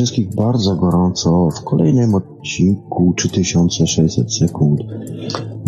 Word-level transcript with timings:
wszystkich 0.00 0.34
bardzo 0.34 0.76
gorąco 0.76 1.48
w 1.50 1.64
kolejnym 1.64 2.14
odcinku 2.14 3.14
3600 3.16 4.34
sekund. 4.34 4.80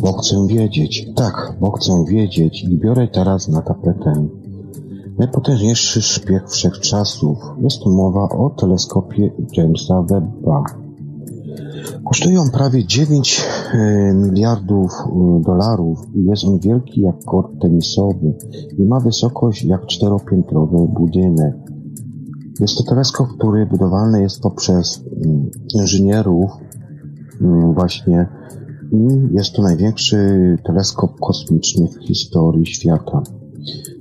Bo 0.02 0.12
chcę 0.12 0.46
wiedzieć, 0.46 1.06
tak, 1.16 1.56
bo 1.60 1.70
chcę 1.70 2.04
wiedzieć 2.08 2.64
i 2.64 2.78
biorę 2.78 3.08
teraz 3.08 3.48
na 3.48 3.62
tapetę 3.62 4.28
najpotężniejszy 5.18 6.02
szpieg 6.02 6.50
wszechczasów. 6.50 7.38
Jest 7.60 7.86
mowa 7.86 8.28
o 8.28 8.50
teleskopie 8.50 9.30
Jamesa 9.56 10.02
Webba. 10.02 10.64
Kosztuje 12.04 12.40
on 12.40 12.50
prawie 12.50 12.86
9 12.86 13.44
e, 13.74 14.14
miliardów 14.14 14.92
e, 14.92 15.40
dolarów 15.46 15.98
i 16.14 16.24
jest 16.24 16.44
on 16.44 16.58
wielki 16.58 17.00
jak 17.00 17.24
kort 17.24 17.60
tenisowy 17.60 18.34
i 18.78 18.82
ma 18.84 19.00
wysokość 19.00 19.64
jak 19.64 19.86
czteropiętrowy 19.86 20.88
budynek. 20.88 21.71
Jest 22.62 22.78
to 22.78 22.84
teleskop, 22.84 23.28
który 23.28 23.66
budowany 23.66 24.22
jest 24.22 24.40
to 24.40 24.50
przez 24.50 25.04
mm, 25.26 25.50
inżynierów 25.74 26.50
mm, 27.40 27.74
właśnie 27.74 28.28
i 28.92 29.34
jest 29.36 29.52
to 29.52 29.62
największy 29.62 30.16
teleskop 30.64 31.20
kosmiczny 31.20 31.88
w 31.88 32.06
historii 32.06 32.66
świata. 32.66 33.22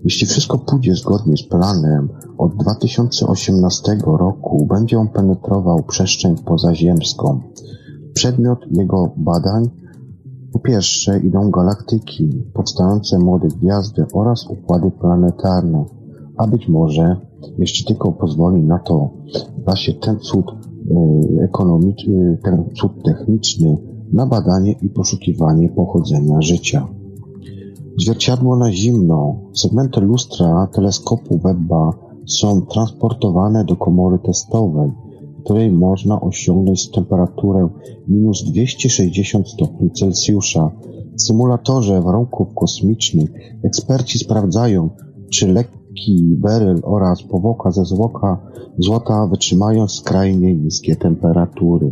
Jeśli 0.03 0.27
wszystko 0.27 0.57
pójdzie 0.57 0.95
zgodnie 0.95 1.37
z 1.37 1.43
planem, 1.43 2.09
od 2.37 2.55
2018 2.57 3.97
roku 4.05 4.65
będzie 4.65 4.99
on 4.99 5.07
penetrował 5.07 5.83
przestrzeń 5.83 6.35
pozaziemską. 6.35 7.41
Przedmiot 8.13 8.59
jego 8.71 9.13
badań 9.17 9.69
po 10.53 10.59
pierwsze 10.59 11.19
idą 11.19 11.51
galaktyki, 11.51 12.43
powstające 12.53 13.19
młode 13.19 13.47
gwiazdy 13.47 14.05
oraz 14.13 14.47
układy 14.47 14.91
planetarne, 14.91 15.85
a 16.41 16.47
być 16.47 16.67
może 16.67 17.15
jeszcze 17.57 17.85
tylko 17.85 18.11
pozwoli 18.11 18.63
na 18.63 18.79
to 18.79 19.09
właśnie 19.65 19.93
ten 19.93 20.19
cud 20.19 20.45
y, 20.51 21.43
ekonomiczny, 21.43 22.37
ten 22.43 22.63
cud 22.75 22.91
techniczny 23.03 23.77
na 24.13 24.25
badanie 24.25 24.71
i 24.81 24.89
poszukiwanie 24.89 25.69
pochodzenia 25.69 26.41
życia. 26.41 26.87
Zwierciadło 27.97 28.55
na 28.55 28.71
zimno. 28.71 29.35
Segmenty 29.53 30.01
lustra 30.01 30.67
teleskopu 30.73 31.37
Webba 31.37 31.91
są 32.25 32.61
transportowane 32.61 33.65
do 33.65 33.75
komory 33.75 34.19
testowej, 34.25 34.91
w 35.39 35.43
której 35.43 35.71
można 35.71 36.21
osiągnąć 36.21 36.91
temperaturę 36.91 37.69
minus 38.07 38.43
260 38.43 39.49
stopni 39.49 39.91
Celsjusza. 39.91 40.71
W 41.17 41.21
symulatorze 41.21 42.01
warunków 42.01 42.47
kosmicznych 42.55 43.31
eksperci 43.63 44.19
sprawdzają, 44.19 44.89
czy 45.31 45.47
lekki 45.91 46.35
beryl 46.37 46.79
oraz 46.83 47.23
powłoka 47.23 47.71
ze 47.71 47.85
złota, 47.85 48.37
złota 48.79 49.27
wytrzymają 49.27 49.87
skrajnie 49.87 50.55
niskie 50.55 50.95
temperatury. 50.95 51.91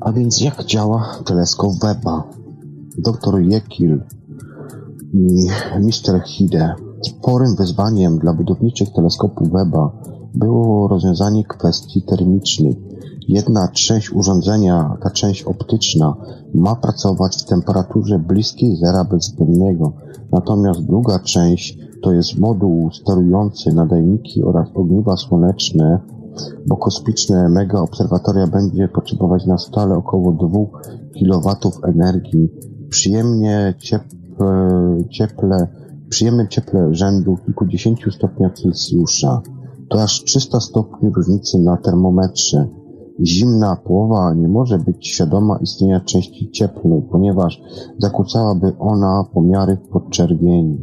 A 0.00 0.12
więc 0.12 0.40
jak 0.40 0.64
działa 0.64 1.18
teleskop 1.24 1.72
Webba? 1.82 2.30
Dr 2.98 3.40
Jekyll 3.40 4.00
i 5.12 5.46
Mr. 5.80 6.22
Hide. 6.26 6.74
Sporym 7.02 7.56
wyzwaniem 7.56 8.18
dla 8.18 8.32
budowniczych 8.32 8.92
teleskopów 8.92 9.50
Webba 9.50 9.92
było 10.34 10.88
rozwiązanie 10.88 11.44
kwestii 11.44 12.02
termicznych. 12.02 12.76
Jedna 13.28 13.68
część 13.68 14.12
urządzenia, 14.12 14.96
ta 15.02 15.10
część 15.10 15.42
optyczna, 15.42 16.16
ma 16.54 16.76
pracować 16.76 17.36
w 17.36 17.44
temperaturze 17.44 18.18
bliskiej 18.18 18.76
zera 18.76 19.04
bezwzględnego, 19.04 19.92
natomiast 20.32 20.80
druga 20.86 21.18
część 21.18 21.78
to 22.02 22.12
jest 22.12 22.38
moduł 22.38 22.90
sterujący 22.92 23.72
nadajniki 23.72 24.42
oraz 24.44 24.68
ogniwa 24.74 25.16
słoneczne, 25.16 26.00
bo 26.66 26.76
kosmiczne 26.76 27.48
mega 27.48 27.80
obserwatoria 27.80 28.46
będzie 28.46 28.88
potrzebować 28.88 29.46
na 29.46 29.58
stale 29.58 29.94
około 29.94 30.32
2 30.32 30.48
kW 31.18 31.70
energii. 31.84 32.48
Przyjemnie 32.88 33.74
cieple, 35.10 35.68
przyjemnym 36.08 36.48
cieple 36.48 36.94
rzędu 36.94 37.36
kilkudziesięciu 37.46 38.10
stopnia 38.10 38.50
Celsjusza. 38.50 39.42
To 39.88 40.02
aż 40.02 40.24
300 40.24 40.60
stopni 40.60 41.10
różnicy 41.10 41.58
na 41.58 41.76
termometrze. 41.76 42.68
Zimna 43.24 43.76
połowa 43.76 44.34
nie 44.34 44.48
może 44.48 44.78
być 44.78 45.08
świadoma 45.08 45.58
istnienia 45.58 46.00
części 46.00 46.50
cieplnej, 46.50 47.02
ponieważ 47.02 47.62
zakłócałaby 47.98 48.72
ona 48.78 49.24
pomiary 49.34 49.76
podczerwieni. 49.92 50.78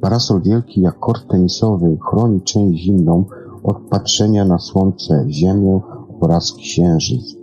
Parasol 0.00 0.42
wielki 0.42 0.80
jak 0.80 0.98
kort 0.98 1.30
tenisowy 1.30 1.98
chroni 2.10 2.42
część 2.42 2.82
zimną 2.82 3.24
od 3.62 3.76
patrzenia 3.90 4.44
na 4.44 4.58
Słońce, 4.58 5.24
Ziemię 5.28 5.80
oraz 6.20 6.52
Księżyc. 6.52 7.36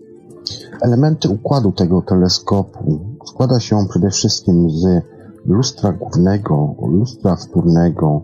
Elementy 0.81 1.29
układu 1.29 1.71
tego 1.71 2.01
teleskopu 2.01 2.99
składa 3.25 3.59
się 3.59 3.77
przede 3.89 4.09
wszystkim 4.09 4.69
z 4.69 5.03
lustra 5.47 5.91
głównego, 5.91 6.75
lustra 6.91 7.35
wtórnego, 7.35 8.21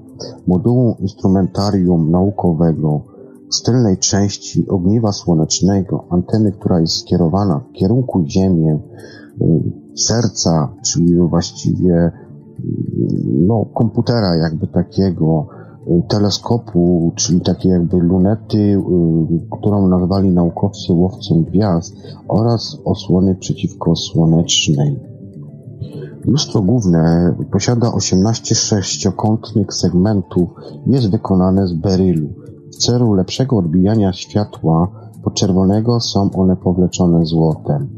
modułu 0.47 0.95
instrumentarium 0.99 2.11
naukowego, 2.11 3.01
z 3.49 3.61
tylnej 3.61 3.97
części 3.97 4.67
ogniwa 4.67 5.11
słonecznego, 5.11 6.05
anteny, 6.09 6.51
która 6.51 6.79
jest 6.79 6.93
skierowana 6.93 7.59
w 7.59 7.71
kierunku 7.71 8.23
Ziemię, 8.27 8.79
serca, 9.95 10.73
czyli 10.85 11.15
właściwie 11.17 12.11
no, 13.25 13.65
komputera 13.73 14.35
jakby 14.35 14.67
takiego, 14.67 15.47
teleskopu, 16.07 17.11
czyli 17.15 17.41
takie 17.41 17.69
jakby 17.69 17.97
lunety, 17.97 18.81
którą 19.59 19.87
nazwali 19.87 20.29
naukowcy 20.29 20.93
łowcą 20.93 21.43
gwiazd 21.43 21.95
oraz 22.27 22.77
osłony 22.85 23.35
przeciwkosłonecznej. 23.35 25.12
Lustro 26.25 26.61
główne 26.61 27.33
posiada 27.51 27.93
18 27.93 28.55
sześciokątnych 28.55 29.73
segmentów 29.73 30.49
i 30.87 30.91
jest 30.91 31.11
wykonane 31.11 31.67
z 31.67 31.73
berylu. 31.73 32.29
W 32.71 32.75
celu 32.75 33.13
lepszego 33.13 33.57
odbijania 33.57 34.13
światła 34.13 34.87
podczerwonego 35.23 35.99
są 35.99 36.31
one 36.31 36.55
powleczone 36.55 37.25
złotem. 37.25 37.89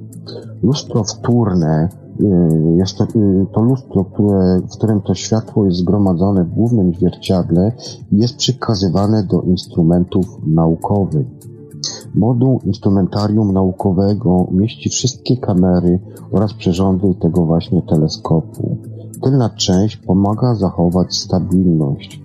Lustro 0.63 1.03
wtórne 1.03 1.89
y, 2.19 2.25
jest 2.77 2.97
to, 2.97 3.03
y, 3.03 3.45
to 3.53 3.61
lustro, 3.61 4.05
które, 4.05 4.61
w 4.61 4.77
którym 4.77 5.01
to 5.01 5.13
światło 5.13 5.65
jest 5.65 5.77
zgromadzone 5.77 6.43
w 6.43 6.53
głównym 6.53 6.93
zwierciadle 6.93 7.71
i 8.11 8.17
jest 8.17 8.35
przekazywane 8.35 9.23
do 9.23 9.41
instrumentów 9.41 10.25
naukowych. 10.47 11.27
Moduł 12.17 12.59
instrumentarium 12.65 13.53
naukowego 13.53 14.47
mieści 14.51 14.89
wszystkie 14.89 15.37
kamery 15.37 15.99
oraz 16.31 16.53
przyrządy 16.53 17.15
tego 17.21 17.45
właśnie 17.45 17.81
teleskopu. 17.81 18.77
Tylna 19.23 19.49
część 19.49 19.97
pomaga 19.97 20.55
zachować 20.55 21.15
stabilność. 21.15 22.21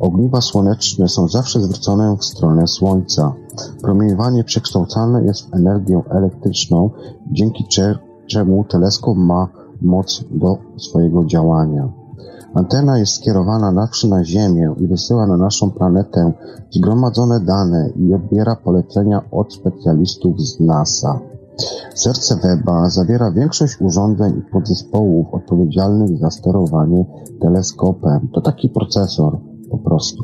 Ogniwa 0.00 0.40
słoneczne 0.40 1.08
są 1.08 1.28
zawsze 1.28 1.60
zwrócone 1.60 2.16
w 2.16 2.24
stronę 2.24 2.66
Słońca. 2.66 3.34
Promieniowanie 3.82 4.44
przekształcane 4.44 5.24
jest 5.24 5.50
w 5.50 5.54
energię 5.54 6.02
elektryczną, 6.10 6.90
dzięki 7.32 7.64
czemu 8.26 8.64
teleskop 8.64 9.16
ma 9.16 9.48
moc 9.82 10.24
do 10.30 10.58
swojego 10.76 11.24
działania. 11.24 11.97
Antena 12.58 12.98
jest 12.98 13.12
skierowana 13.12 13.72
nawszy 13.72 14.08
na 14.08 14.24
Ziemię 14.24 14.74
i 14.80 14.86
wysyła 14.86 15.26
na 15.26 15.36
naszą 15.36 15.70
planetę 15.70 16.32
zgromadzone 16.70 17.40
dane 17.40 17.90
i 17.96 18.14
odbiera 18.14 18.56
polecenia 18.56 19.30
od 19.30 19.54
specjalistów 19.54 20.40
z 20.40 20.60
NASA. 20.60 21.20
Serce 21.94 22.36
Weba 22.36 22.90
zawiera 22.90 23.30
większość 23.30 23.80
urządzeń 23.80 24.38
i 24.38 24.52
podzespołów 24.52 25.26
odpowiedzialnych 25.32 26.18
za 26.18 26.30
sterowanie 26.30 27.04
teleskopem. 27.40 28.28
To 28.34 28.40
taki 28.40 28.68
procesor 28.68 29.38
po 29.70 29.78
prostu. 29.78 30.22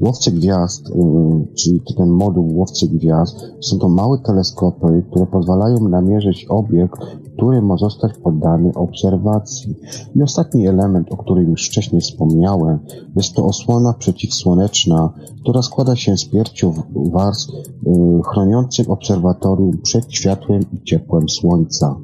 Łowcy 0.00 0.32
gwiazd, 0.32 0.88
yy, 0.88 1.46
czyli 1.54 1.82
ten 1.96 2.08
moduł 2.08 2.58
łowcy 2.58 2.88
gwiazd, 2.88 3.36
są 3.60 3.78
to 3.78 3.88
małe 3.88 4.18
teleskopy, 4.18 5.02
które 5.10 5.26
pozwalają 5.26 5.88
namierzyć 5.88 6.46
obiekt, 6.48 7.00
który 7.38 7.62
ma 7.62 7.76
zostać 7.76 8.12
poddany 8.22 8.72
obserwacji. 8.74 9.74
I 10.16 10.22
ostatni 10.22 10.68
element, 10.68 11.12
o 11.12 11.16
którym 11.16 11.50
już 11.50 11.66
wcześniej 11.66 12.00
wspomniałem, 12.00 12.78
jest 13.16 13.34
to 13.34 13.44
osłona 13.44 13.92
przeciwsłoneczna, 13.92 15.12
która 15.40 15.62
składa 15.62 15.96
się 15.96 16.16
z 16.16 16.24
pięciu 16.24 16.74
warstw 16.94 17.52
yy, 17.52 18.22
chroniących 18.32 18.90
obserwatorium 18.90 19.78
przed 19.82 20.12
światłem 20.12 20.62
i 20.72 20.82
ciepłem 20.84 21.28
słońca. 21.28 21.96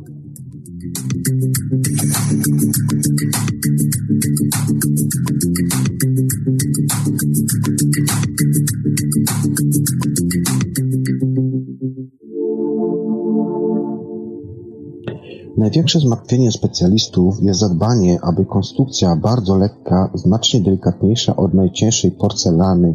Największe 15.57 16.01
zmartwienie 16.01 16.53
specjalistów 16.53 17.43
jest 17.43 17.61
zadbanie, 17.61 18.19
aby 18.23 18.45
konstrukcja 18.45 19.17
bardzo 19.17 19.57
lekka, 19.57 20.11
znacznie 20.15 20.61
delikatniejsza 20.61 21.37
od 21.37 21.55
najcięższej 21.55 22.11
porcelany, 22.11 22.95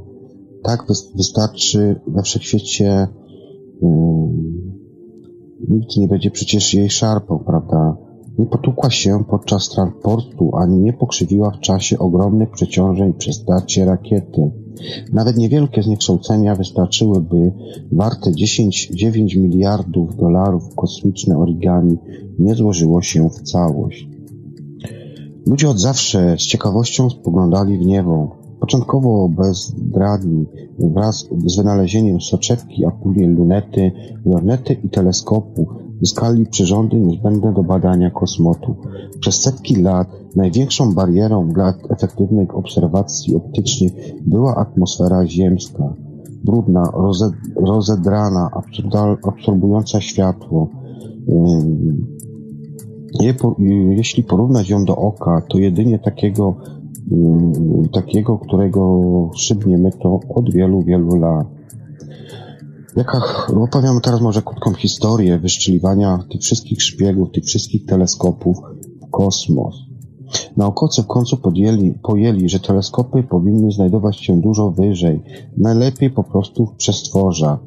tak 0.63 0.85
wystarczy 1.15 2.01
we 2.07 2.23
wszechświecie 2.23 3.07
hmm, 3.81 4.49
nikt 5.69 5.97
nie 5.97 6.07
będzie 6.07 6.31
przecież 6.31 6.73
jej 6.73 6.89
szarpał, 6.89 7.39
prawda? 7.39 7.97
Nie 8.37 8.45
potłukła 8.45 8.89
się 8.89 9.23
podczas 9.29 9.69
transportu, 9.69 10.51
ani 10.55 10.79
nie 10.79 10.93
pokrzywiła 10.93 11.51
w 11.51 11.59
czasie 11.59 11.99
ogromnych 11.99 12.51
przeciążeń 12.51 13.13
przy 13.13 13.33
starcie 13.33 13.85
rakiety. 13.85 14.51
Nawet 15.13 15.37
niewielkie 15.37 15.83
zniekształcenia 15.83 16.55
wystarczyłyby, 16.55 17.51
warte 17.91 18.31
10-9 18.31 19.37
miliardów 19.37 20.15
dolarów 20.15 20.75
kosmiczne 20.75 21.37
origami 21.37 21.97
nie 22.39 22.55
złożyło 22.55 23.01
się 23.01 23.29
w 23.29 23.41
całość. 23.41 24.07
Ludzie 25.45 25.69
od 25.69 25.79
zawsze 25.79 26.35
z 26.39 26.41
ciekawością 26.41 27.09
spoglądali 27.09 27.77
w 27.77 27.85
niebo. 27.85 28.35
Początkowo 28.59 29.29
bez 29.29 29.73
dragi, 29.77 30.45
wraz 30.79 31.29
z 31.45 31.57
wynalezieniem 31.57 32.21
soczewki, 32.21 32.85
apuli, 32.85 33.25
lunety, 33.25 33.91
lornety 34.25 34.77
i 34.83 34.89
teleskopu, 34.89 35.67
zyskali 36.01 36.45
przyrządy 36.45 36.99
niezbędne 36.99 37.53
do 37.53 37.63
badania 37.63 38.11
kosmotu. 38.11 38.75
Przez 39.19 39.41
setki 39.41 39.75
lat 39.75 40.07
największą 40.35 40.93
barierą 40.93 41.49
dla 41.49 41.73
efektywnych 41.89 42.57
obserwacji 42.57 43.35
optycznych 43.35 43.93
była 44.27 44.55
atmosfera 44.55 45.25
ziemska. 45.25 45.93
Brudna, 46.45 46.83
rozedrana, 47.55 48.49
absorbująca 49.23 50.01
światło. 50.01 50.67
Jeśli 53.89 54.23
porównać 54.23 54.69
ją 54.69 54.85
do 54.85 54.95
oka, 54.95 55.41
to 55.49 55.57
jedynie 55.57 55.99
takiego, 55.99 56.55
takiego, 57.93 58.37
którego 58.37 59.01
szybniemy 59.35 59.91
to 59.91 60.19
od 60.29 60.53
wielu, 60.53 60.81
wielu 60.81 61.15
lat. 61.15 61.58
Jaka, 62.99 63.21
opowiam 63.63 64.01
teraz 64.01 64.21
może 64.21 64.41
krótką 64.41 64.73
historię 64.73 65.39
wyszczeliwania 65.39 66.25
tych 66.31 66.41
wszystkich 66.41 66.81
szpiegów, 66.81 67.31
tych 67.31 67.43
wszystkich 67.43 67.85
teleskopów 67.85 68.57
w 69.07 69.11
kosmos. 69.11 69.75
Naukowcy 70.57 71.03
w 71.03 71.07
końcu 71.07 71.37
podjęli, 71.37 71.93
pojęli, 72.03 72.49
że 72.49 72.59
teleskopy 72.59 73.23
powinny 73.23 73.71
znajdować 73.71 74.19
się 74.19 74.41
dużo 74.41 74.71
wyżej, 74.71 75.23
najlepiej 75.57 76.09
po 76.09 76.23
prostu 76.23 76.65
w 76.65 76.75
przestworzach. 76.75 77.59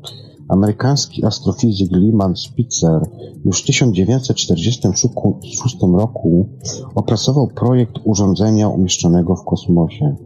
Amerykański 0.49 1.25
astrofizyk 1.25 1.93
Lyman 1.93 2.37
Spitzer 2.37 3.02
już 3.44 3.62
w 3.62 3.67
1946 3.67 5.76
roku 5.93 6.49
opracował 6.94 7.49
projekt 7.49 7.94
urządzenia 8.05 8.69
umieszczonego 8.69 9.37
w 9.37 9.44
kosmosie. 9.44 10.17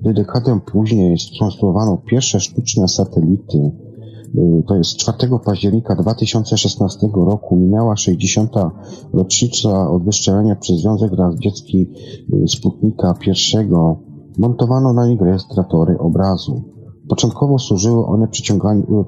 Gdy 0.00 0.14
dekadę 0.14 0.60
później 0.72 1.18
skonstruowano 1.18 1.96
pierwsze 1.96 2.40
sztuczne 2.40 2.88
satelity, 2.88 3.83
to 4.66 4.76
jest 4.76 4.96
4 4.96 5.18
października 5.44 5.94
2016 5.94 7.08
roku 7.14 7.56
minęła 7.56 7.96
60. 7.96 8.52
rocznica 9.12 9.90
od 9.90 10.04
wystrzelenia 10.04 10.56
przez 10.56 10.80
Związek 10.80 11.12
Radziecki 11.12 11.90
y, 12.34 12.48
Sputnika 12.48 13.14
I. 13.26 13.56
Montowano 14.38 14.92
na 14.92 15.06
nich 15.06 15.20
rejestratory 15.20 15.98
obrazu. 15.98 16.62
Początkowo 17.08 17.58
służyły 17.58 18.06
one 18.06 18.28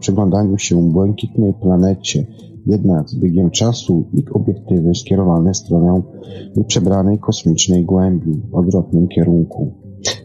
przyglądaniu 0.00 0.58
się 0.58 0.90
błękitnej 0.90 1.54
planecie, 1.54 2.26
jednak 2.66 3.10
z 3.10 3.18
biegiem 3.18 3.50
czasu 3.50 4.04
ich 4.12 4.36
obiektywy 4.36 4.94
skierowane 4.94 5.52
w 5.52 5.56
stronę 5.56 6.02
przebranej 6.66 7.18
kosmicznej 7.18 7.84
głębi 7.84 8.42
w 8.50 8.54
odwrotnym 8.54 9.08
kierunku. 9.08 9.72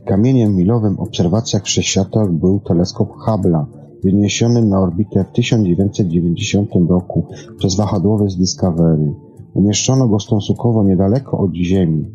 Kamieniem 0.05 0.55
milowym 0.55 0.95
w 0.95 0.99
obserwacjach 0.99 1.63
wszechświatowych 1.63 2.31
był 2.31 2.59
teleskop 2.59 3.09
Hubble'a, 3.27 3.65
wyniesionym 4.03 4.69
na 4.69 4.79
orbitę 4.79 5.23
w 5.23 5.31
1990 5.31 6.69
roku 6.89 7.25
przez 7.57 7.75
wahadłowy 7.75 8.29
z 8.29 8.37
Discovery. 8.37 9.13
Umieszczono 9.53 10.07
go 10.07 10.19
stosunkowo 10.19 10.83
niedaleko 10.83 11.37
od 11.37 11.53
Ziemi. 11.53 12.05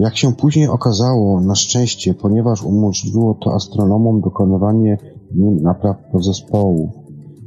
Jak 0.00 0.16
się 0.16 0.32
później 0.32 0.68
okazało, 0.68 1.40
na 1.40 1.54
szczęście, 1.54 2.14
ponieważ 2.14 2.62
umożliwiło 2.62 3.34
to 3.34 3.54
astronomom 3.54 4.20
dokonywanie 4.20 4.98
nim 5.34 5.62
napraw 5.62 5.96
podzespołów. 6.12 6.90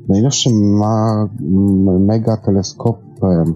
Najnowszym 0.10 0.77
ma, 0.77 1.29
megateleskopem 2.00 3.53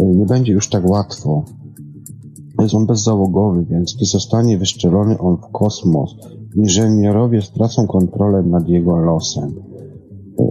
e, 0.00 0.04
nie 0.04 0.26
będzie 0.26 0.52
już 0.52 0.68
tak 0.68 0.90
łatwo. 0.90 1.44
Jest 2.60 2.74
on 2.74 2.86
bezzałogowy, 2.86 3.64
więc 3.70 3.94
gdy 3.96 4.04
zostanie 4.04 4.58
wyszczelony 4.58 5.18
on 5.18 5.36
w 5.36 5.52
kosmos, 5.52 6.16
Inżynierowie 6.58 7.42
stracą 7.42 7.86
kontrolę 7.86 8.42
nad 8.42 8.68
jego 8.68 8.96
losem. 8.96 9.54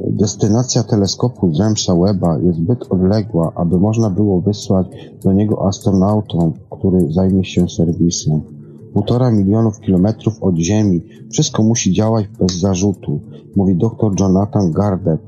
Destynacja 0.09 0.83
teleskopu 0.83 1.51
Jamesa 1.53 1.95
Webba 1.95 2.39
jest 2.39 2.57
zbyt 2.57 2.79
odległa, 2.89 3.51
aby 3.55 3.79
można 3.79 4.09
było 4.09 4.41
wysłać 4.41 4.87
do 5.23 5.33
niego 5.33 5.67
astronautą, 5.67 6.53
który 6.69 7.11
zajmie 7.11 7.45
się 7.45 7.69
serwisem. 7.69 8.41
Półtora 8.93 9.31
milionów 9.31 9.79
kilometrów 9.79 10.43
od 10.43 10.55
Ziemi. 10.55 11.01
Wszystko 11.31 11.63
musi 11.63 11.93
działać 11.93 12.25
bez 12.39 12.59
zarzutu, 12.59 13.19
mówi 13.55 13.75
dr 13.75 14.11
Jonathan 14.19 14.71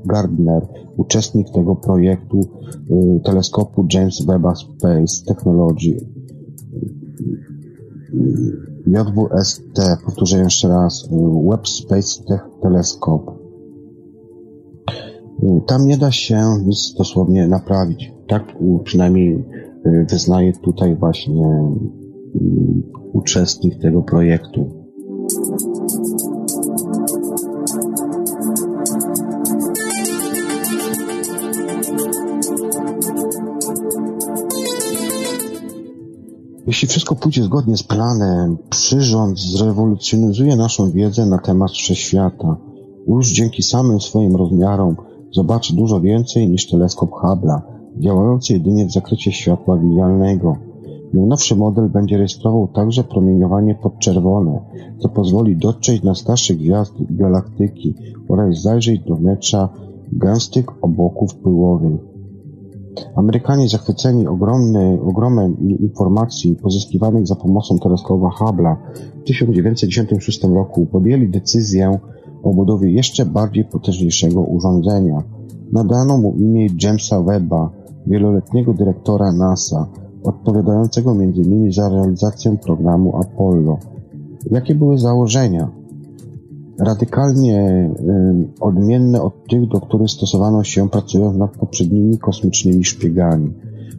Gardner, 0.04 0.66
uczestnik 0.96 1.50
tego 1.50 1.76
projektu 1.76 2.40
y, 2.40 3.20
teleskopu 3.24 3.86
James 3.94 4.26
Webb 4.26 4.56
Space 4.56 5.24
Technology. 5.26 5.96
JWST, 8.86 9.80
powtórzę 10.04 10.38
jeszcze 10.38 10.68
raz, 10.68 11.08
Web 11.50 11.68
Space 11.68 12.22
Telescope. 12.62 13.32
Tam 15.66 15.86
nie 15.86 15.98
da 15.98 16.10
się 16.10 16.40
nic 16.66 16.94
dosłownie 16.98 17.48
naprawić. 17.48 18.12
Tak 18.28 18.42
przynajmniej 18.84 19.44
wyznaje 20.10 20.52
tutaj 20.52 20.96
właśnie 20.96 21.72
uczestnik 23.12 23.78
tego 23.82 24.02
projektu. 24.02 24.66
Jeśli 36.70 36.88
wszystko 36.88 37.14
pójdzie 37.14 37.42
zgodnie 37.42 37.76
z 37.76 37.82
planem, 37.82 38.56
przyrząd 38.70 39.38
zrewolucjonizuje 39.38 40.56
naszą 40.56 40.90
wiedzę 40.90 41.26
na 41.26 41.38
temat 41.38 41.70
wszechświata. 41.70 42.56
Już 43.08 43.32
dzięki 43.32 43.62
samym 43.62 44.00
swoim 44.00 44.36
rozmiarom 44.36 44.96
zobaczy 45.32 45.76
dużo 45.76 46.00
więcej 46.00 46.48
niż 46.48 46.68
teleskop 46.68 47.10
Hubble'a, 47.10 47.60
działający 47.98 48.52
jedynie 48.52 48.86
w 48.86 48.92
zakresie 48.92 49.32
światła 49.32 49.78
widzialnego. 49.78 50.56
Najnowszy 51.14 51.56
model 51.56 51.88
będzie 51.88 52.16
rejestrował 52.16 52.68
także 52.68 53.04
promieniowanie 53.04 53.74
podczerwone, 53.74 54.60
co 54.98 55.08
pozwoli 55.08 55.56
dotrzeć 55.56 56.02
na 56.02 56.14
starsze 56.14 56.54
gwiazdy 56.54 57.04
i 57.10 57.14
galaktyki 57.14 57.94
oraz 58.28 58.62
zajrzeć 58.62 59.00
do 59.00 59.16
wnętrza 59.16 59.68
gęstych 60.12 60.66
obłoków 60.84 61.34
pyłowych. 61.34 62.00
Amerykanie 63.16 63.68
zachwyceni 63.68 64.26
ogromny, 64.26 64.98
ogromem 65.06 65.56
informacji 65.60 66.56
pozyskiwanych 66.56 67.26
za 67.26 67.36
pomocą 67.36 67.78
teleskopa 67.78 68.28
Hubble'a 68.38 68.76
w 69.20 69.24
1996 69.24 70.42
roku 70.42 70.86
podjęli 70.86 71.28
decyzję 71.28 71.98
o 72.42 72.54
budowie 72.54 72.92
jeszcze 72.92 73.26
bardziej 73.26 73.64
potężniejszego 73.64 74.40
urządzenia. 74.40 75.22
Nadano 75.72 76.18
mu 76.18 76.34
imię 76.34 76.66
Jamesa 76.82 77.22
Webba, 77.22 77.70
wieloletniego 78.06 78.74
dyrektora 78.74 79.32
NASA, 79.32 79.86
odpowiadającego 80.24 81.12
m.in. 81.12 81.72
za 81.72 81.88
realizację 81.88 82.56
programu 82.56 83.16
Apollo. 83.16 83.78
Jakie 84.50 84.74
były 84.74 84.98
założenia? 84.98 85.79
Radykalnie 86.80 87.90
odmienne 88.60 89.22
od 89.22 89.48
tych, 89.48 89.68
do 89.68 89.80
których 89.80 90.10
stosowano 90.10 90.64
się 90.64 90.88
pracując 90.88 91.36
nad 91.36 91.50
poprzednimi 91.50 92.18
kosmicznymi 92.18 92.84
szpiegami. 92.84 93.52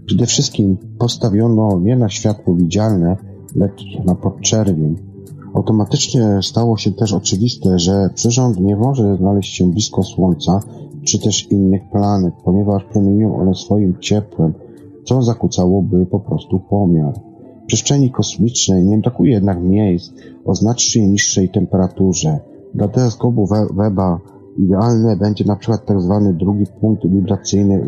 Przede 0.05 0.25
wszystkim 0.25 0.77
postawiono 0.99 1.79
nie 1.79 1.95
na 1.95 2.09
światło 2.09 2.55
widzialne, 2.55 3.17
lecz 3.55 3.83
na 4.05 4.15
podczerwień. 4.15 4.95
Automatycznie 5.53 6.39
stało 6.41 6.77
się 6.77 6.91
też 6.91 7.13
oczywiste, 7.13 7.79
że 7.79 8.09
przyrząd 8.15 8.59
nie 8.59 8.75
może 8.75 9.17
znaleźć 9.17 9.55
się 9.55 9.71
blisko 9.71 10.03
Słońca 10.03 10.59
czy 11.03 11.19
też 11.19 11.51
innych 11.51 11.89
planet, 11.89 12.33
ponieważ 12.43 12.83
promieniują 12.83 13.37
one 13.37 13.55
swoim 13.55 13.99
ciepłem, 13.99 14.53
co 15.03 15.21
zakłócałoby 15.21 16.05
po 16.05 16.19
prostu 16.19 16.59
pomiar. 16.59 17.13
W 17.63 17.65
przestrzeni 17.65 18.11
kosmicznej 18.11 18.85
nie 18.85 18.97
brakuje 18.97 19.31
jednak 19.31 19.63
miejsc 19.63 20.13
o 20.45 20.55
znacznie 20.55 21.07
niższej 21.07 21.49
temperaturze, 21.49 22.39
dla 22.75 22.87
teleskopu 22.87 23.47
Weba 23.75 24.19
idealny 24.57 25.17
będzie 25.17 25.45
na 25.45 25.55
przykład 25.55 25.85
tak 25.85 26.01
zwany 26.01 26.33
drugi 26.33 26.65
punkt 26.81 27.07
wibracyjny 27.07 27.85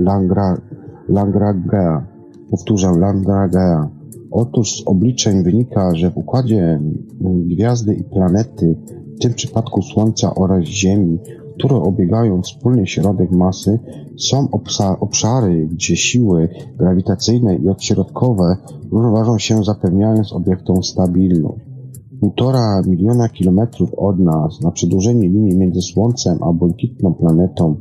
Langragea. 1.10 2.06
Powtórzę, 2.52 2.92
Langragea. 3.00 3.90
Otóż 4.32 4.72
z 4.72 4.88
obliczeń 4.88 5.44
wynika, 5.44 5.96
że 5.96 6.12
w 6.12 6.18
układzie 6.18 6.80
gwiazdy 7.22 7.94
i 7.94 8.04
planety, 8.04 8.75
w 9.18 9.20
tym 9.20 9.34
przypadku 9.34 9.82
Słońca 9.82 10.36
oraz 10.36 10.63
Ziemi, 10.63 11.20
które 11.58 11.75
obiegają 11.75 12.42
wspólny 12.42 12.88
środek 12.88 13.32
masy, 13.32 13.80
są 14.18 14.48
obszary, 15.00 15.68
gdzie 15.72 15.98
siły 15.98 16.50
grawitacyjne 16.78 17.56
i 17.56 17.70
odśrodkowe 17.70 18.58
równoważą 18.92 19.38
się 19.38 19.63
zapewniając 19.63 20.34
obiektom 20.34 20.84
stabilność 20.84 21.73
półtora 22.24 22.82
miliona 22.88 23.30
kilometrów 23.30 23.94
od 23.98 24.20
nas, 24.20 24.62
na 24.62 24.72
przedłużenie 24.72 25.30
linii 25.30 25.58
między 25.58 25.82
Słońcem 25.82 26.38
a 26.44 26.53
błękitną 26.53 27.13
planetą, 27.13 27.75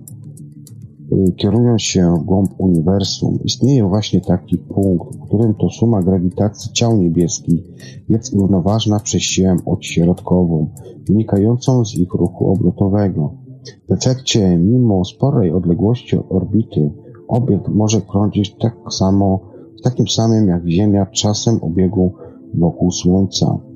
y, 1.12 1.32
kierując 1.32 1.82
się 1.82 2.16
w 2.20 2.24
głąb 2.24 2.50
uniwersum, 2.58 3.38
istnieje 3.44 3.88
właśnie 3.88 4.20
taki 4.20 4.58
punkt, 4.58 5.16
w 5.16 5.20
którym 5.20 5.54
to 5.54 5.68
suma 5.70 6.02
grawitacji 6.02 6.72
ciał 6.72 6.96
niebieskich 6.96 7.60
jest 8.08 8.34
równoważna 8.34 9.00
przez 9.00 9.22
siłę 9.22 9.56
odśrodkową, 9.66 10.68
wynikającą 11.08 11.84
z 11.84 11.94
ich 11.94 12.14
ruchu 12.14 12.52
obrotowego. 12.52 13.34
W 13.88 13.92
efekcie, 13.92 14.58
mimo 14.58 15.04
sporej 15.04 15.52
odległości 15.52 16.16
od 16.16 16.32
orbity, 16.32 16.90
obiekt 17.28 17.68
może 17.68 18.00
krążyć 18.00 18.56
tak 18.60 18.76
samo, 18.90 19.40
takim 19.84 20.08
samym 20.08 20.48
jak 20.48 20.68
Ziemia 20.68 21.06
czasem 21.06 21.58
obiegu 21.62 22.12
wokół 22.54 22.90
Słońca. 22.90 23.71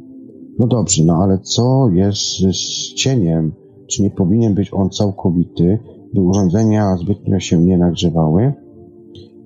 No 0.58 0.66
dobrze, 0.66 1.04
no 1.04 1.14
ale 1.14 1.38
co 1.38 1.88
jest 1.88 2.20
z 2.38 2.94
cieniem? 2.94 3.52
Czy 3.86 4.02
nie 4.02 4.10
powinien 4.10 4.54
być 4.54 4.74
on 4.74 4.90
całkowity, 4.90 5.78
by 6.14 6.20
urządzenia 6.20 6.96
zbytnio 6.96 7.40
się 7.40 7.58
nie 7.58 7.78
nagrzewały? 7.78 8.52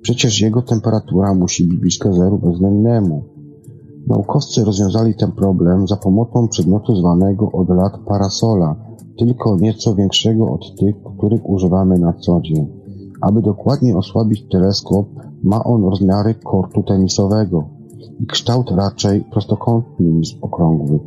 Przecież 0.02 0.40
jego 0.40 0.62
temperatura 0.62 1.34
musi 1.34 1.66
być 1.66 1.78
bliska 1.78 2.12
zeru 2.12 2.38
bezwzględnemu. 2.38 3.22
Naukowcy 4.08 4.64
rozwiązali 4.64 5.14
ten 5.14 5.32
problem 5.32 5.88
za 5.88 5.96
pomocą 5.96 6.48
przedmiotu 6.48 6.96
zwanego 6.96 7.52
od 7.52 7.68
lat 7.68 7.98
parasola, 8.08 8.76
tylko 9.18 9.56
nieco 9.56 9.94
większego 9.94 10.52
od 10.52 10.76
tych, 10.76 10.96
których 11.18 11.48
używamy 11.48 11.98
na 11.98 12.12
co 12.12 12.40
dzień. 12.40 12.66
Aby 13.20 13.42
dokładnie 13.42 13.96
osłabić 13.96 14.44
teleskop, 14.52 15.06
ma 15.42 15.64
on 15.64 15.84
rozmiary 15.84 16.34
kortu 16.34 16.82
tenisowego 16.82 17.79
kształt 18.28 18.70
raczej 18.70 19.24
prostokątny 19.32 20.06
niż 20.06 20.38
okrągły. 20.40 20.98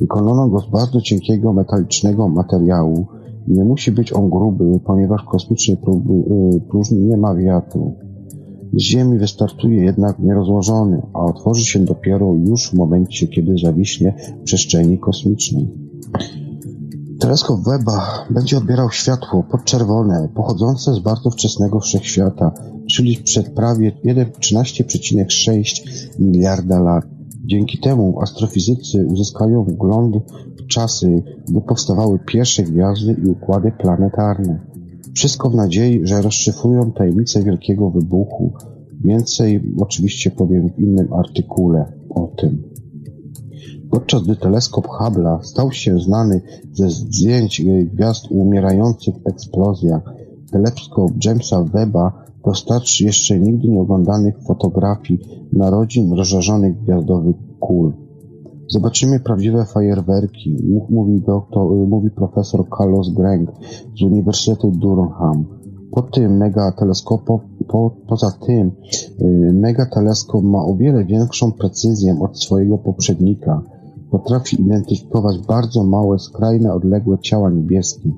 Wykonano 0.00 0.48
go 0.48 0.58
z 0.58 0.70
bardzo 0.70 1.00
cienkiego 1.00 1.52
metalicznego 1.52 2.28
materiału 2.28 3.06
nie 3.48 3.64
musi 3.64 3.92
być 3.92 4.12
on 4.12 4.30
gruby, 4.30 4.80
ponieważ 4.84 5.22
w 5.22 5.28
kosmicznej 5.28 5.76
y, 5.76 6.60
próżni 6.60 6.98
nie 6.98 7.16
ma 7.16 7.34
wiatru. 7.34 7.94
Z 8.72 8.80
Ziemi 8.82 9.18
wystartuje 9.18 9.84
jednak 9.84 10.18
nierozłożony, 10.18 11.02
a 11.12 11.24
otworzy 11.24 11.64
się 11.64 11.84
dopiero 11.84 12.34
już 12.34 12.70
w 12.70 12.74
momencie, 12.74 13.26
kiedy 13.28 13.58
zawiśnie 13.58 14.14
w 14.40 14.44
przestrzeni 14.44 14.98
kosmicznej. 14.98 15.68
Teleskop 17.22 17.60
Webba 17.60 18.26
będzie 18.30 18.58
odbierał 18.58 18.90
światło 18.90 19.42
podczerwone 19.50 20.28
pochodzące 20.34 20.94
z 20.94 20.98
bardzo 20.98 21.30
wczesnego 21.30 21.80
wszechświata, 21.80 22.52
czyli 22.90 23.16
przed 23.16 23.54
prawie 23.54 23.92
13,6 23.92 25.82
miliarda 26.18 26.80
lat. 26.80 27.04
Dzięki 27.44 27.78
temu 27.78 28.20
astrofizycy 28.20 29.06
uzyskają 29.06 29.64
wgląd 29.64 30.16
w 30.58 30.66
czasy, 30.66 31.22
gdy 31.48 31.60
powstawały 31.60 32.18
pierwsze 32.26 32.62
gwiazdy 32.62 33.16
i 33.24 33.30
układy 33.30 33.72
planetarne. 33.72 34.60
Wszystko 35.14 35.50
w 35.50 35.54
nadziei, 35.54 36.00
że 36.06 36.22
rozszyfrują 36.22 36.92
tajemnicę 36.92 37.42
wielkiego 37.42 37.90
wybuchu. 37.90 38.52
Więcej 39.04 39.74
oczywiście 39.80 40.30
powiem 40.30 40.70
w 40.70 40.78
innym 40.78 41.12
artykule 41.12 41.92
o 42.10 42.26
tym. 42.36 42.71
Podczas 43.92 44.22
gdy 44.22 44.36
teleskop 44.36 44.86
Hubble'a 44.86 45.42
stał 45.42 45.72
się 45.72 45.98
znany 45.98 46.40
ze 46.72 46.90
zdjęć 46.90 47.62
gwiazd 47.92 48.26
umierających 48.30 49.14
w 49.14 49.26
eksplozjach, 49.26 50.02
teleskop 50.52 51.10
Jamesa 51.24 51.62
Webba 51.62 52.24
dostarczy 52.44 53.04
jeszcze 53.04 53.38
nigdy 53.38 53.68
nieoglądanych 53.68 54.42
fotografii 54.46 55.20
narodzin 55.52 56.12
rozżarzonych 56.12 56.82
gwiazdowych 56.82 57.36
kul. 57.60 57.92
Zobaczymy 58.68 59.20
prawdziwe 59.20 59.64
fajerwerki, 59.64 60.56
mówi, 60.90 61.20
doktor, 61.20 61.70
mówi 61.88 62.10
profesor 62.10 62.64
Carlos 62.78 63.08
Gregg 63.08 63.52
z 63.98 64.02
Uniwersytetu 64.02 64.70
Durham. 64.70 65.44
Po 65.90 66.02
tym 66.02 66.36
megateleskop, 66.36 67.24
po, 67.68 67.90
poza 68.08 68.30
tym 68.46 68.70
yy, 69.18 69.52
megateleskop 69.52 70.44
ma 70.44 70.58
o 70.64 70.74
wiele 70.74 71.04
większą 71.04 71.52
precyzję 71.52 72.20
od 72.20 72.42
swojego 72.42 72.78
poprzednika. 72.78 73.62
Potrafi 74.12 74.62
identyfikować 74.62 75.38
bardzo 75.38 75.84
małe, 75.84 76.18
skrajne, 76.18 76.74
odległe 76.74 77.18
ciała 77.18 77.50
niebieskie, 77.50 78.10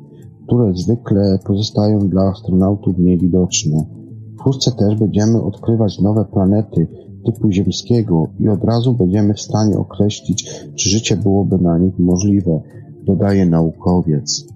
które 0.47 0.75
zwykle 0.75 1.39
pozostają 1.47 2.09
dla 2.09 2.23
astronautów 2.23 2.99
niewidoczne. 2.99 3.85
Wkrótce 4.39 4.73
też 4.73 4.99
będziemy 4.99 5.43
odkrywać 5.43 6.01
nowe 6.01 6.25
planety 6.25 6.87
typu 7.25 7.51
ziemskiego 7.51 8.27
i 8.41 8.49
od 8.49 8.65
razu 8.65 8.95
będziemy 8.95 9.35
w 9.35 9.41
stanie 9.41 9.79
określić, 9.79 10.51
czy 10.75 10.91
życie 10.91 11.17
byłoby 11.17 11.59
na 11.59 11.79
nich 11.79 11.99
możliwe, 11.99 12.61
dodaje 13.07 13.47
naukowiec. 13.47 14.47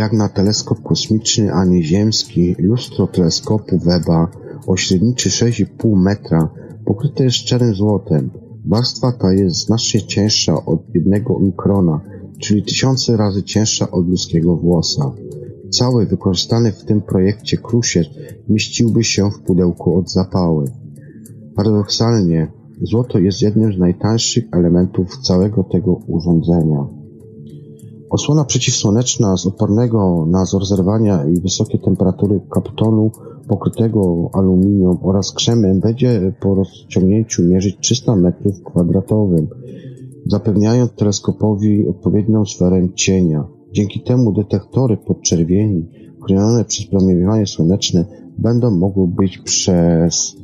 Jak 0.00 0.12
na 0.12 0.28
teleskop 0.28 0.82
kosmiczny, 0.82 1.52
a 1.52 1.64
nie 1.64 1.82
ziemski, 1.82 2.56
lustro 2.58 3.06
teleskopu 3.06 3.78
Webba 3.78 4.30
o 4.66 4.76
średnicy 4.76 5.28
6,5 5.28 5.96
metra 5.96 6.48
pokryte 6.84 7.24
jest 7.24 7.36
szczerym 7.36 7.74
złotem. 7.74 8.30
Warstwa 8.66 9.12
ta 9.12 9.32
jest 9.32 9.56
znacznie 9.56 10.02
cięższa 10.02 10.64
od 10.64 10.94
jednego 10.94 11.38
mikrona, 11.38 12.00
czyli 12.38 12.62
tysiące 12.62 13.16
razy 13.16 13.42
cięższa 13.42 13.90
od 13.90 14.08
ludzkiego 14.08 14.56
włosa. 14.56 15.12
Cały 15.70 16.06
wykorzystany 16.06 16.72
w 16.72 16.84
tym 16.84 17.00
projekcie 17.00 17.56
krusier 17.56 18.06
mieściłby 18.48 19.04
się 19.04 19.30
w 19.30 19.40
pudełku 19.40 19.98
od 19.98 20.10
zapały. 20.10 20.64
Paradoksalnie, 21.56 22.52
złoto 22.82 23.18
jest 23.18 23.42
jednym 23.42 23.72
z 23.72 23.78
najtańszych 23.78 24.44
elementów 24.52 25.18
całego 25.18 25.64
tego 25.64 25.92
urządzenia. 25.92 26.99
Osłona 28.10 28.44
przeciwsłoneczna 28.44 29.36
z 29.36 29.46
opornego 29.46 30.26
na 30.26 30.44
zorzewania 30.44 31.24
i 31.24 31.40
wysokie 31.40 31.78
temperatury 31.78 32.40
kaptonu 32.50 33.10
pokrytego 33.48 34.30
aluminium 34.32 34.98
oraz 35.02 35.32
krzemem 35.32 35.80
będzie 35.80 36.32
po 36.40 36.54
rozciągnięciu 36.54 37.42
mierzyć 37.42 37.76
300 37.80 38.16
metrów 38.16 38.62
kwadratowym, 38.64 39.48
zapewniając 40.26 40.92
teleskopowi 40.92 41.88
odpowiednią 41.88 42.46
sferę 42.46 42.88
cienia. 42.94 43.44
Dzięki 43.72 44.00
temu 44.00 44.32
detektory 44.32 44.96
podczerwieni 44.96 45.88
chronione 46.24 46.64
przez 46.64 46.86
promieniowanie 46.86 47.46
słoneczne 47.46 48.04
będą 48.38 48.70
mogły 48.70 49.08
być 49.08 49.38
przez 49.38 50.36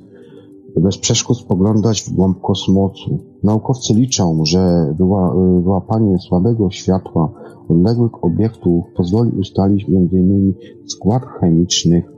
bez 0.81 0.99
przeszkód 0.99 1.39
spoglądać 1.39 2.03
w 2.03 2.13
głąb 2.13 2.41
kosmosu. 2.41 3.19
Naukowcy 3.43 3.95
liczą, 3.95 4.41
że 4.45 4.95
wyła, 4.99 5.35
wyłapanie 5.63 6.19
słabego 6.19 6.71
światła 6.71 7.33
odległych 7.69 8.25
obiektów 8.25 8.85
pozwoli 8.97 9.31
ustalić 9.31 9.87
m.in. 9.89 10.55
skład 10.87 11.23
chemicznych 11.41 12.13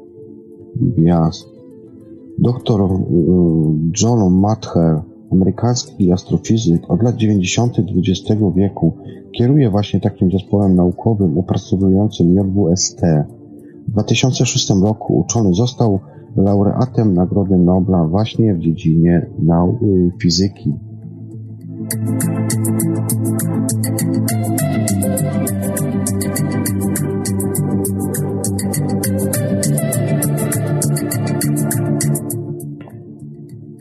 gwiazd. 0.77 1.49
Doktor 2.39 2.81
y, 2.81 2.95
John 4.03 4.35
Mather, 4.35 5.03
amerykański 5.33 6.13
astrofizyk, 6.13 6.91
od 6.91 7.03
lat 7.03 7.17
90. 7.17 7.79
XX 7.79 8.41
wieku 8.57 8.93
kieruje 9.33 9.71
właśnie 9.71 10.01
takim 10.01 10.31
zespołem 10.31 10.75
naukowym 10.75 11.39
opracowującym 11.39 12.35
JWST. 12.35 13.01
W 13.89 13.91
2006 13.91 14.71
roku 14.83 15.19
uczony 15.19 15.55
został 15.55 16.01
laureatem 16.43 17.15
Nagrody 17.15 17.57
Nobla 17.57 18.05
właśnie 18.05 18.55
w 18.55 18.59
dziedzinie 18.59 19.27
nau- 19.43 19.79
fizyki. 20.23 20.75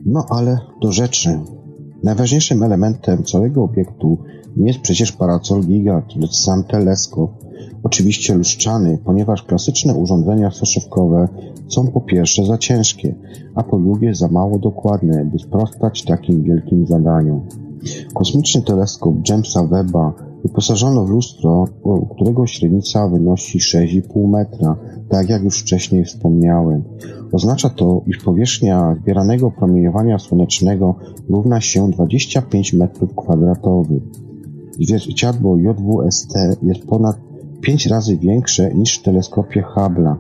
No 0.06 0.26
ale 0.30 0.58
do 0.82 0.92
rzeczy. 0.92 1.40
Najważniejszym 2.04 2.64
elementem 2.64 3.24
całego 3.24 3.64
obiektu 3.64 4.18
jest 4.66 4.80
przecież 4.80 5.12
parasol 5.12 5.62
gigant, 5.62 6.16
lecz 6.16 6.36
sam 6.36 6.64
teleskop, 6.64 7.32
oczywiście 7.84 8.36
luszczany, 8.36 8.98
ponieważ 9.06 9.44
klasyczne 9.44 9.96
urządzenia 9.96 10.52
soszewkowe 10.52 11.28
są 11.68 11.88
po 11.88 12.02
pierwsze 12.02 12.46
za 12.46 12.58
ciężkie, 12.58 13.16
a 13.56 13.64
po 13.64 13.80
drugie 13.80 14.16
za 14.16 14.28
mało 14.28 14.60
dokładne, 14.60 15.26
by 15.26 15.40
sprostać 15.40 16.04
takim 16.04 16.44
wielkim 16.44 16.88
zadaniom. 16.88 17.42
Kosmiczny 18.14 18.62
teleskop 18.62 19.16
Jamesa 19.30 19.64
Webba 19.64 20.14
wyposażono 20.44 21.06
w 21.06 21.10
lustro, 21.10 21.66
którego 22.16 22.48
średnica 22.48 23.08
wynosi 23.08 23.60
6,5 23.60 24.28
metra, 24.28 24.76
tak 25.10 25.30
jak 25.30 25.44
już 25.44 25.62
wcześniej 25.62 26.06
wspomniałem. 26.06 26.84
Oznacza 27.32 27.70
to, 27.70 28.02
iż 28.08 28.18
powierzchnia 28.18 28.96
zbieranego 29.02 29.52
promieniowania 29.52 30.20
słonecznego 30.20 30.96
równa 31.30 31.62
się 31.62 31.92
25 31.92 32.74
metrów 32.74 33.16
kwadratowych. 33.16 34.27
Zwierciadło 34.82 35.58
JWST 35.58 36.34
jest 36.64 36.88
ponad 36.88 37.18
5 37.62 37.88
razy 37.88 38.18
większe 38.18 38.74
niż 38.76 39.00
w 39.00 39.04
teleskopie 39.04 39.64
Hubble'a, 39.76 40.16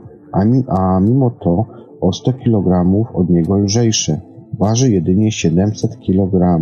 a 0.67 0.99
mimo 0.99 1.29
to 1.29 1.65
o 2.01 2.13
100 2.13 2.33
kg 2.33 2.95
od 3.13 3.29
niego 3.29 3.57
lżejsze. 3.57 4.21
Waży 4.59 4.91
jedynie 4.91 5.31
700 5.31 5.99
kg. 5.99 6.61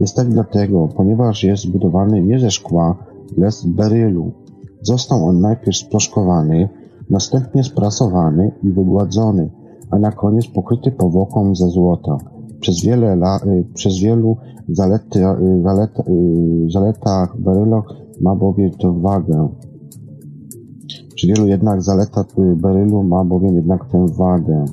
Jest 0.00 0.16
tak 0.16 0.28
dlatego, 0.28 0.88
ponieważ 0.96 1.44
jest 1.44 1.62
zbudowany 1.62 2.22
nie 2.22 2.38
ze 2.38 2.50
szkła, 2.50 2.96
lecz 3.36 3.54
z 3.54 3.66
berylu. 3.66 4.32
Został 4.82 5.24
on 5.24 5.40
najpierw 5.40 5.76
sproszkowany, 5.76 6.68
następnie 7.10 7.64
sprasowany 7.64 8.52
i 8.62 8.68
wygładzony, 8.68 9.50
a 9.90 9.98
na 9.98 10.12
koniec 10.12 10.46
pokryty 10.46 10.90
powłoką 10.90 11.54
ze 11.54 11.68
złota. 11.68 12.18
Przez 12.60 12.84
wiele 12.84 13.16
la, 13.16 13.40
y, 13.46 13.64
przez 13.74 13.98
wielu 13.98 14.36
zalety, 14.68 15.18
y, 15.18 15.62
zalet, 15.62 15.90
y, 15.98 16.70
zaletach 16.70 17.40
berylu 17.40 17.82
ma 18.20 18.34
bowiem 18.36 18.70
tę 18.70 19.00
wagę. 19.00 19.48
Przy 21.14 21.26
wielu 21.26 21.46
jednak 21.46 21.82
zaletach 21.82 22.26
berylu 22.56 23.02
ma 23.02 23.24
bowiem 23.24 23.54
jednak 23.56 23.90
tę 23.92 24.06
wagę. 24.18 24.64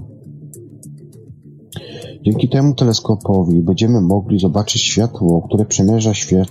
Dzięki 2.23 2.49
temu 2.49 2.73
teleskopowi 2.73 3.61
będziemy 3.61 4.01
mogli 4.01 4.39
zobaczyć 4.39 4.81
światło, 4.81 5.41
które 5.41 5.65
przemierza 5.65 6.13
świat, 6.13 6.47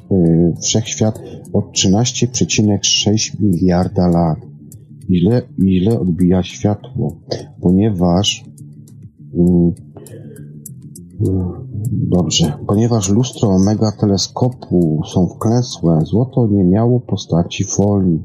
wszechświat 0.62 1.20
od 1.52 1.64
13,6 1.72 3.40
miliarda 3.40 4.08
lat. 4.08 4.38
Ile, 5.08 5.42
ile 5.58 6.00
odbija 6.00 6.42
światło, 6.42 7.16
ponieważ 7.60 8.44
Dobrze. 11.92 12.52
Ponieważ 12.66 13.10
lustro 13.10 13.48
omega 13.48 13.92
teleskopu 14.00 15.00
są 15.06 15.26
wklęsłe, 15.26 16.00
złoto 16.02 16.46
nie 16.46 16.64
miało 16.64 17.00
postaci 17.00 17.64
folii. 17.64 18.22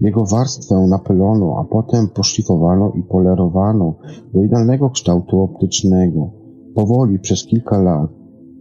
Jego 0.00 0.24
warstwę 0.24 0.86
napylono, 0.90 1.56
a 1.58 1.64
potem 1.64 2.08
poszlifowano 2.08 2.92
i 2.98 3.02
polerowano 3.02 3.94
do 4.34 4.42
idealnego 4.42 4.90
kształtu 4.90 5.40
optycznego. 5.40 6.30
Powoli, 6.74 7.18
przez 7.18 7.44
kilka 7.44 7.82
lat, 7.82 8.10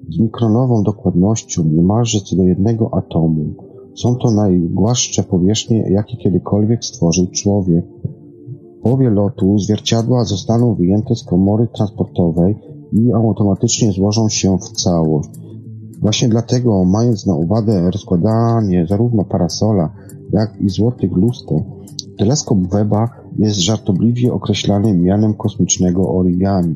z 0.09 0.19
mikronową 0.19 0.83
dokładnością, 0.83 1.63
niemalże 1.63 2.19
co 2.19 2.35
do 2.35 2.43
jednego 2.43 2.93
atomu, 2.93 3.53
są 3.95 4.15
to 4.15 4.31
najgłaszcze 4.31 5.23
powierzchnie, 5.23 5.89
jakie 5.89 6.17
kiedykolwiek 6.17 6.85
stworzył 6.85 7.27
człowiek. 7.27 7.85
W 8.79 8.83
połowie 8.83 9.09
lotu 9.09 9.57
zwierciadła 9.57 10.23
zostaną 10.23 10.75
wyjęte 10.75 11.15
z 11.15 11.23
komory 11.23 11.67
transportowej 11.67 12.55
i 12.91 13.13
automatycznie 13.13 13.91
złożą 13.91 14.29
się 14.29 14.57
w 14.57 14.71
całość. 14.71 15.29
Właśnie 16.01 16.29
dlatego, 16.29 16.85
mając 16.85 17.25
na 17.25 17.35
uwadze 17.35 17.91
rozkładanie 17.91 18.87
zarówno 18.89 19.23
parasola, 19.23 19.93
jak 20.31 20.61
i 20.61 20.69
złotych 20.69 21.11
luster, 21.11 21.63
teleskop 22.17 22.59
Weba 22.59 23.09
jest 23.39 23.59
żartobliwie 23.59 24.33
określany 24.33 24.93
mianem 24.93 25.33
kosmicznego 25.33 26.13
origami. 26.13 26.75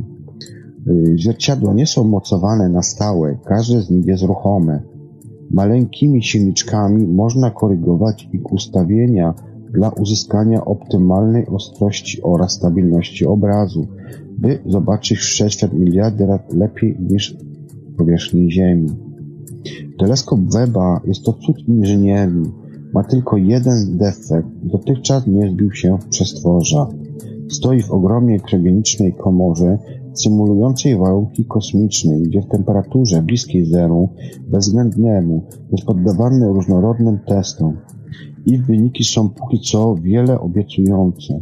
Y, 0.88 1.16
zwierciadła 1.20 1.74
nie 1.74 1.88
są 1.88 2.04
mocowane 2.04 2.70
na 2.70 2.82
stałe, 2.82 3.38
każde 3.46 3.82
z 3.82 3.90
nich 3.90 4.06
jest 4.06 4.24
ruchome. 4.24 4.82
Maleńkimi 5.52 6.24
silniczkami 6.24 7.08
można 7.08 7.52
korygować 7.52 8.30
ich 8.34 8.52
ustawienia 8.54 9.34
dla 9.74 9.90
uzyskania 9.90 10.66
optymalnej 10.66 11.48
ostrości 11.48 12.22
oraz 12.22 12.52
stabilności 12.52 13.26
obrazu, 13.26 13.88
by 14.38 14.60
zobaczyć 14.66 15.18
wszechświat 15.18 15.74
miliardy 15.74 16.26
razy 16.26 16.58
lepiej 16.58 16.98
niż 17.00 17.38
powierzchni 17.98 18.52
Ziemi. 18.52 18.90
Teleskop 20.00 20.40
Weba 20.54 21.02
jest 21.06 21.24
to 21.24 21.34
cud 21.34 21.68
inżynierii. 21.68 22.52
Ma 22.94 23.04
tylko 23.04 23.38
jeden 23.38 23.98
defekt. 23.98 24.48
Dotychczas 24.64 25.28
nie 25.28 25.52
zbił 25.52 25.72
się 25.72 25.98
w 25.98 26.06
przestworza. 26.06 26.88
Stoi 27.50 27.82
w 27.82 27.92
ogromnej 27.92 28.40
kryogenicznej 28.40 29.14
komorze 29.14 29.78
symulującej 30.14 30.98
warunki 30.98 31.46
kosmiczne, 31.46 32.20
gdzie 32.20 32.42
w 32.42 32.48
temperaturze 32.48 33.22
bliskiej 33.22 33.66
zeru, 33.66 34.10
bezwzględnemu, 34.48 35.44
jest 35.72 35.86
poddawany 35.86 36.48
różnorodnym 36.48 37.20
testom. 37.28 37.78
Ich 38.46 38.66
wyniki 38.66 39.04
są 39.04 39.30
póki 39.30 39.60
co 39.60 39.96
wiele 39.96 40.40
obiecujące. 40.40 41.42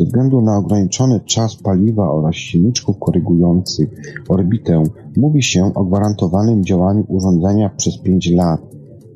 Ze 0.00 0.06
względu 0.06 0.40
na 0.40 0.56
ograniczony 0.56 1.20
czas 1.20 1.56
paliwa 1.56 2.12
oraz 2.12 2.34
silniczków 2.34 2.98
korygujących 2.98 3.88
orbitę, 4.28 4.82
mówi 5.16 5.42
się 5.42 5.74
o 5.74 5.84
gwarantowanym 5.84 6.64
działaniu 6.64 7.04
urządzenia 7.08 7.70
przez 7.76 7.98
5 7.98 8.30
lat, 8.30 8.60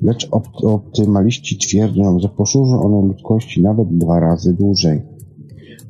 lecz 0.02 0.28
optymaliści 0.62 1.58
twierdzą, 1.58 2.18
że 2.18 2.28
posłużą 2.28 2.82
one 2.82 3.08
ludzkości 3.08 3.62
nawet 3.62 3.98
dwa 3.98 4.20
razy 4.20 4.52
dłużej. 4.52 5.02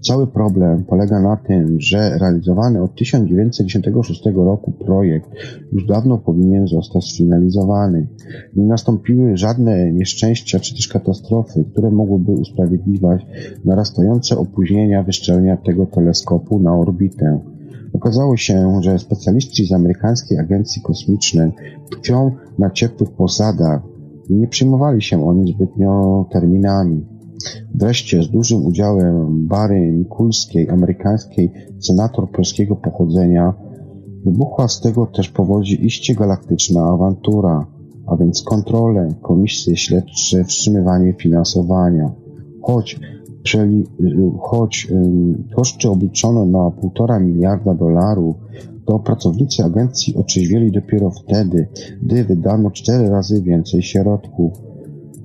Cały 0.07 0.27
problem 0.27 0.85
polega 0.85 1.21
na 1.21 1.37
tym, 1.37 1.81
że 1.81 2.19
realizowany 2.19 2.83
od 2.83 2.95
1996 2.95 4.25
roku 4.35 4.73
projekt 4.73 5.31
już 5.73 5.87
dawno 5.87 6.19
powinien 6.19 6.67
zostać 6.67 7.05
sfinalizowany. 7.05 8.07
Nie 8.57 8.67
nastąpiły 8.67 9.37
żadne 9.37 9.93
nieszczęścia 9.93 10.61
czy 10.61 10.75
też 10.75 10.89
katastrofy, 10.89 11.65
które 11.73 11.91
mogłyby 11.91 12.33
usprawiedliwiać 12.33 13.27
narastające 13.65 14.39
opóźnienia 14.39 15.03
wyszczelenia 15.03 15.57
tego 15.57 15.87
teleskopu 15.87 16.59
na 16.59 16.77
orbitę. 16.77 17.41
Okazało 17.93 18.37
się, 18.37 18.81
że 18.83 18.99
specjaliści 18.99 19.67
z 19.67 19.73
amerykańskiej 19.73 20.39
agencji 20.39 20.83
kosmicznej 20.83 21.53
tkwią 21.91 22.33
na 22.59 22.71
ciepłych 22.71 23.11
posadach 23.11 23.83
i 24.31 24.35
nie 24.35 24.49
przyjmowali 24.49 25.03
się 25.03 25.29
oni 25.29 25.53
zbytnio 25.53 26.25
terminami. 26.33 27.14
Wreszcie 27.75 28.23
z 28.23 28.31
dużym 28.31 28.67
udziałem 28.67 29.47
Bary 29.47 29.93
Mikulskiej, 29.93 30.71
amerykańskiej 30.71 31.53
senator 31.81 32.31
polskiego 32.31 32.77
pochodzenia, 32.77 33.55
wybuchła 34.25 34.69
z 34.69 34.81
tego 34.81 35.07
też 35.07 35.29
powodzi 35.29 35.87
iście 35.87 36.15
galaktyczna 36.15 36.85
awantura, 36.85 37.67
a 38.07 38.17
więc 38.17 38.43
kontrole, 38.43 39.09
komisje 39.23 39.77
śledcze, 39.77 40.45
wstrzymywanie 40.45 41.13
finansowania. 41.13 42.13
Choć, 42.63 43.01
choć 44.41 44.89
koszty 45.57 45.89
obliczono 45.89 46.47
na 46.47 46.71
półtora 46.71 47.21
miliarda 47.21 47.75
dolarów, 47.75 48.37
to 48.85 48.99
pracownicy 48.99 49.65
agencji 49.65 50.17
otrzeźwieli 50.17 50.73
dopiero 50.73 51.11
wtedy, 51.11 51.69
gdy 52.03 52.25
wydano 52.25 52.71
cztery 52.71 53.09
razy 53.09 53.43
więcej 53.43 53.83
środków. 53.83 54.74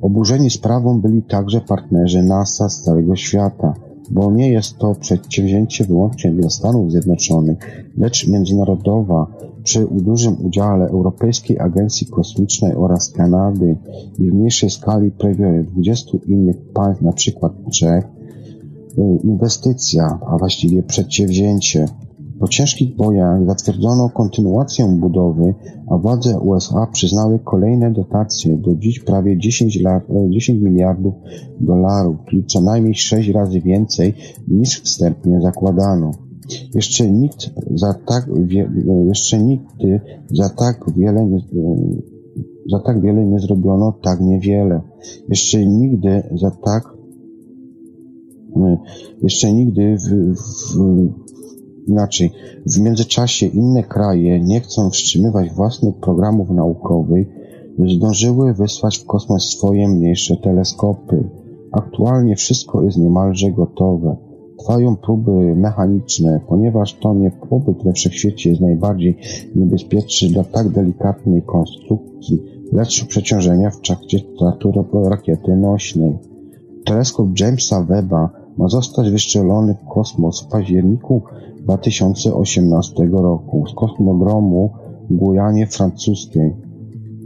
Oburzeni 0.01 0.49
sprawą 0.49 1.01
byli 1.01 1.23
także 1.23 1.61
partnerzy 1.61 2.23
NASA 2.23 2.69
z 2.69 2.81
całego 2.81 3.15
świata, 3.15 3.73
bo 4.11 4.31
nie 4.31 4.49
jest 4.49 4.77
to 4.77 4.95
przedsięwzięcie 4.95 5.85
wyłącznie 5.85 6.31
dla 6.31 6.49
Stanów 6.49 6.91
Zjednoczonych, 6.91 7.57
lecz 7.97 8.27
międzynarodowa, 8.27 9.27
przy 9.63 9.87
dużym 9.91 10.45
udziale 10.45 10.87
Europejskiej 10.87 11.59
Agencji 11.59 12.07
Kosmicznej 12.07 12.75
oraz 12.75 13.09
Kanady 13.09 13.77
i 14.19 14.31
w 14.31 14.33
mniejszej 14.33 14.69
skali 14.69 15.11
prawie 15.11 15.65
20 15.73 16.17
innych 16.27 16.57
państw, 16.73 17.03
przykład 17.15 17.53
Czech, 17.71 18.05
y, 18.97 19.01
inwestycja, 19.23 20.19
a 20.27 20.37
właściwie 20.37 20.83
przedsięwzięcie, 20.83 21.85
po 22.39 22.47
ciężkich 22.47 22.95
bojach 22.95 23.45
zatwierdzono 23.45 24.09
kontynuację 24.09 24.87
budowy, 24.87 25.53
a 25.89 25.97
władze 25.97 26.39
USA 26.39 26.87
przyznały 26.93 27.39
kolejne 27.39 27.93
dotacje, 27.93 28.57
do 28.57 28.75
dziś 28.75 28.99
prawie 28.99 29.37
10, 29.37 29.81
lat, 29.81 30.03
10 30.29 30.61
miliardów 30.61 31.13
dolarów, 31.59 32.15
czyli 32.29 32.45
co 32.45 32.61
najmniej 32.61 32.95
6 32.95 33.29
razy 33.29 33.61
więcej 33.61 34.13
niż 34.47 34.81
wstępnie 34.81 35.41
zakładano. 35.41 36.11
Jeszcze 36.75 37.11
nikt 37.11 37.51
za 37.75 37.93
tak, 37.93 38.29
wie, 38.45 38.71
jeszcze 39.07 39.43
nigdy 39.43 40.01
za 40.31 40.49
tak 40.49 40.85
wiele 40.97 41.25
nie, 41.25 41.39
za 42.71 42.79
tak 42.79 43.01
wiele 43.01 43.25
nie 43.25 43.39
zrobiono 43.39 43.93
tak 44.01 44.21
niewiele. 44.21 44.81
Jeszcze 45.29 45.65
nigdy 45.65 46.23
za 46.35 46.51
tak 46.51 46.99
jeszcze 49.21 49.53
nigdy 49.53 49.97
w, 49.97 50.35
w, 50.35 51.09
Inaczej, 51.89 52.31
w 52.65 52.79
międzyczasie 52.79 53.45
inne 53.45 53.83
kraje, 53.83 54.39
nie 54.39 54.59
chcąc 54.59 54.93
wstrzymywać 54.93 55.51
własnych 55.51 55.95
programów 55.95 56.49
naukowych, 56.49 57.27
zdążyły 57.87 58.53
wysłać 58.53 58.97
w 58.97 59.05
kosmos 59.05 59.49
swoje 59.49 59.87
mniejsze 59.87 60.37
teleskopy. 60.37 61.29
Aktualnie 61.71 62.35
wszystko 62.35 62.83
jest 62.83 62.97
niemalże 62.97 63.51
gotowe. 63.51 64.15
Trwają 64.59 64.95
próby 64.95 65.55
mechaniczne, 65.55 66.39
ponieważ 66.47 66.93
to 66.93 67.13
nie 67.13 67.31
pobyt 67.49 67.83
we 67.83 67.93
wszechświecie 67.93 68.49
jest 68.49 68.61
najbardziej 68.61 69.17
niebezpieczny 69.55 70.29
dla 70.29 70.43
tak 70.43 70.69
delikatnej 70.69 71.41
konstrukcji, 71.41 72.43
lecz 72.71 73.05
przeciążenia 73.05 73.69
w 73.69 73.81
trakcie 73.81 74.19
startu 74.35 74.71
rakiety 75.09 75.55
nośnej. 75.55 76.17
Teleskop 76.85 77.39
Jamesa 77.39 77.83
Webba 77.83 78.29
ma 78.57 78.67
zostać 78.67 79.11
wystrzelony 79.11 79.75
w 79.75 79.93
kosmos 79.93 80.41
w 80.41 80.47
październiku 80.47 81.21
2018 81.69 83.09
roku 83.11 83.67
z 83.67 83.73
kosmodromu 83.73 84.73
w 85.09 85.15
Gujanie 85.15 85.67
Francuskiej. 85.67 86.53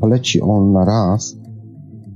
Poleci 0.01 0.41
on 0.41 0.71
na 0.71 0.85
raz, 0.85 1.37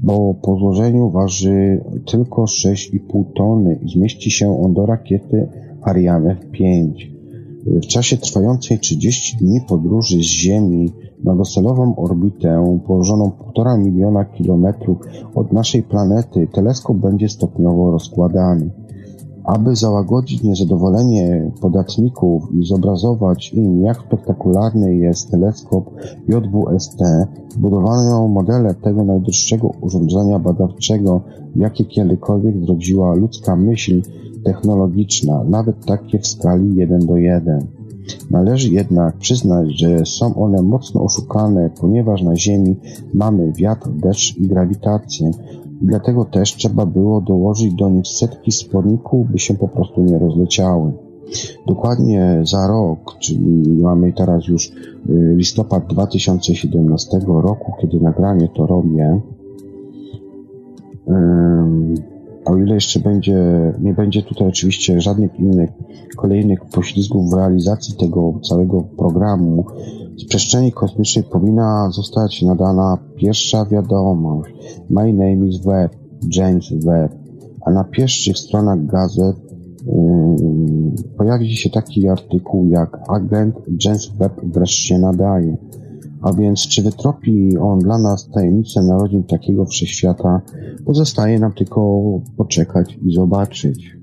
bo 0.04 0.34
po 0.34 0.58
złożeniu 0.58 1.10
waży 1.10 1.84
tylko 2.06 2.44
6,5 2.44 3.24
tony 3.36 3.80
i 3.86 3.90
zmieści 3.90 4.32
się 4.32 4.64
on 4.64 4.74
do 4.74 4.86
rakiety 4.86 5.48
Ariane 5.82 6.36
5. 6.52 7.12
W 7.66 7.88
czasie 7.88 8.18
trwającej 8.18 8.80
30 8.80 9.38
dni 9.38 9.62
podróży 9.68 10.18
z 10.18 10.26
Ziemi 10.26 10.94
na 11.24 11.36
docelową 11.36 11.96
orbitę 11.96 12.80
położoną 12.88 13.32
1,5 13.56 13.84
miliona 13.84 14.26
kilometrów 14.26 14.98
od 15.36 15.54
naszej 15.54 15.84
planety 15.84 16.48
teleskop 16.54 16.98
będzie 16.98 17.30
stopniowo 17.30 17.92
rozkładany. 17.92 18.70
Aby 19.48 19.76
załagodzić 19.76 20.44
niezadowolenie 20.44 21.52
podatników 21.62 22.44
i 22.54 22.66
zobrazować 22.66 23.54
im, 23.54 23.82
jak 23.82 23.98
spektakularny 23.98 24.96
jest 24.96 25.32
teleskop 25.32 25.92
JWST, 26.28 27.00
budowano 27.58 28.28
modele 28.28 28.76
tego 28.76 29.04
najdroższego 29.04 29.72
urządzenia 29.82 30.40
badawczego, 30.40 31.22
jakie 31.56 31.86
kiedykolwiek 31.86 32.66
zrodziła 32.66 33.16
ludzka 33.16 33.56
myśl 33.56 34.02
technologiczna, 34.44 35.44
nawet 35.44 35.86
takie 35.86 36.20
w 36.20 36.28
skali 36.28 36.76
1 36.76 37.06
do 37.06 37.18
1. 37.18 37.68
Należy 38.32 38.74
jednak 38.74 39.18
przyznać, 39.18 39.80
że 39.80 40.06
są 40.06 40.36
one 40.36 40.62
mocno 40.62 41.04
oszukane, 41.04 41.70
ponieważ 41.82 42.22
na 42.22 42.36
Ziemi 42.36 42.76
mamy 43.14 43.52
wiatr, 43.52 43.90
deszcz 43.90 44.38
i 44.38 44.48
grawitację, 44.48 45.32
Dlatego 45.82 46.26
też 46.26 46.56
trzeba 46.56 46.86
było 46.86 47.22
dołożyć 47.22 47.74
do 47.74 47.90
nich 47.90 48.08
setki 48.08 48.52
sporników, 48.52 49.32
by 49.32 49.40
się 49.40 49.54
po 49.54 49.68
prostu 49.68 50.02
nie 50.02 50.20
rozleciały. 50.20 50.92
Dokładnie 51.68 52.42
za 52.44 52.68
rok, 52.68 53.18
czyli 53.20 53.82
mamy 53.82 54.14
teraz 54.14 54.48
już 54.48 54.68
y, 54.70 54.72
listopad 55.36 55.88
2017 55.88 57.20
roku, 57.28 57.74
kiedy 57.82 58.00
nagranie 58.00 58.50
to 58.56 58.68
robię, 58.68 59.22
o 62.48 62.58
ile 62.58 62.74
jeszcze 62.76 63.00
będzie, 63.00 63.38
nie 63.82 63.94
będzie 63.94 64.24
tutaj 64.24 64.48
oczywiście 64.48 65.02
żadnych 65.02 65.40
innych 65.40 65.70
kolejnych 66.18 66.66
poślizgów 66.66 67.32
w 67.32 67.34
realizacji 67.34 67.96
tego 67.96 68.40
całego 68.50 68.82
programu, 68.82 69.66
z 70.18 70.26
przestrzeni 70.26 70.72
kosmicznej 70.72 71.26
powinna 71.32 71.90
zostać 71.92 72.42
nadana 72.42 72.98
pierwsza 73.16 73.66
wiadomość. 73.66 74.54
My 74.90 75.14
name 75.14 75.48
is 75.48 75.58
Webb, 75.66 75.96
James 76.36 76.70
Webb. 76.86 77.12
A 77.66 77.72
na 77.72 77.84
pierwszych 77.84 78.38
stronach 78.38 78.86
gazet 78.86 79.36
yy, 79.86 81.16
pojawi 81.18 81.56
się 81.56 81.70
taki 81.70 82.10
artykuł 82.10 82.68
jak 82.70 83.00
agent 83.10 83.56
James 83.86 84.08
Webb 84.20 84.42
wreszcie 84.44 85.00
nadaje. 85.00 85.58
A 86.22 86.34
więc 86.34 86.68
czy 86.68 86.84
wytropi 86.84 87.58
on 87.58 87.80
dla 87.80 87.98
nas 87.98 88.30
tajemnicę 88.34 88.82
narodzin 88.82 89.24
takiego 89.24 89.66
wszechświata, 89.66 90.42
pozostaje 90.86 91.40
nam 91.40 91.54
tylko 91.54 92.02
poczekać 92.38 93.00
i 93.06 93.16
zobaczyć. 93.16 93.98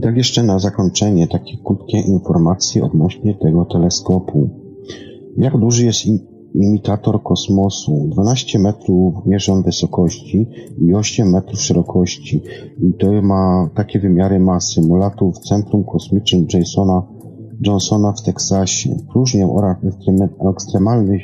I 0.00 0.02
tak 0.02 0.16
jeszcze 0.16 0.42
na 0.42 0.58
zakończenie 0.58 1.28
takie 1.28 1.56
krótkie 1.64 1.98
informacje 1.98 2.84
odnośnie 2.84 3.34
tego 3.34 3.64
teleskopu. 3.64 4.48
Jak 5.36 5.58
duży 5.58 5.86
jest 5.86 6.00
imitator 6.54 7.22
kosmosu? 7.22 8.08
12 8.08 8.58
metrów 8.58 9.14
mierzą 9.26 9.62
wysokości 9.62 10.46
i 10.78 10.94
8 10.94 11.30
metrów 11.30 11.60
szerokości. 11.60 12.42
I 12.82 12.92
to 12.94 13.22
ma 13.22 13.70
takie 13.74 13.98
wymiary 13.98 14.40
ma 14.40 14.60
symulatu 14.60 15.32
w 15.32 15.38
Centrum 15.38 15.84
Kosmicznym 15.84 16.46
Jasona 16.54 17.02
Johnsona 17.66 18.12
w 18.12 18.22
Teksasie. 18.22 18.96
Próżnię 19.12 19.46
oraz 19.46 19.76
ekstremalne 20.56 21.18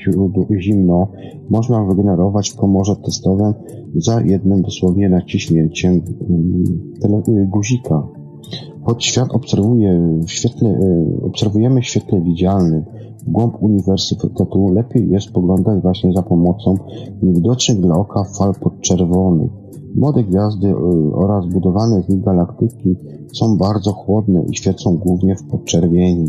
zimno 0.61 1.09
można 1.51 1.85
wygenerować 1.85 2.51
w 2.51 2.57
komorze 2.57 2.97
testowym 2.97 3.55
za 3.95 4.21
jednym 4.21 4.63
dosłownie 4.63 5.09
naciśnięciem 5.09 6.03
mm, 6.31 7.51
guzika. 7.51 8.16
Choć 8.85 9.05
świat 9.05 9.29
obserwuje 9.31 10.21
w 10.27 10.31
świetle, 10.31 10.69
e, 10.69 11.07
obserwujemy 11.27 11.81
w 11.81 11.87
świetle 11.87 12.21
widzialnym, 12.21 12.85
w 13.27 13.31
głąb 13.31 13.63
uniwersytetu 13.63 14.71
lepiej 14.73 15.11
jest 15.11 15.31
poglądać 15.31 15.83
właśnie 15.83 16.13
za 16.13 16.23
pomocą 16.23 16.75
niewidocznych 17.23 17.81
dla 17.81 17.95
oka 17.97 18.25
fal 18.39 18.55
podczerwonych. 18.61 19.51
Młode 19.95 20.25
gwiazdy 20.25 20.69
e, 20.69 20.75
oraz 21.15 21.47
budowane 21.47 22.03
z 22.03 22.09
nich 22.09 22.25
galaktyki 22.25 22.97
są 23.35 23.57
bardzo 23.57 23.93
chłodne 23.93 24.45
i 24.51 24.57
świecą 24.57 24.97
głównie 24.97 25.37
w 25.37 25.47
podczerwieni. 25.51 26.27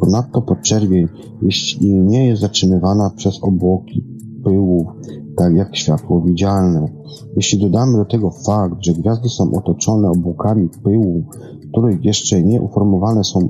Ponadto 0.00 0.42
podczerwień 0.42 1.08
nie 1.82 2.26
jest 2.26 2.40
zatrzymywana 2.40 3.10
przez 3.16 3.42
obłoki 3.42 4.04
pyłów, 4.44 4.86
tak 5.36 5.54
jak 5.54 5.76
światło 5.76 6.20
widzialne. 6.20 6.88
Jeśli 7.36 7.60
dodamy 7.60 7.98
do 7.98 8.04
tego 8.04 8.30
fakt, 8.30 8.74
że 8.80 8.92
gwiazdy 8.92 9.28
są 9.28 9.52
otoczone 9.52 10.10
obłokami 10.10 10.68
pyłu, 10.84 11.24
których 11.72 12.04
jeszcze 12.04 12.42
nie 12.42 12.60
uformowane 12.60 13.24
są 13.24 13.40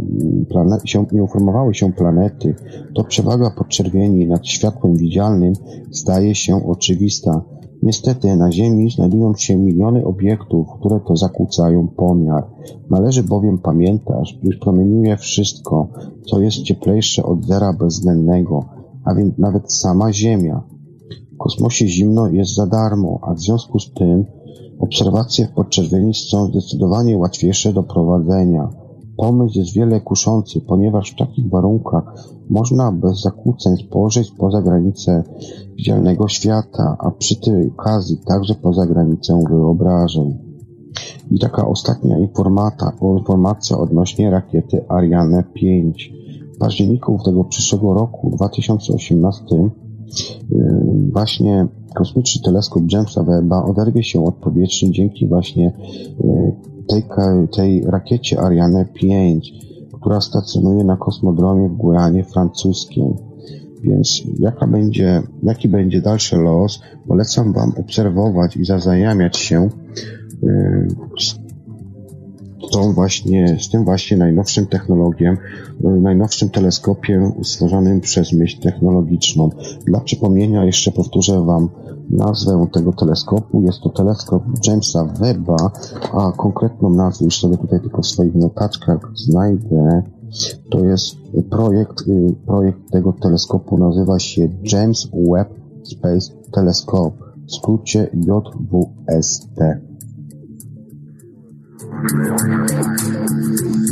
się, 0.85 1.07
nie 1.13 1.23
uformowały 1.23 1.75
się 1.75 1.93
planety, 1.93 2.55
to 2.95 3.05
przewaga 3.05 3.51
podczerwieni 3.59 4.27
nad 4.27 4.47
światłem 4.47 4.97
widzialnym 4.97 5.53
staje 5.91 6.35
się 6.35 6.69
oczywista. 6.69 7.45
Niestety 7.83 8.37
na 8.37 8.53
Ziemi 8.53 8.91
znajdują 8.91 9.35
się 9.35 9.57
miliony 9.57 10.05
obiektów, 10.05 10.67
które 10.79 11.01
to 11.01 11.17
zakłócają 11.17 11.89
pomiar. 11.89 12.47
Należy 12.91 13.23
bowiem 13.23 13.59
pamiętać, 13.59 14.39
iż 14.43 14.57
promieniuje 14.57 15.17
wszystko, 15.17 15.89
co 16.27 16.41
jest 16.41 16.63
cieplejsze 16.63 17.23
od 17.23 17.45
zera 17.45 17.73
bezwzględnego, 17.73 18.65
a 19.05 19.15
więc 19.15 19.39
nawet 19.39 19.73
sama 19.73 20.13
Ziemia. 20.13 20.74
Kosmosie 21.45 21.89
zimno 21.89 22.29
jest 22.29 22.55
za 22.55 22.67
darmo, 22.67 23.19
a 23.23 23.35
w 23.35 23.41
związku 23.41 23.79
z 23.79 23.93
tym 23.93 24.25
obserwacje 24.79 25.47
w 25.47 25.51
podczerwieni 25.51 26.15
są 26.15 26.47
zdecydowanie 26.47 27.19
łatwiejsze 27.19 27.73
do 27.73 27.83
prowadzenia. 27.83 28.69
Pomysł 29.17 29.59
jest 29.59 29.75
wiele 29.75 30.01
kuszący, 30.01 30.61
ponieważ 30.61 31.11
w 31.11 31.17
takich 31.17 31.51
warunkach 31.51 32.15
można 32.51 32.93
bez 32.93 33.21
zakłóceń 33.21 33.77
spojrzeć 33.77 34.31
poza 34.31 34.63
granice 34.63 35.25
widzialnego 35.77 36.29
świata, 36.29 36.97
a 36.99 37.11
przy 37.11 37.41
tej 37.41 37.71
okazji 37.71 38.19
także 38.27 38.55
poza 38.55 38.87
granicę 38.87 39.41
wyobrażeń. 39.51 40.39
I 41.31 41.39
taka 41.39 41.69
ostatnia 41.69 42.19
informata, 42.19 42.93
informacja 43.19 43.79
odnośnie 43.79 44.31
rakiety 44.31 44.85
Ariane 44.89 45.45
5. 45.55 46.13
W 46.55 46.59
październiku 46.59 47.19
tego 47.25 47.45
przyszłego 47.45 47.95
roku, 47.95 48.31
2018, 48.31 49.45
yy, 49.55 49.84
właśnie 51.13 51.67
kosmiczny 51.95 52.43
teleskop 52.43 52.83
Jamesa 52.93 53.23
Webba 53.23 53.65
oderwie 53.65 54.05
się 54.05 54.25
od 54.25 54.35
powierzchni 54.35 54.93
dzięki 54.93 55.27
właśnie 55.27 55.73
yy, 56.25 56.53
tej, 56.87 57.05
tej 57.53 57.83
rakiecie 57.87 58.41
Ariane 58.41 58.85
5, 58.85 59.53
która 59.93 60.21
stacjonuje 60.21 60.85
na 60.85 60.97
kosmodromie 60.97 61.69
w 61.69 61.77
Gujanie 61.77 62.25
francuskiej. 62.25 63.15
Więc 63.83 64.23
jaka 64.39 64.67
będzie, 64.67 65.23
jaki 65.43 65.69
będzie 65.69 66.01
dalszy 66.01 66.37
los, 66.37 66.81
polecam 67.09 67.53
Wam 67.53 67.73
obserwować 67.79 68.57
i 68.57 68.65
zaznajamiać 68.65 69.37
się 69.37 69.69
yy, 70.43 70.89
z 71.21 71.44
tą 72.73 72.93
właśnie, 72.93 73.57
z 73.61 73.69
tym 73.69 73.85
właśnie 73.85 74.17
najnowszym 74.17 74.67
technologiem, 74.67 75.37
yy, 75.81 76.01
najnowszym 76.01 76.51
teleskopiem 76.51 77.33
stworzonym 77.43 78.01
przez 78.01 78.33
myśl 78.33 78.61
technologiczną. 78.61 79.51
Dla 79.87 80.01
przypomnienia 80.01 80.65
jeszcze 80.65 80.91
powtórzę 80.93 81.45
Wam 81.45 81.69
nazwę 82.11 82.67
tego 82.73 82.93
teleskopu. 82.93 83.63
Jest 83.63 83.81
to 83.81 83.89
teleskop 83.89 84.43
Jamesa 84.67 85.05
Webba, 85.05 85.73
a 86.13 86.33
konkretną 86.33 86.91
nazwę 86.91 87.25
już 87.25 87.41
sobie 87.41 87.57
tutaj 87.57 87.81
tylko 87.81 88.03
w 88.03 88.07
swoich 88.07 88.35
notaczkach 88.35 89.13
znajdę. 89.15 90.03
To 90.71 90.85
jest 90.85 91.17
projekt, 91.51 92.01
y, 92.09 92.35
projekt 92.47 92.91
tego 92.93 93.13
teleskopu 93.13 93.79
nazywa 93.79 94.19
się 94.19 94.49
James 94.73 95.09
Webb 95.31 95.49
Space 95.83 96.33
Telescope, 96.53 97.25
w 97.47 97.55
skrócie 97.55 98.11
JWST. 98.15 99.61
I'm 102.07 103.84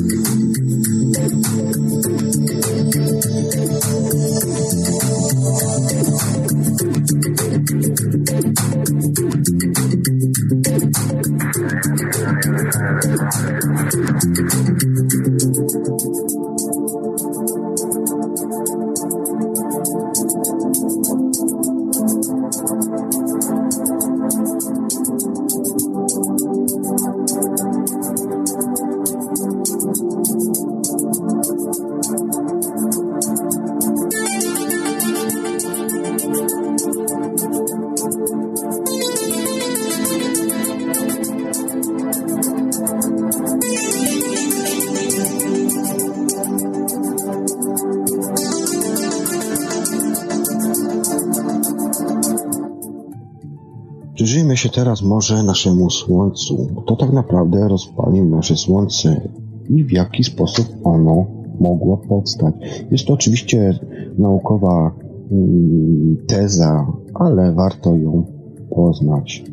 się 54.62 54.68
teraz 54.68 55.02
może 55.02 55.42
naszemu 55.42 55.90
Słońcu. 55.90 56.66
Kto 56.84 56.96
tak 56.96 57.12
naprawdę 57.12 57.68
rozpalił 57.68 58.24
nasze 58.24 58.56
Słońce 58.56 59.28
i 59.70 59.84
w 59.84 59.92
jaki 59.92 60.24
sposób 60.24 60.66
ono 60.84 61.26
mogło 61.60 61.96
powstać? 61.96 62.54
Jest 62.90 63.06
to 63.06 63.14
oczywiście 63.14 63.78
naukowa 64.18 64.94
mm, 65.30 66.16
teza, 66.26 66.86
ale 67.14 67.52
warto 67.52 67.96
ją 67.96 68.24
poznać. 68.70 69.44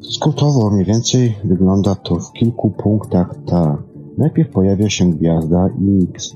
Skrótowo 0.00 0.70
mniej 0.70 0.84
więcej 0.84 1.34
wygląda 1.44 1.94
to 1.94 2.14
w 2.14 2.32
kilku 2.32 2.70
punktach 2.70 3.34
tak. 3.46 3.82
Najpierw 4.18 4.50
pojawia 4.50 4.90
się 4.90 5.10
gwiazda 5.10 5.68
X. 6.10 6.34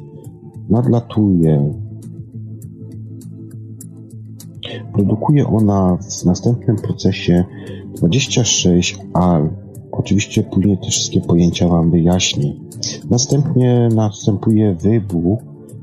Nadlatuje, 0.71 1.75
Produkuje 4.93 5.47
ona 5.47 5.97
w 5.97 6.25
następnym 6.25 6.77
procesie 6.77 7.45
26 7.99 8.99
al. 9.15 9.51
Oczywiście 9.93 10.43
później 10.43 10.79
te 10.79 10.91
wszystkie 10.91 11.21
pojęcia 11.21 11.69
Wam 11.69 11.91
wyjaśnię. 11.91 12.55
Następnie 13.11 13.89
następuje 13.95 14.75
wybuch 14.75 15.39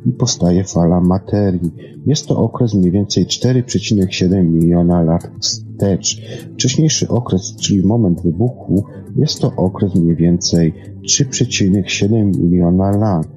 i 0.05 0.11
powstaje 0.11 0.63
fala 0.63 1.01
materii. 1.01 1.71
Jest 2.05 2.27
to 2.27 2.37
okres 2.37 2.73
mniej 2.73 2.91
więcej 2.91 3.25
4,7 3.25 4.43
miliona 4.43 5.01
lat 5.01 5.31
wstecz. 5.39 6.21
Wcześniejszy 6.53 7.07
okres, 7.07 7.55
czyli 7.55 7.83
moment 7.83 8.21
wybuchu, 8.21 8.83
jest 9.15 9.39
to 9.39 9.51
okres 9.55 9.95
mniej 9.95 10.15
więcej 10.15 10.73
3,7 11.03 12.37
miliona 12.37 12.91
lat. 12.91 13.27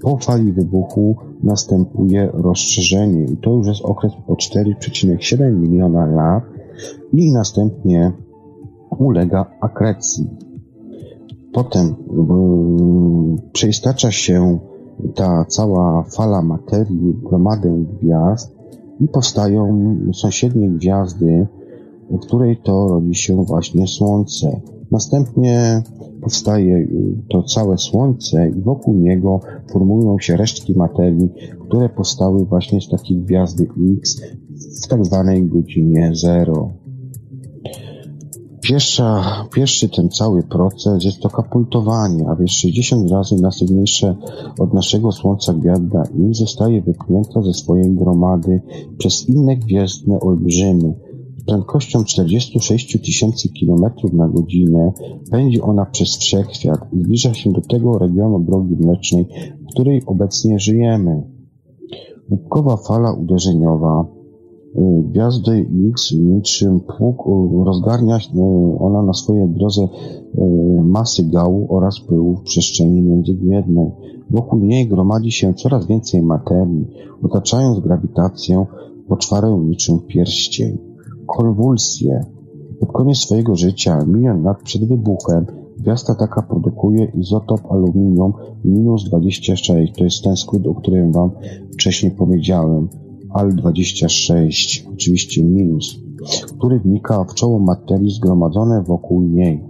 Po 0.00 0.18
fali 0.18 0.52
wybuchu 0.52 1.16
następuje 1.42 2.30
rozszerzenie 2.32 3.24
i 3.24 3.36
to 3.36 3.50
już 3.50 3.66
jest 3.66 3.80
okres 3.84 4.12
o 4.26 4.34
4,7 4.34 5.52
miliona 5.52 6.06
lat 6.06 6.44
i 7.12 7.32
następnie 7.32 8.12
ulega 8.98 9.46
akrecji. 9.60 10.30
Potem 11.52 11.86
yy, 11.86 13.42
przeistacza 13.52 14.10
się 14.10 14.58
ta 15.14 15.44
cała 15.44 16.02
fala 16.02 16.42
materii 16.42 17.14
gromadę 17.22 17.84
gwiazd 18.00 18.54
i 19.00 19.08
powstają 19.08 19.96
sąsiednie 20.12 20.70
gwiazdy, 20.70 21.46
w 22.10 22.18
której 22.18 22.56
to 22.56 22.88
rodzi 22.88 23.14
się 23.14 23.44
właśnie 23.44 23.86
Słońce. 23.86 24.60
Następnie 24.90 25.82
powstaje 26.20 26.76
y, 26.76 26.88
to 27.28 27.42
całe 27.42 27.78
Słońce 27.78 28.48
i 28.48 28.62
wokół 28.62 28.94
niego 28.94 29.40
formują 29.72 30.18
się 30.18 30.36
resztki 30.36 30.74
materii, 30.74 31.28
które 31.68 31.88
powstały 31.88 32.44
właśnie 32.44 32.80
z 32.80 32.88
takiej 32.88 33.16
gwiazdy 33.16 33.66
X 33.98 34.20
w 34.84 34.88
tak 34.88 35.04
zwanej 35.04 35.46
godzinie 35.46 36.10
zero. 36.14 36.83
Pierwsza, 38.68 39.24
pierwszy 39.54 39.88
ten 39.88 40.10
cały 40.10 40.42
proces 40.42 41.04
jest 41.04 41.20
to 41.20 41.28
kapultowanie, 41.28 42.28
a 42.28 42.36
więc 42.36 42.50
60 42.50 43.10
razy 43.10 43.36
nasydniejsze 43.36 44.16
od 44.58 44.74
naszego 44.74 45.12
Słońca 45.12 45.52
gwiazda 45.52 46.02
X 46.02 46.38
zostaje 46.38 46.82
wypchnięta 46.82 47.42
ze 47.42 47.54
swojej 47.54 47.94
gromady 47.94 48.62
przez 48.98 49.28
inne 49.28 49.56
gwiezdne 49.56 50.20
olbrzymy, 50.20 50.94
Prędkością 51.46 52.04
46 52.04 52.98
tysięcy 53.04 53.48
km 53.60 53.92
na 54.12 54.28
godzinę 54.28 54.92
pędzi 55.30 55.60
ona 55.60 55.86
przez 55.86 56.16
wszechświat 56.16 56.80
i 56.92 56.98
zbliża 56.98 57.34
się 57.34 57.52
do 57.52 57.60
tego 57.60 57.98
regionu 57.98 58.40
drogi 58.40 58.76
mlecznej, 58.76 59.26
w 59.60 59.74
której 59.74 60.02
obecnie 60.06 60.58
żyjemy. 60.58 61.22
Łupkowa 62.30 62.76
fala 62.76 63.12
uderzeniowa 63.12 64.04
gwiazdy 65.10 65.66
X 65.90 66.12
niczym 66.12 66.80
pług 66.80 67.20
y, 67.26 67.64
rozgarnia 67.64 68.16
y, 68.16 68.78
ona 68.78 69.02
na 69.02 69.12
swojej 69.12 69.48
drodze 69.48 69.88
masy 70.84 71.22
gału 71.22 71.66
oraz 71.76 72.00
pyłu 72.00 72.36
w 72.36 72.42
przestrzeni 72.42 73.02
międzygwiezdnej. 73.02 73.90
Wokół 74.30 74.58
niej 74.58 74.88
gromadzi 74.88 75.32
się 75.32 75.54
coraz 75.54 75.86
więcej 75.86 76.22
materii, 76.22 76.86
otaczając 77.22 77.80
grawitację 77.80 78.66
poczwarę 79.08 79.58
niczym 79.64 79.98
pierścień. 79.98 80.78
Konwulsje. 81.26 82.24
Pod 82.80 82.92
koniec 82.92 83.18
swojego 83.18 83.56
życia, 83.56 84.04
milion 84.06 84.42
lat 84.42 84.62
przed 84.62 84.84
wybuchem, 84.88 85.46
gwiazda 85.78 86.14
taka 86.14 86.42
produkuje 86.42 87.04
izotop 87.04 87.60
aluminium 87.70 88.32
minus 88.64 89.04
26. 89.04 89.72
To 89.96 90.04
jest 90.04 90.24
ten 90.24 90.36
skrót, 90.36 90.66
o 90.66 90.74
którym 90.74 91.12
Wam 91.12 91.30
wcześniej 91.72 92.12
powiedziałem. 92.12 92.88
Al-26, 93.34 94.82
oczywiście 94.92 95.44
minus, 95.44 95.98
który 96.58 96.80
wnika 96.80 97.24
w 97.24 97.34
czoło 97.34 97.58
materii 97.58 98.10
zgromadzone 98.10 98.82
wokół 98.82 99.22
niej. 99.22 99.60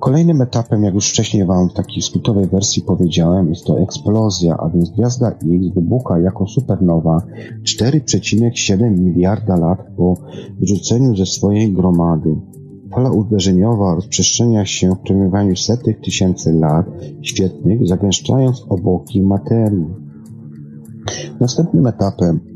Kolejnym 0.00 0.40
etapem, 0.40 0.84
jak 0.84 0.94
już 0.94 1.08
wcześniej 1.08 1.46
Wam 1.46 1.68
w 1.68 1.72
takiej 1.72 2.02
skrótowej 2.02 2.46
wersji 2.46 2.82
powiedziałem, 2.82 3.48
jest 3.48 3.64
to 3.64 3.80
eksplozja, 3.80 4.56
a 4.56 4.68
więc 4.68 4.90
gwiazda 4.90 5.30
X 5.30 5.44
wybucha 5.74 6.18
jako 6.18 6.46
supernowa 6.46 7.22
4,7 7.62 8.98
miliarda 8.98 9.56
lat 9.56 9.78
po 9.96 10.14
wyrzuceniu 10.60 11.16
ze 11.16 11.26
swojej 11.26 11.72
gromady. 11.72 12.36
Fala 12.90 13.10
uderzeniowa 13.10 13.94
rozprzestrzenia 13.94 14.64
się 14.64 14.90
w 14.90 14.98
promieniowaniu 14.98 15.56
setek 15.56 16.00
tysięcy 16.00 16.52
lat 16.52 16.86
świetnych, 17.22 17.88
zagęszczając 17.88 18.66
obłoki 18.68 19.22
materii. 19.22 19.86
Następnym 21.40 21.86
etapem 21.86 22.55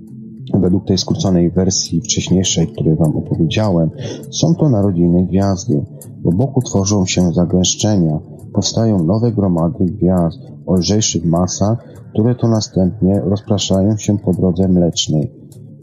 według 0.54 0.86
tej 0.86 0.98
skróconej 0.98 1.50
wersji 1.50 2.00
wcześniejszej, 2.00 2.66
której 2.66 2.96
Wam 2.96 3.16
opowiedziałem, 3.16 3.90
są 4.30 4.54
to 4.54 4.68
narodziny 4.68 5.26
gwiazdy. 5.26 5.84
W 6.24 6.36
boku 6.36 6.62
tworzą 6.62 7.06
się 7.06 7.32
zagęszczenia, 7.32 8.18
powstają 8.52 9.04
nowe 9.04 9.32
gromady 9.32 9.84
gwiazd 9.84 10.38
o 10.66 10.74
lżejszych 10.74 11.24
masach, 11.24 11.78
które 12.12 12.34
to 12.34 12.48
następnie 12.48 13.20
rozpraszają 13.20 13.96
się 13.96 14.18
po 14.18 14.32
drodze 14.32 14.68
mlecznej. 14.68 15.32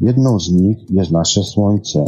Jedną 0.02 0.40
z 0.40 0.52
nich 0.52 0.92
jest 0.92 1.12
nasze 1.12 1.44
Słońce. 1.44 2.06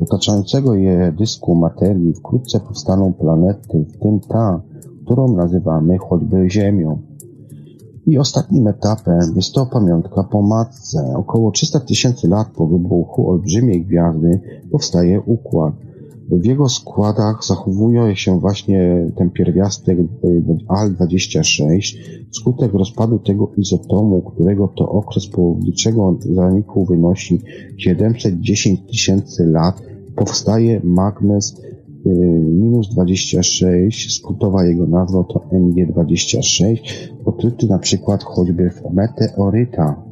Otaczającego 0.00 0.74
je 0.74 1.12
dysku 1.18 1.54
materii 1.54 2.14
wkrótce 2.14 2.60
powstaną 2.60 3.12
planety, 3.12 3.86
w 3.88 3.98
tym 3.98 4.20
ta, 4.20 4.62
którą 5.04 5.36
nazywamy 5.36 5.98
choćby 5.98 6.50
Ziemią. 6.50 6.98
I 8.08 8.18
ostatnim 8.18 8.66
etapem 8.66 9.32
jest 9.36 9.52
to 9.52 9.66
pamiątka 9.66 10.24
po 10.24 10.42
matce. 10.42 11.12
Około 11.16 11.50
300 11.50 11.80
tysięcy 11.80 12.28
lat 12.28 12.48
po 12.56 12.66
wybuchu 12.66 13.30
olbrzymiej 13.30 13.84
gwiazdy 13.84 14.40
powstaje 14.70 15.20
układ. 15.20 15.74
W 16.30 16.44
jego 16.44 16.68
składach 16.68 17.44
zachowuje 17.44 18.16
się 18.16 18.40
właśnie 18.40 19.10
ten 19.16 19.30
pierwiastek 19.30 19.98
Al-26 20.68 21.96
wskutek 22.30 22.72
rozpadu 22.72 23.18
tego 23.18 23.52
izotomu, 23.56 24.22
którego 24.22 24.68
to 24.68 24.88
okres 24.88 25.26
pojedynczego 25.26 26.16
zaniku 26.20 26.84
wynosi 26.84 27.40
710 27.76 28.80
tysięcy 28.90 29.46
lat, 29.46 29.82
powstaje 30.16 30.80
magnes 30.84 31.60
minus 32.42 32.88
26, 32.88 34.14
skrótowa 34.18 34.64
jego 34.64 34.86
nazwa 34.86 35.24
to 35.24 35.38
MG26, 35.52 36.76
pokryty 37.24 37.66
na 37.66 37.78
przykład 37.78 38.24
choćby 38.24 38.70
w 38.70 38.94
meteoryta. 38.94 40.02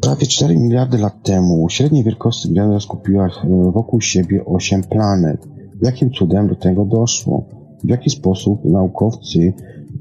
Prawie 0.00 0.26
4 0.26 0.56
miliardy 0.56 0.98
lat 0.98 1.22
temu 1.22 1.68
średniej 1.68 2.04
wielkości 2.04 2.48
gwiazda 2.48 2.80
skupiła 2.80 3.26
e, 3.26 3.70
wokół 3.72 4.00
siebie 4.00 4.44
8 4.44 4.82
planet. 4.82 5.48
Jakim 5.82 6.10
cudem 6.10 6.48
do 6.48 6.54
tego 6.54 6.84
doszło? 6.84 7.44
W 7.84 7.88
jaki 7.88 8.10
sposób 8.10 8.64
naukowcy 8.64 9.52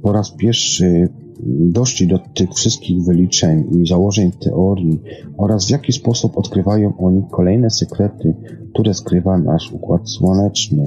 po 0.01 0.11
raz 0.11 0.31
pierwszy 0.31 1.09
doszli 1.47 2.07
do 2.07 2.19
tych 2.33 2.49
wszystkich 2.53 3.03
wyliczeń 3.03 3.67
i 3.71 3.87
założeń 3.87 4.31
teorii 4.31 5.01
oraz 5.37 5.67
w 5.67 5.69
jaki 5.69 5.93
sposób 5.93 6.37
odkrywają 6.37 6.97
oni 6.97 7.23
kolejne 7.31 7.69
sekrety, 7.69 8.33
które 8.73 8.93
skrywa 8.93 9.37
nasz 9.37 9.71
Układ 9.71 10.09
Słoneczny. 10.09 10.83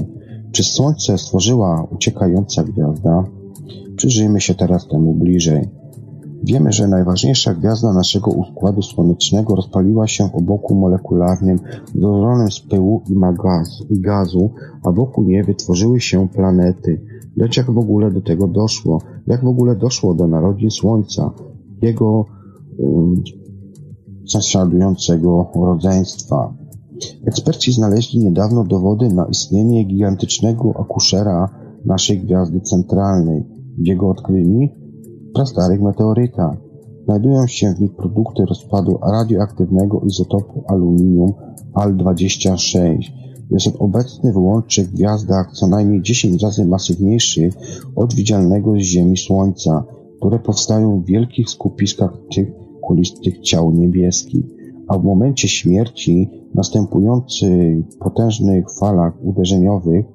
Czy 0.52 0.64
Słońce 0.64 1.18
stworzyła 1.18 1.88
uciekająca 1.90 2.64
gwiazda? 2.64 3.24
Przyjrzyjmy 3.96 4.40
się 4.40 4.54
teraz 4.54 4.88
temu 4.88 5.14
bliżej. 5.14 5.68
Wiemy, 6.44 6.72
że 6.72 6.88
najważniejsza 6.88 7.54
gwiazda 7.54 7.92
naszego 7.92 8.30
Układu 8.30 8.82
Słonecznego 8.82 9.54
rozpaliła 9.54 10.06
się 10.06 10.28
w 10.28 10.34
obłoku 10.34 10.74
molekularnym 10.74 11.58
złożonym 11.94 12.50
z 12.50 12.60
pyłu 12.60 13.02
i, 13.10 13.14
magazu, 13.14 13.86
i 13.90 14.00
gazu, 14.00 14.50
a 14.84 14.92
wokół 14.92 15.24
niej 15.24 15.44
wytworzyły 15.44 16.00
się 16.00 16.28
planety. 16.28 17.00
Lecz 17.36 17.56
jak 17.56 17.70
w 17.70 17.78
ogóle 17.78 18.10
do 18.10 18.20
tego 18.20 18.48
doszło? 18.48 19.00
Jak 19.26 19.44
w 19.44 19.48
ogóle 19.48 19.76
doszło 19.76 20.14
do 20.14 20.28
narodzin 20.28 20.70
Słońca? 20.70 21.30
Jego 21.82 22.24
um, 22.78 23.22
rodzeństwa? 25.54 26.54
Eksperci 27.26 27.72
znaleźli 27.72 28.18
niedawno 28.18 28.64
dowody 28.64 29.08
na 29.08 29.26
istnienie 29.26 29.84
gigantycznego 29.84 30.74
akuszera 30.80 31.48
naszej 31.84 32.20
gwiazdy 32.20 32.60
centralnej. 32.60 33.44
Gdzie 33.78 33.96
go 33.96 34.08
odkryli? 34.08 34.82
prastarych 35.34 35.80
meteorytach. 35.82 36.56
Znajdują 37.04 37.46
się 37.46 37.74
w 37.74 37.80
nich 37.80 37.94
produkty 37.94 38.44
rozpadu 38.44 38.98
radioaktywnego 39.12 40.00
izotopu 40.00 40.64
aluminium 40.68 41.32
Al-26. 41.74 42.98
Jest 43.52 43.66
on 43.66 43.72
obecny 43.78 44.32
w 44.32 44.36
łącznych 44.36 44.90
gwiazdach 44.90 45.52
co 45.52 45.66
najmniej 45.66 46.02
10 46.02 46.42
razy 46.42 46.64
masywniejszych 46.64 47.54
od 47.96 48.14
widzialnego 48.14 48.74
z 48.74 48.78
Ziemi 48.78 49.16
Słońca, 49.16 49.84
które 50.20 50.38
powstają 50.38 51.00
w 51.00 51.06
wielkich 51.06 51.50
skupiskach 51.50 52.12
tych 52.34 52.48
kulistych 52.82 53.40
ciał 53.40 53.72
niebieskich, 53.72 54.44
a 54.88 54.98
w 54.98 55.04
momencie 55.04 55.48
śmierci 55.48 56.30
następujących 56.54 57.84
potężnych 57.98 58.64
falach 58.78 59.14
uderzeniowych 59.24 60.06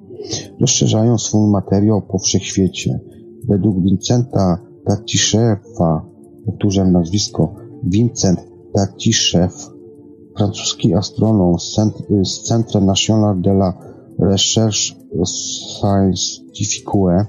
rozszerzają 0.60 1.18
swój 1.18 1.50
materiał 1.50 2.02
po 2.02 2.18
wszechświecie. 2.18 3.00
Według 3.48 3.82
Vincenta 3.82 4.58
Tatiszewa, 4.84 6.04
powtórzę 6.46 6.84
nazwisko, 6.84 7.54
Vincent 7.84 8.40
Tatiszew, 8.72 9.77
francuski 10.38 10.94
astronom 10.94 11.58
z 12.24 12.42
Centre 12.42 12.80
National 12.80 13.40
de 13.40 13.50
la 13.50 13.72
Recherche 14.18 14.94
Scientifique, 15.24 17.26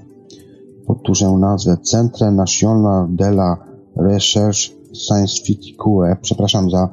powtórzę 0.86 1.30
nazwę, 1.30 1.76
Centre 1.76 2.30
National 2.30 3.16
de 3.16 3.28
la 3.28 3.56
Recherche 3.96 4.70
Scientifique, 4.92 6.16
przepraszam 6.22 6.70
za 6.70 6.88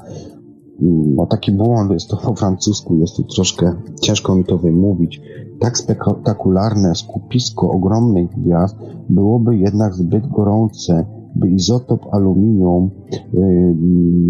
no, 1.16 1.26
taki 1.26 1.52
błąd, 1.52 1.92
jest 1.92 2.10
to 2.10 2.18
po 2.18 2.36
francusku, 2.36 2.96
jest 2.96 3.16
tu 3.16 3.24
troszkę 3.24 3.76
ciężko 4.02 4.36
mi 4.36 4.46
to 4.46 4.58
wymówić. 4.58 5.22
Tak 5.60 5.78
spektakularne 5.78 6.96
skupisko 6.96 7.72
ogromnych 7.72 8.30
gwiazd 8.30 8.76
byłoby 9.10 9.58
jednak 9.58 9.94
zbyt 9.94 10.28
gorące, 10.28 11.06
izotop 11.46 12.06
aluminium 12.12 12.90
yy, 13.34 13.76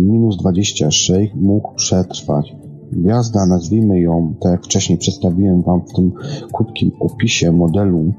minus 0.07 0.37
26 0.37 1.11
mógł 1.35 1.75
przetrwać. 1.75 2.55
Gwiazda, 2.91 3.45
nazwijmy 3.45 3.99
ją, 3.99 4.33
tak 4.41 4.51
jak 4.51 4.63
wcześniej 4.63 4.97
przedstawiłem 4.97 5.61
Wam 5.61 5.81
w 5.81 5.93
tym 5.93 6.11
krótkim 6.53 6.91
opisie 6.99 7.51
modelu, 7.51 8.13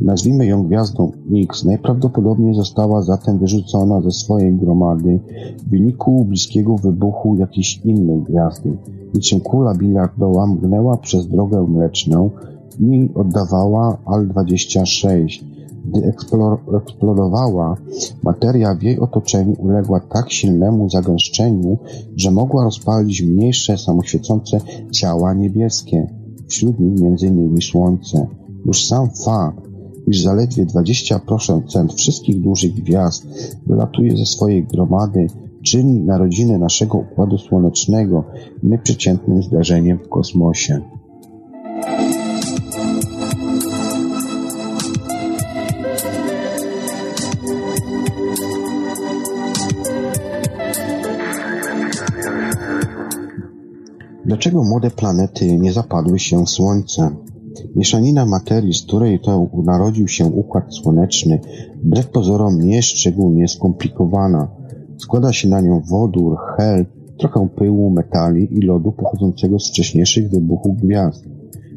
nazwijmy 0.00 0.46
ją 0.46 0.66
gwiazdą 0.66 1.12
X, 1.42 1.64
najprawdopodobniej 1.64 2.54
została 2.54 3.02
zatem 3.02 3.38
wyrzucona 3.38 4.00
ze 4.00 4.10
swojej 4.10 4.54
gromady 4.54 5.20
w 5.66 5.70
wyniku 5.70 6.24
bliskiego 6.24 6.76
wybuchu 6.76 7.36
jakiejś 7.36 7.80
innej 7.84 8.22
gwiazdy. 8.22 8.76
Niczym 9.14 9.40
kula 9.40 9.74
biliardowa 9.74 10.46
mgnęła 10.46 10.96
przez 10.96 11.28
drogę 11.28 11.66
mleczną 11.68 12.30
i 12.80 13.08
oddawała 13.14 13.98
Al-26. 14.06 15.53
Gdy 15.84 16.12
eksplodowała, 16.76 17.76
materia 18.22 18.74
w 18.74 18.82
jej 18.82 18.98
otoczeniu 18.98 19.54
uległa 19.58 20.00
tak 20.00 20.32
silnemu 20.32 20.90
zagęszczeniu, 20.90 21.78
że 22.16 22.30
mogła 22.30 22.64
rozpalić 22.64 23.22
mniejsze 23.22 23.78
samoświecące 23.78 24.60
ciała 24.90 25.34
niebieskie, 25.34 26.06
wśród 26.48 26.80
nich 26.80 27.02
m.in. 27.02 27.60
Słońce. 27.60 28.26
Już 28.66 28.86
sam 28.86 29.10
fakt, 29.24 29.60
iż 30.06 30.22
zaledwie 30.22 30.66
20% 30.66 31.94
wszystkich 31.94 32.40
dużych 32.40 32.74
gwiazd 32.74 33.26
wylatuje 33.66 34.16
ze 34.16 34.26
swojej 34.26 34.64
gromady, 34.64 35.26
czyni 35.62 36.00
narodziny 36.00 36.58
naszego 36.58 36.98
Układu 36.98 37.38
Słonecznego 37.38 38.24
nieprzeciętnym 38.62 39.42
zdarzeniem 39.42 39.98
w 39.98 40.08
kosmosie. 40.08 40.80
Dlaczego 54.34 54.64
młode 54.64 54.90
planety 54.90 55.58
nie 55.58 55.72
zapadły 55.72 56.18
się 56.18 56.44
w 56.44 56.50
Słońce? 56.50 57.10
Mieszanina 57.76 58.26
materii, 58.26 58.74
z 58.74 58.82
której 58.82 59.20
to 59.20 59.46
narodził 59.64 60.08
się 60.08 60.26
Układ 60.26 60.74
Słoneczny, 60.74 61.40
wbrew 61.84 62.10
pozorom 62.10 62.60
nie 62.60 62.82
szczególnie 62.82 63.48
skomplikowana. 63.48 64.48
Składa 64.98 65.32
się 65.32 65.48
na 65.48 65.60
nią 65.60 65.82
wodór, 65.90 66.36
hel, 66.56 66.86
trochę 67.18 67.48
pyłu, 67.48 67.90
metali 67.90 68.58
i 68.58 68.60
lodu 68.60 68.92
pochodzącego 68.92 69.58
z 69.58 69.68
wcześniejszych 69.68 70.30
wybuchów 70.30 70.76
gwiazd. 70.76 71.24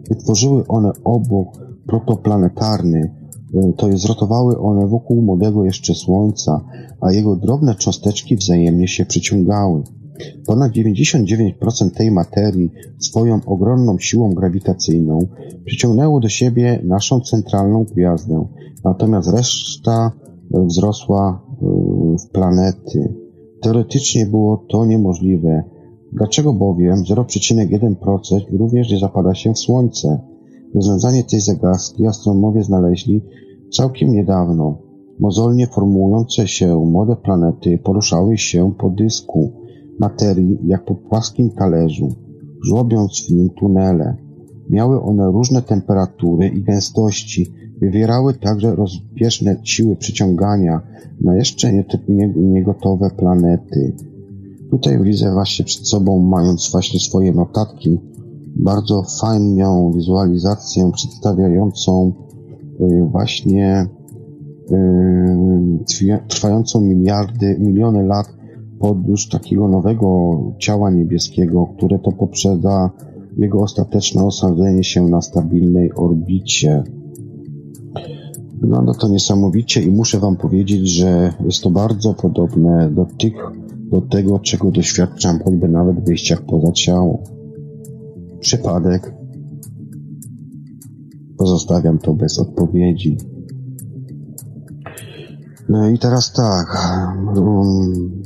Wytworzyły 0.09 0.67
one 0.67 0.91
obok 1.03 1.47
protoplanetarny, 1.87 3.13
e, 3.53 3.73
to 3.73 3.87
jest 3.87 4.03
zrotowały 4.03 4.59
one 4.59 4.87
wokół 4.87 5.21
młodego 5.21 5.65
jeszcze 5.65 5.95
Słońca, 5.95 6.61
a 7.01 7.11
jego 7.11 7.35
drobne 7.35 7.75
cząsteczki 7.75 8.35
wzajemnie 8.35 8.87
się 8.87 9.05
przyciągały. 9.05 9.83
Ponad 10.45 10.71
99% 10.71 11.91
tej 11.91 12.11
materii 12.11 12.71
swoją 12.99 13.39
ogromną 13.45 13.99
siłą 13.99 14.33
grawitacyjną 14.33 15.27
przyciągnęło 15.65 16.19
do 16.19 16.29
siebie 16.29 16.81
naszą 16.83 17.21
centralną 17.21 17.83
gwiazdę, 17.83 18.45
natomiast 18.83 19.29
reszta 19.29 20.11
e, 20.53 20.65
wzrosła 20.65 21.41
e, 21.41 21.65
w 22.17 22.31
planety. 22.31 23.13
Teoretycznie 23.61 24.25
było 24.25 24.65
to 24.69 24.85
niemożliwe. 24.85 25.63
Dlaczego 26.13 26.53
bowiem 26.53 27.03
0,1% 27.03 28.57
również 28.59 28.91
nie 28.91 28.99
zapada 28.99 29.35
się 29.35 29.53
w 29.53 29.59
Słońce? 29.59 30.19
Rozwiązanie 30.75 31.23
tej 31.23 31.39
zagadki 31.39 32.07
astronomowie 32.07 32.63
znaleźli 32.63 33.21
całkiem 33.71 34.11
niedawno. 34.11 34.77
Mozolnie 35.19 35.67
formujące 35.67 36.47
się 36.47 36.85
młode 36.85 37.15
planety 37.15 37.77
poruszały 37.77 38.37
się 38.37 38.73
po 38.77 38.89
dysku, 38.89 39.51
materii 39.99 40.57
jak 40.65 40.85
po 40.85 40.95
płaskim 40.95 41.49
talerzu, 41.49 42.15
żłobiąc 42.65 43.25
w 43.27 43.31
nim 43.31 43.49
tunele. 43.49 44.15
Miały 44.69 45.01
one 45.01 45.31
różne 45.31 45.61
temperatury 45.61 46.47
i 46.47 46.63
gęstości, 46.63 47.53
wywierały 47.81 48.33
także 48.33 48.75
rozbieżne 48.75 49.55
siły 49.63 49.95
przyciągania 49.95 50.81
na 51.21 51.35
jeszcze 51.35 51.73
niegotowe 52.35 53.09
planety. 53.17 53.95
Tutaj 54.71 55.03
widzę 55.03 55.33
właśnie 55.33 55.65
przed 55.65 55.87
sobą, 55.87 56.19
mając 56.19 56.71
właśnie 56.71 56.99
swoje 56.99 57.33
notatki, 57.33 57.99
bardzo 58.55 59.03
fajną 59.21 59.91
wizualizację 59.95 60.91
przedstawiającą 60.93 62.13
y, 62.81 63.07
właśnie 63.11 63.87
y, 66.01 66.19
trwającą 66.27 66.81
miliardy, 66.81 67.57
miliony 67.59 68.03
lat 68.03 68.36
podróż 68.79 69.29
takiego 69.29 69.67
nowego 69.67 70.37
ciała 70.59 70.89
niebieskiego, 70.91 71.67
które 71.77 71.99
to 71.99 72.11
poprzedza 72.11 72.89
jego 73.37 73.59
ostateczne 73.59 74.25
osadzenie 74.25 74.83
się 74.83 75.03
na 75.03 75.21
stabilnej 75.21 75.93
orbicie. 75.93 76.83
Wygląda 78.61 78.93
to 78.93 79.07
niesamowicie 79.07 79.81
i 79.81 79.91
muszę 79.91 80.19
Wam 80.19 80.35
powiedzieć, 80.35 80.89
że 80.89 81.33
jest 81.45 81.63
to 81.63 81.69
bardzo 81.69 82.13
podobne 82.13 82.91
do 82.91 83.05
tych, 83.19 83.33
do 83.91 84.01
tego, 84.01 84.39
czego 84.39 84.71
doświadczam 84.71 85.39
choćby 85.43 85.67
nawet 85.67 85.99
w 85.99 86.05
wyjściach 86.05 86.41
poza 86.41 86.71
ciało. 86.71 87.23
Przypadek? 88.39 89.13
Pozostawiam 91.37 91.97
to 91.97 92.13
bez 92.13 92.39
odpowiedzi. 92.39 93.17
No 95.69 95.89
i 95.89 95.99
teraz 95.99 96.33
tak. 96.33 96.67
Um, 97.35 98.21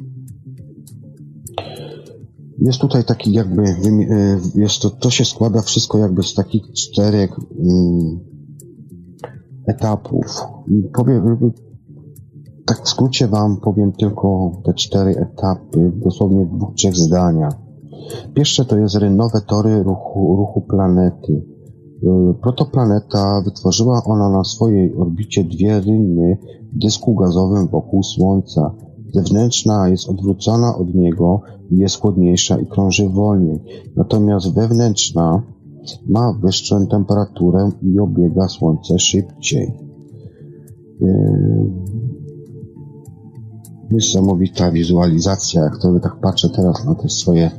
jest 2.62 2.80
tutaj 2.80 3.04
taki 3.04 3.34
jakby, 3.34 3.64
e, 3.64 4.40
jest 4.56 4.82
to, 4.82 4.90
to 4.90 5.10
się 5.10 5.26
składa 5.26 5.62
wszystko 5.62 5.98
jakby 5.98 6.24
z 6.24 6.34
takich 6.34 6.72
czterech 6.74 7.40
um, 7.40 8.20
etapów. 9.68 10.26
Powiem, 10.94 11.52
tak 12.66 12.82
w 12.84 12.90
skrócie 12.90 13.28
wam 13.28 13.58
powiem 13.58 13.92
tylko 13.92 14.52
te 14.66 14.74
cztery 14.74 15.12
etapy, 15.12 15.92
dosłownie 15.96 16.46
w 16.46 16.56
dwóch, 16.56 16.74
trzech 16.76 16.96
zdaniach. 16.96 17.54
Pierwsze 18.34 18.66
to 18.66 18.78
jest 18.78 18.96
rynowe 18.96 19.42
tory 19.48 19.84
ruchu, 19.84 20.36
ruchu 20.36 20.62
planety. 20.62 21.46
Protoplaneta 22.42 23.42
wytworzyła 23.46 24.02
ona 24.06 24.30
na 24.30 24.44
swojej 24.44 24.96
orbicie 24.96 25.44
dwie 25.44 25.80
ryny 25.80 26.38
w 26.74 26.78
dysku 26.78 27.16
gazowym 27.16 27.68
wokół 27.68 28.04
Słońca. 28.04 28.76
Zewnętrzna 29.14 29.90
jest 29.90 30.10
odwrócona 30.10 30.76
od 30.76 30.96
niego 30.96 31.42
jest 31.72 32.00
chłodniejsza 32.00 32.60
i 32.60 32.66
krąży 32.66 33.10
wolniej, 33.10 33.60
natomiast 33.96 34.54
wewnętrzna 34.54 35.44
ma 36.10 36.34
wyższą 36.34 36.88
temperaturę 36.88 37.72
i 37.82 38.00
obiega 38.00 38.48
Słońce 38.48 39.00
szybciej. 39.00 39.74
Yy, 41.02 41.72
niesamowita 43.92 44.72
wizualizacja, 44.72 45.64
jak 45.64 45.78
to 45.82 46.00
tak 46.00 46.20
patrzę 46.20 46.50
teraz 46.50 46.86
na 46.86 46.96
te 46.96 47.10
swoje 47.10 47.52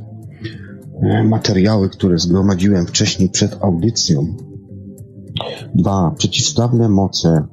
yy, 1.01 1.23
materiały, 1.23 1.89
które 1.89 2.19
zgromadziłem 2.19 2.85
wcześniej 2.85 3.29
przed 3.29 3.57
audycją. 3.63 4.25
Dwa. 5.75 6.13
Przeciwstawne 6.17 6.89
moce 6.89 7.47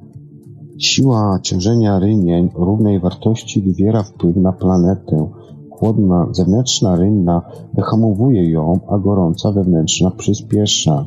Siła 0.81 1.39
ciążenia 1.41 1.99
rynień 1.99 2.49
o 2.55 2.65
równej 2.65 2.99
wartości 2.99 3.61
wywiera 3.61 4.03
wpływ 4.03 4.35
na 4.35 4.53
planetę. 4.53 5.29
Chłodna 5.69 6.27
zewnętrzna 6.31 6.95
rynna 6.95 7.41
wyhamowuje 7.73 8.49
ją, 8.49 8.79
a 8.87 8.97
gorąca 8.97 9.51
wewnętrzna 9.51 10.11
przyspiesza. 10.11 11.05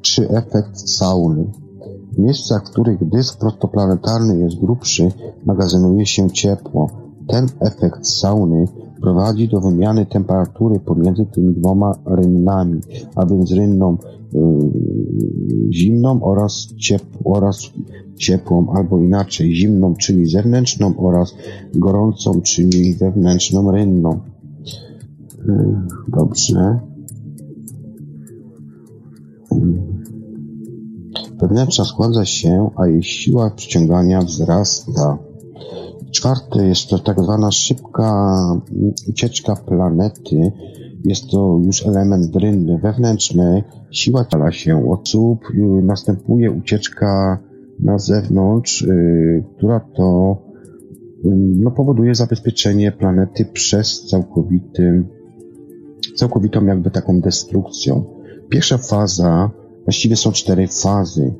3. 0.00 0.28
Efekt 0.30 0.90
sauny. 0.90 1.44
W 2.12 2.18
miejscach, 2.18 2.66
w 2.66 2.70
których 2.70 3.08
dysk 3.08 3.40
protoplanetarny 3.40 4.38
jest 4.38 4.60
grubszy, 4.60 5.12
magazynuje 5.46 6.06
się 6.06 6.30
ciepło. 6.30 7.05
Ten 7.28 7.46
efekt 7.60 8.06
sauny 8.06 8.64
prowadzi 9.00 9.48
do 9.48 9.60
wymiany 9.60 10.06
temperatury 10.06 10.80
pomiędzy 10.80 11.26
tymi 11.26 11.54
dwoma 11.54 11.92
rynnami, 12.06 12.80
a 13.14 13.26
więc 13.26 13.52
rynną 13.52 13.96
y, 14.34 14.38
zimną 15.70 16.22
oraz, 16.22 16.68
ciep- 16.76 17.18
oraz 17.24 17.70
ciepłą, 18.16 18.66
albo 18.76 18.98
inaczej 18.98 19.54
zimną, 19.54 19.94
czyli 19.94 20.26
zewnętrzną 20.26 20.96
oraz 20.96 21.34
gorącą, 21.74 22.40
czyli 22.40 22.94
wewnętrzną 22.94 23.70
rynną. 23.70 24.20
Y, 25.48 25.76
dobrze. 26.08 26.80
Y, 29.52 29.56
wewnętrzna 31.40 31.84
składa 31.84 32.24
się, 32.24 32.70
a 32.76 32.86
jej 32.86 33.02
siła 33.02 33.50
przyciągania 33.50 34.22
wzrasta. 34.22 35.18
Czwarte 36.16 36.66
jest 36.66 36.88
to 36.88 36.98
tak 36.98 37.20
zwana 37.20 37.50
szybka 37.50 38.36
ucieczka 39.08 39.56
planety. 39.56 40.52
Jest 41.04 41.30
to 41.30 41.60
już 41.64 41.86
element 41.86 42.36
rynny 42.36 42.78
wewnętrzny. 42.78 43.64
Siła 43.90 44.24
ciała 44.24 44.52
się 44.52 44.96
słup, 45.04 45.44
następuje 45.82 46.50
ucieczka 46.50 47.38
na 47.80 47.98
zewnątrz, 47.98 48.82
y, 48.82 49.44
która 49.56 49.80
to 49.80 50.36
y, 51.24 51.28
no, 51.36 51.70
powoduje 51.70 52.14
zabezpieczenie 52.14 52.92
planety 52.92 53.44
przez 53.44 54.06
całkowitym, 54.06 55.08
całkowitą 56.16 56.66
jakby 56.66 56.90
taką 56.90 57.20
destrukcją. 57.20 58.04
Pierwsza 58.48 58.78
faza, 58.78 59.50
właściwie 59.84 60.16
są 60.16 60.32
cztery 60.32 60.68
fazy. 60.68 61.34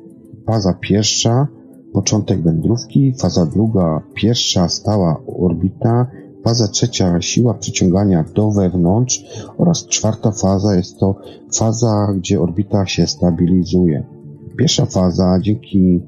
Faza 0.45 0.73
pierwsza 0.81 1.47
Początek 1.93 2.43
wędrówki, 2.43 3.13
faza 3.13 3.45
druga, 3.45 4.01
pierwsza 4.13 4.69
stała 4.69 5.21
orbita, 5.39 6.07
faza 6.43 6.67
trzecia 6.67 7.21
siła 7.21 7.53
przyciągania 7.53 8.25
do 8.35 8.51
wewnątrz 8.51 9.23
oraz 9.57 9.85
czwarta 9.85 10.31
faza 10.31 10.75
jest 10.75 10.99
to 10.99 11.15
faza, 11.57 12.13
gdzie 12.17 12.41
orbita 12.41 12.85
się 12.85 13.07
stabilizuje. 13.07 14.03
Pierwsza 14.57 14.85
faza, 14.85 15.39
dzięki, 15.41 16.01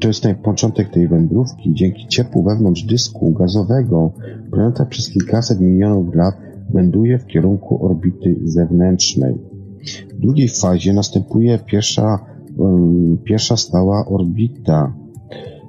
to 0.00 0.08
jest 0.08 0.24
początek 0.42 0.90
tej 0.90 1.08
wędrówki, 1.08 1.74
dzięki 1.74 2.06
ciepłu 2.08 2.42
wewnątrz 2.42 2.82
dysku 2.82 3.32
gazowego, 3.32 4.12
planeta 4.50 4.84
przez 4.84 5.10
kilkaset 5.10 5.60
milionów 5.60 6.14
lat 6.14 6.34
wędruje 6.70 7.18
w 7.18 7.26
kierunku 7.26 7.86
orbity 7.86 8.36
zewnętrznej. 8.44 9.34
W 10.14 10.20
drugiej 10.20 10.48
fazie 10.48 10.92
następuje 10.92 11.58
pierwsza, 11.58 12.18
um, 12.56 13.18
pierwsza 13.24 13.56
stała 13.56 14.06
orbita, 14.06 14.92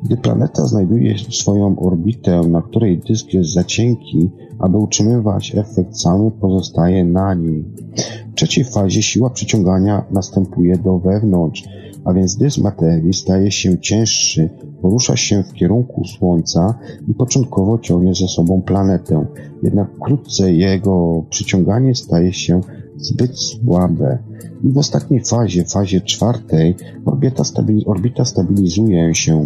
Gdy 0.04 0.18
planeta 0.18 0.66
znajduje 0.66 1.16
swoją 1.30 1.80
orbitę, 1.80 2.42
na 2.42 2.62
której 2.62 2.98
dysk 3.08 3.34
jest 3.34 3.54
za 3.54 3.64
cienki, 3.64 4.30
aby 4.60 4.78
utrzymywać 4.78 5.56
efekt 5.56 5.92
cały, 5.92 6.32
pozostaje 6.32 7.06
na 7.06 7.34
niej. 7.34 7.66
W 8.32 8.36
trzeciej 8.36 8.64
fazie 8.64 9.04
siła 9.04 9.30
przyciągania 9.30 10.06
następuje 10.12 10.78
do 10.78 11.00
wewnątrz, 11.00 11.64
a 12.06 12.14
więc 12.14 12.36
dysk 12.38 12.58
materii 12.58 13.14
staje 13.14 13.52
się 13.52 13.80
cięższy, 13.80 14.50
porusza 14.82 15.16
się 15.16 15.44
w 15.44 15.54
kierunku 15.54 16.06
Słońca 16.06 16.80
i 17.08 17.14
początkowo 17.14 17.80
ciągnie 17.80 18.16
ze 18.16 18.28
sobą 18.28 18.62
planetę. 18.62 19.26
Jednak 19.64 19.96
wkrótce 19.96 20.54
jego 20.54 21.24
przyciąganie 21.30 21.96
staje 21.96 22.34
się 22.34 22.62
zbyt 23.00 23.40
słabe. 23.40 24.18
I 24.64 24.70
w 24.70 24.78
ostatniej 24.78 25.24
fazie, 25.26 25.66
fazie 25.66 26.02
czwartej, 26.02 26.76
orbita, 27.06 27.44
orbita 27.86 28.26
stabilizuje 28.26 29.16
się. 29.16 29.46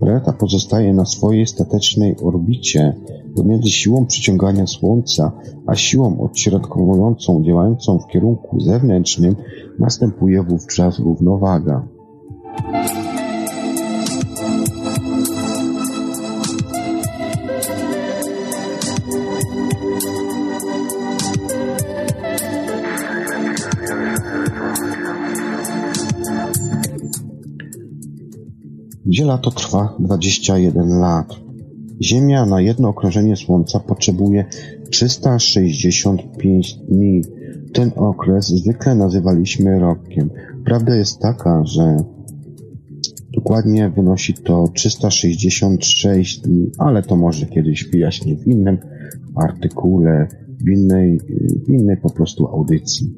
Planeta 0.00 0.32
pozostaje 0.32 0.94
na 0.94 1.04
swojej 1.04 1.46
statecznej 1.46 2.16
orbicie 2.22 2.94
pomiędzy 3.36 3.70
siłą 3.70 4.06
przyciągania 4.06 4.66
Słońca 4.66 5.32
a 5.66 5.74
siłą 5.74 6.20
odśrodkowującą 6.20 7.44
działającą 7.44 7.98
w 7.98 8.06
kierunku 8.06 8.60
zewnętrznym 8.60 9.36
następuje 9.78 10.42
wówczas 10.42 10.98
równowaga. 10.98 11.88
Gdzie 29.14 29.24
lato 29.24 29.50
trwa 29.50 29.96
21 29.98 30.88
lat. 30.88 31.34
Ziemia 32.02 32.46
na 32.46 32.60
jedno 32.60 32.88
okrążenie 32.88 33.36
Słońca 33.36 33.80
potrzebuje 33.80 34.44
365 34.90 36.74
dni. 36.74 37.22
Ten 37.72 37.90
okres 37.96 38.48
zwykle 38.48 38.94
nazywaliśmy 38.94 39.78
rokiem. 39.78 40.30
Prawda 40.64 40.96
jest 40.96 41.18
taka, 41.18 41.64
że 41.64 41.96
dokładnie 43.32 43.90
wynosi 43.90 44.34
to 44.34 44.68
366 44.74 46.40
dni, 46.40 46.70
ale 46.78 47.02
to 47.02 47.16
może 47.16 47.46
kiedyś 47.46 47.84
wyjaśnię 47.84 48.36
w 48.36 48.46
innym 48.46 48.78
artykule, 49.34 50.28
w 50.60 50.68
innej, 50.68 51.20
w 51.66 51.68
innej 51.68 51.96
po 51.96 52.10
prostu 52.10 52.46
audycji. 52.46 53.14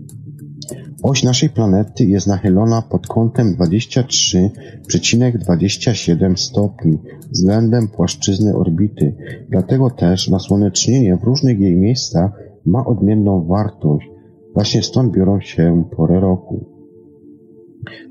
Oś 1.02 1.22
naszej 1.22 1.50
planety 1.50 2.04
jest 2.04 2.26
nachylona 2.26 2.82
pod 2.82 3.06
kątem 3.06 3.56
23,27 3.56 6.36
stopni 6.36 6.98
względem 7.32 7.88
płaszczyzny 7.88 8.56
orbity, 8.56 9.14
dlatego 9.48 9.90
też 9.90 10.28
nasłonecznienie 10.28 11.16
w 11.16 11.24
różnych 11.24 11.60
jej 11.60 11.76
miejscach 11.76 12.30
ma 12.66 12.86
odmienną 12.86 13.46
wartość. 13.46 14.10
Właśnie 14.54 14.82
stąd 14.82 15.12
biorą 15.12 15.40
się 15.40 15.84
pory 15.96 16.20
roku. 16.20 16.64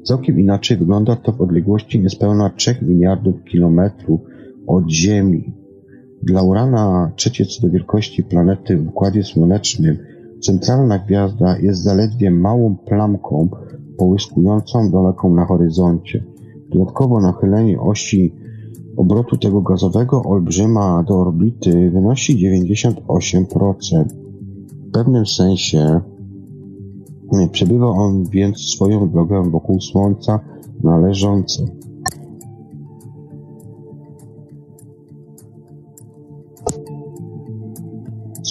Całkiem 0.04 0.40
inaczej 0.40 0.78
wygląda 0.78 1.16
to 1.16 1.32
w 1.32 1.42
odległości 1.42 2.00
niespełna 2.00 2.50
3 2.50 2.76
miliardów 2.82 3.44
kilometrów 3.44 4.22
od 4.68 4.90
Ziemi. 4.90 5.54
Dla 6.24 6.42
Urana 6.42 7.12
trzecie 7.16 7.46
co 7.46 7.62
do 7.62 7.70
wielkości 7.74 8.24
planety 8.24 8.78
w 8.78 8.88
Układzie 8.88 9.24
Słonecznym 9.24 9.98
Centralna 10.46 11.00
gwiazda 11.00 11.58
jest 11.58 11.84
zaledwie 11.84 12.32
małą 12.32 12.76
plamką 12.76 13.50
połyskującą 13.98 14.92
daleką 14.92 15.36
na 15.36 15.46
horyzoncie. 15.46 16.24
Dodatkowo 16.70 17.22
nachylenie 17.22 17.82
osi 17.82 18.34
obrotu 18.98 19.38
tego 19.38 19.62
gazowego 19.62 20.24
olbrzyma 20.24 21.04
do 21.04 21.20
orbity 21.20 21.92
wynosi 21.92 22.38
98%. 22.38 24.06
W 24.88 24.92
pewnym 24.92 25.26
sensie 25.26 26.02
przebywa 27.52 27.88
on 27.88 28.24
więc 28.30 28.60
swoją 28.60 29.10
drogę 29.10 29.52
wokół 29.52 29.82
Słońca 29.82 30.40
należącą 30.84 31.66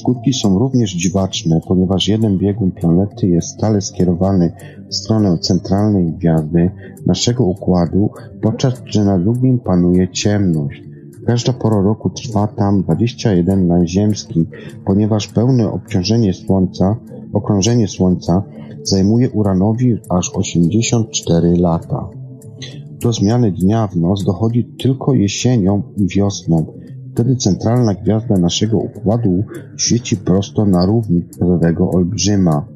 Skutki 0.04 0.32
są 0.32 0.58
również 0.58 0.92
dziwaczne, 0.92 1.60
ponieważ 1.68 2.08
jeden 2.08 2.38
biegun 2.38 2.70
planety 2.70 3.28
jest 3.28 3.48
stale 3.48 3.80
skierowany 3.80 4.52
w 4.88 4.94
stronę 4.94 5.38
centralnej 5.38 6.12
gwiazdy 6.12 6.70
naszego 7.06 7.44
układu, 7.44 8.10
podczas 8.42 8.80
gdy 8.80 9.04
na 9.04 9.18
drugim 9.18 9.58
panuje 9.58 10.08
ciemność. 10.08 10.82
Każda 11.26 11.52
pora 11.52 11.82
roku 11.82 12.10
trwa 12.10 12.46
tam 12.46 12.82
21 12.82 13.68
lat 13.68 13.88
ziemski, 13.88 14.46
ponieważ 14.86 15.28
pełne 15.28 15.72
obciążenie 15.72 16.32
Słońca, 16.32 16.96
okrążenie 17.32 17.88
Słońca 17.88 18.42
zajmuje 18.82 19.30
Uranowi 19.30 19.96
aż 20.08 20.30
84 20.34 21.56
lata. 21.56 22.08
Do 23.02 23.12
zmiany 23.12 23.52
dnia 23.52 23.86
w 23.86 23.96
noc 23.96 24.24
dochodzi 24.24 24.64
tylko 24.64 25.14
jesienią 25.14 25.82
i 25.96 26.06
wiosną, 26.08 26.66
Wtedy 27.14 27.36
centralna 27.36 27.94
gwiazda 27.94 28.36
naszego 28.36 28.78
układu 28.78 29.44
świeci 29.76 30.16
prosto 30.16 30.66
na 30.66 30.86
równik 30.86 31.26
gwiazdowego 31.26 31.90
olbrzyma. 31.90 32.66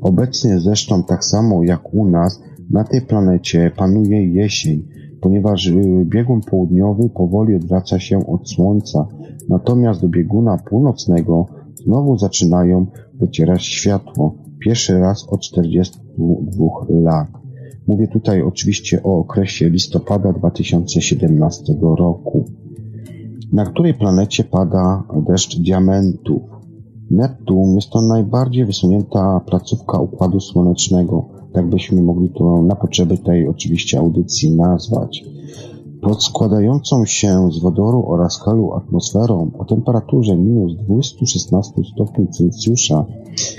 Obecnie 0.00 0.60
zresztą 0.60 1.02
tak 1.02 1.24
samo 1.24 1.64
jak 1.64 1.94
u 1.94 2.08
nas 2.08 2.40
na 2.70 2.84
tej 2.84 3.02
planecie 3.02 3.70
panuje 3.76 4.26
jesień, 4.26 4.88
ponieważ 5.20 5.66
y, 5.66 6.04
biegun 6.04 6.40
południowy 6.40 7.08
powoli 7.08 7.54
odwraca 7.54 7.98
się 8.00 8.26
od 8.26 8.50
Słońca, 8.50 9.06
natomiast 9.48 10.00
do 10.00 10.08
bieguna 10.08 10.58
północnego 10.58 11.46
znowu 11.84 12.18
zaczynają 12.18 12.86
docierać 13.14 13.64
światło. 13.64 14.34
Pierwszy 14.58 14.98
raz 14.98 15.26
od 15.28 15.40
42 15.40 16.64
lat. 16.88 17.28
Mówię 17.86 18.08
tutaj 18.08 18.42
oczywiście 18.42 19.02
o 19.02 19.18
okresie 19.18 19.70
listopada 19.70 20.32
2017 20.32 21.74
roku 21.80 22.44
na 23.52 23.64
której 23.64 23.94
planecie 23.94 24.44
pada 24.44 25.02
deszcz 25.28 25.58
diamentów. 25.58 26.42
Neptun 27.10 27.74
jest 27.74 27.90
to 27.90 28.02
najbardziej 28.02 28.64
wysunięta 28.64 29.40
placówka 29.46 29.98
Układu 29.98 30.40
Słonecznego, 30.40 31.24
tak 31.52 31.68
byśmy 31.68 32.02
mogli 32.02 32.30
to 32.30 32.62
na 32.62 32.76
potrzeby 32.76 33.18
tej 33.18 33.48
oczywiście 33.48 33.98
audycji 33.98 34.56
nazwać. 34.56 35.24
Pod 36.02 36.24
składającą 36.24 37.04
się 37.04 37.52
z 37.52 37.58
wodoru 37.58 38.04
oraz 38.06 38.40
helu 38.40 38.72
atmosferą 38.72 39.50
o 39.58 39.64
temperaturze 39.64 40.36
minus 40.36 40.76
216 40.76 41.72
stopni 41.94 42.28
Celsjusza 42.28 43.04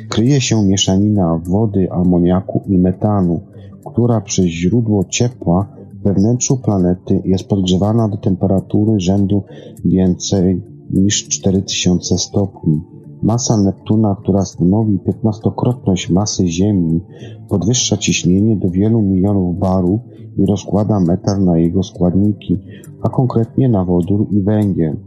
kryje 0.10 0.42
się 0.42 0.64
mieszanina 0.64 1.42
wody, 1.44 1.92
amoniaku 1.92 2.62
i 2.68 2.78
metanu, 2.78 3.40
która 3.86 4.22
przez 4.22 4.46
źródło 4.46 5.04
ciepła 5.04 5.68
we 6.04 6.14
wnętrzu 6.14 6.58
planety 6.58 7.22
jest 7.26 7.48
podgrzewana 7.48 8.08
do 8.08 8.18
temperatury 8.18 9.00
rzędu 9.00 9.44
więcej 9.86 10.62
niż 10.90 11.28
4000 11.28 12.18
stopni. 12.18 12.82
Masa 13.22 13.58
Neptuna, 13.58 14.16
która 14.22 14.46
stanowi 14.46 15.00
15-krotność 15.00 16.14
masy 16.14 16.48
Ziemi, 16.48 17.02
podwyższa 17.50 17.98
ciśnienie 17.98 18.58
do 18.58 18.70
wielu 18.70 19.02
milionów 19.02 19.60
barów 19.60 20.02
i 20.38 20.46
rozkłada 20.46 21.00
metal 21.00 21.44
na 21.44 21.58
jego 21.58 21.84
składniki, 21.84 22.60
a 23.02 23.10
konkretnie 23.10 23.70
na 23.70 23.86
wodór 23.86 24.28
i 24.32 24.42
węgiel. 24.42 24.98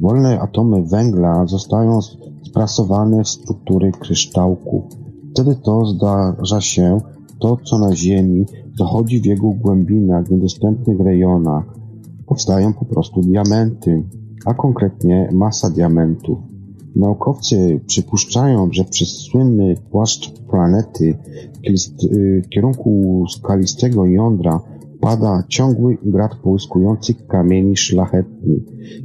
Wolne 0.00 0.40
atomy 0.40 0.82
węgla 0.82 1.46
zostają 1.46 1.98
sprasowane 2.42 3.24
w 3.24 3.28
struktury 3.28 3.92
kryształków. 3.92 4.84
Wtedy 5.30 5.56
to 5.56 5.84
zdarza 5.84 6.60
się 6.60 7.00
to, 7.40 7.56
co 7.64 7.78
na 7.78 7.96
Ziemi 7.96 8.46
dochodzi 8.78 9.20
w 9.20 9.24
jego 9.24 9.50
głębinach, 9.50 10.30
niedostępnych 10.30 11.00
rejonach. 11.00 11.64
Powstają 12.26 12.72
po 12.72 12.84
prostu 12.84 13.20
diamenty, 13.20 14.02
a 14.46 14.54
konkretnie 14.54 15.28
masa 15.32 15.70
diamentów. 15.70 16.38
Naukowcy 16.96 17.80
przypuszczają, 17.86 18.68
że 18.72 18.84
przez 18.84 19.08
słynny 19.08 19.74
płaszcz 19.90 20.32
planety 20.50 21.18
w 22.44 22.48
kierunku 22.48 23.24
skalistego 23.30 24.06
jądra 24.06 24.60
pada 25.00 25.44
ciągły 25.48 25.98
grad 26.02 26.34
połyskujących 26.34 27.26
kamieni 27.26 27.76
szlachetnych. 27.76 28.62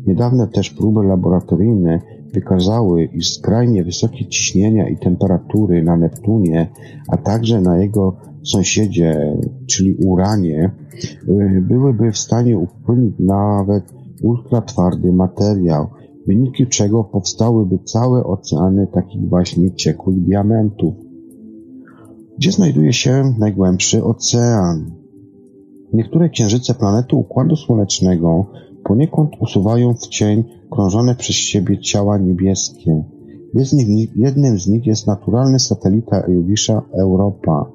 Niedawne 0.07 0.47
też 0.47 0.69
próby 0.69 1.03
laboratoryjne 1.03 1.99
wykazały, 2.33 3.03
iż 3.05 3.33
skrajnie 3.33 3.83
wysokie 3.83 4.27
ciśnienia 4.27 4.89
i 4.89 4.97
temperatury 4.97 5.83
na 5.83 5.97
Neptunie, 5.97 6.69
a 7.07 7.17
także 7.17 7.61
na 7.61 7.77
jego 7.77 8.17
sąsiedzie, 8.43 9.37
czyli 9.67 9.95
Uranie, 9.95 10.71
y, 11.27 11.61
byłyby 11.61 12.11
w 12.11 12.17
stanie 12.17 12.57
upłynąć 12.57 13.15
nawet 13.19 13.83
ultratwardy 14.23 15.11
materiał, 15.11 15.87
w 16.23 16.27
wyniku 16.27 16.63
czego 16.69 17.03
powstałyby 17.03 17.79
całe 17.79 18.23
oceany 18.23 18.87
takich 18.93 19.29
właśnie 19.29 19.75
ciekłych 19.75 20.21
diamentów. 20.21 20.93
Gdzie 22.37 22.51
znajduje 22.51 22.93
się 22.93 23.33
najgłębszy 23.39 24.03
ocean? 24.03 24.91
Niektóre 25.93 26.29
księżyce 26.29 26.73
planety 26.73 27.15
Układu 27.15 27.55
Słonecznego 27.55 28.45
poniekąd 28.83 29.31
usuwają 29.39 29.93
w 29.93 30.07
cień 30.07 30.43
krążone 30.73 31.15
przez 31.15 31.35
siebie 31.35 31.79
ciała 31.79 32.17
niebieskie. 32.17 33.03
Jednym 34.15 34.59
z 34.59 34.67
nich 34.67 34.85
jest 34.85 35.07
naturalny 35.07 35.59
satelita 35.59 36.23
Jowisza 36.27 36.81
Europa. 36.93 37.71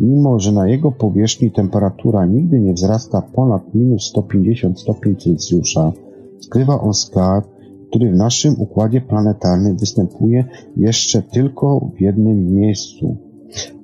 Mimo, 0.00 0.40
że 0.40 0.52
na 0.52 0.68
jego 0.68 0.92
powierzchni 0.92 1.50
temperatura 1.50 2.26
nigdy 2.26 2.60
nie 2.60 2.72
wzrasta 2.72 3.22
ponad 3.22 3.74
minus 3.74 4.06
150 4.06 4.80
stopni 4.80 5.16
Celsjusza, 5.16 5.92
skrywa 6.40 6.80
on 6.80 6.94
skarb, 6.94 7.46
który 7.88 8.12
w 8.12 8.16
naszym 8.16 8.54
układzie 8.58 9.00
planetarnym 9.00 9.76
występuje 9.76 10.44
jeszcze 10.76 11.22
tylko 11.22 11.90
w 11.96 12.00
jednym 12.00 12.54
miejscu, 12.54 13.16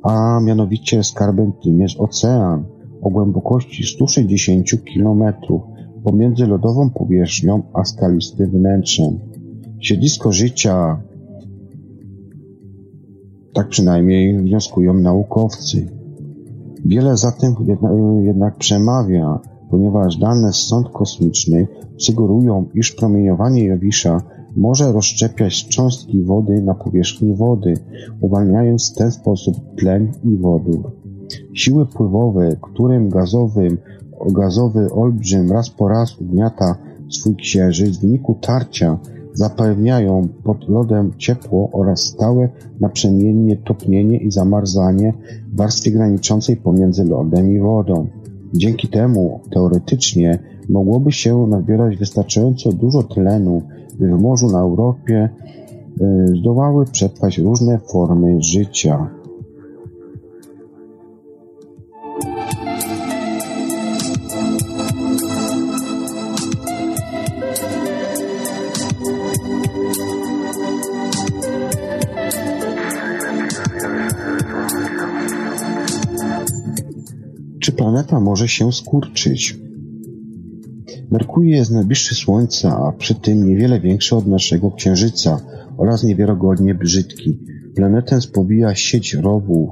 a 0.02 0.40
mianowicie 0.40 1.04
skarbem 1.04 1.52
tym 1.62 1.80
jest 1.80 2.00
ocean 2.00 2.64
o 3.02 3.10
głębokości 3.10 3.84
160 3.84 4.66
km 4.94 5.34
pomiędzy 6.07 6.46
lodową 6.46 6.90
powierzchnią 6.90 7.62
a 7.72 7.84
skalistym 7.84 8.50
wnętrzem. 8.50 9.18
Siedlisko 9.80 10.32
życia, 10.32 11.02
tak 13.52 13.68
przynajmniej 13.68 14.38
wnioskują 14.38 14.94
naukowcy. 14.94 15.88
Wiele 16.84 17.16
za 17.16 17.32
tym 17.32 17.54
jednak 18.22 18.57
przemawia, 18.57 19.40
ponieważ 19.70 20.16
dane 20.16 20.52
z 20.52 20.57
sąd 20.57 20.88
kosmicznych 20.88 21.68
sugerują, 21.98 22.66
iż 22.74 22.92
promieniowanie 22.92 23.64
Jowisza 23.64 24.22
może 24.57 24.92
rozszczepiać 24.92 25.68
cząstki 25.68 26.22
wody 26.22 26.62
na 26.62 26.74
powierzchni 26.74 27.34
wody, 27.34 27.74
uwalniając 28.20 28.92
w 28.92 28.96
ten 28.98 29.12
sposób 29.12 29.57
tlen 29.76 30.12
i 30.24 30.36
wodór. 30.36 30.92
Siły 31.54 31.86
pływowe, 31.86 32.57
którym 32.62 33.09
gazowym, 33.09 33.78
gazowy 34.32 34.92
olbrzym 34.92 35.52
raz 35.52 35.70
po 35.70 35.88
raz 35.88 36.20
ugniata 36.20 36.76
swój 37.08 37.36
księżyc 37.36 37.98
w 37.98 38.00
wyniku 38.00 38.38
tarcia 38.40 38.98
zapewniają 39.36 40.28
pod 40.44 40.68
lodem 40.68 41.12
ciepło 41.18 41.68
oraz 41.72 42.00
stałe 42.00 42.48
naprzemiennie 42.80 43.56
topnienie 43.56 44.18
i 44.18 44.30
zamarzanie 44.30 45.12
w 45.52 45.56
warstwie 45.56 45.90
graniczącej 45.90 46.56
pomiędzy 46.56 47.04
lodem 47.04 47.52
i 47.52 47.60
wodą. 47.60 48.06
Dzięki 48.54 48.88
temu, 48.88 49.40
teoretycznie, 49.50 50.38
mogłoby 50.68 51.12
się 51.12 51.46
nazbierać 51.46 51.96
wystarczająco 51.96 52.72
dużo 52.72 53.02
tlenu, 53.02 53.62
by 53.98 54.08
w 54.08 54.22
morzu 54.22 54.46
na 54.46 54.60
Europie 54.60 55.28
y, 56.00 56.26
zdołały 56.40 56.84
przetrwać 56.84 57.38
różne 57.38 57.78
formy 57.78 58.42
życia. 58.42 59.10
Czy 77.66 77.72
planeta 77.72 78.20
może 78.20 78.48
się 78.48 78.72
skurczyć? 78.72 79.58
Merkury 81.10 81.46
jest 81.48 81.70
najbliższy 81.70 82.14
Słońca, 82.14 82.78
a 82.86 82.92
przy 82.92 83.14
tym 83.14 83.48
niewiele 83.48 83.80
większy 83.80 84.16
od 84.16 84.26
naszego 84.26 84.70
Księżyca 84.70 85.40
oraz 85.76 86.02
niewiarygodnie 86.02 86.74
brzydki. 86.74 87.38
Planetę 87.74 88.20
spowija 88.20 88.74
sieć 88.74 89.14
rowów 89.14 89.70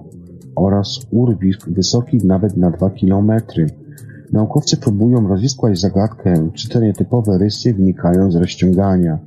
oraz 0.57 1.01
urwisk 1.11 1.69
wysokich 1.69 2.25
nawet 2.25 2.57
na 2.57 2.71
dwa 2.71 2.91
kilometry. 2.91 3.67
Naukowcy 4.33 4.77
próbują 4.77 5.29
rozwiskłać 5.29 5.81
zagadkę, 5.81 6.51
czy 6.55 6.69
te 6.69 6.81
nietypowe 6.81 7.39
rysy 7.39 7.75
wynikają 7.75 8.33
z 8.33 8.37
rozciągania. 8.37 9.19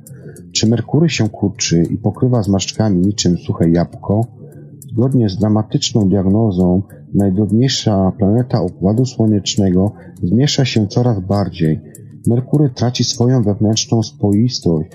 Czy 0.52 0.68
Merkury 0.68 1.08
się 1.08 1.28
kurczy 1.28 1.82
i 1.82 1.96
pokrywa 1.96 2.42
zmarszczkami 2.42 3.06
niczym 3.06 3.38
suche 3.38 3.70
jabłko? 3.70 4.37
Zgodnie 4.92 5.28
z 5.28 5.36
dramatyczną 5.36 6.08
diagnozą 6.08 6.82
najdrobniejsza 7.14 8.12
planeta 8.18 8.60
Układu 8.62 9.06
Słonecznego 9.06 9.92
zmiesza 10.22 10.64
się 10.64 10.86
coraz 10.86 11.20
bardziej. 11.20 11.80
Merkury 12.26 12.70
traci 12.70 13.04
swoją 13.04 13.42
wewnętrzną 13.42 14.02
spoistość, 14.02 14.88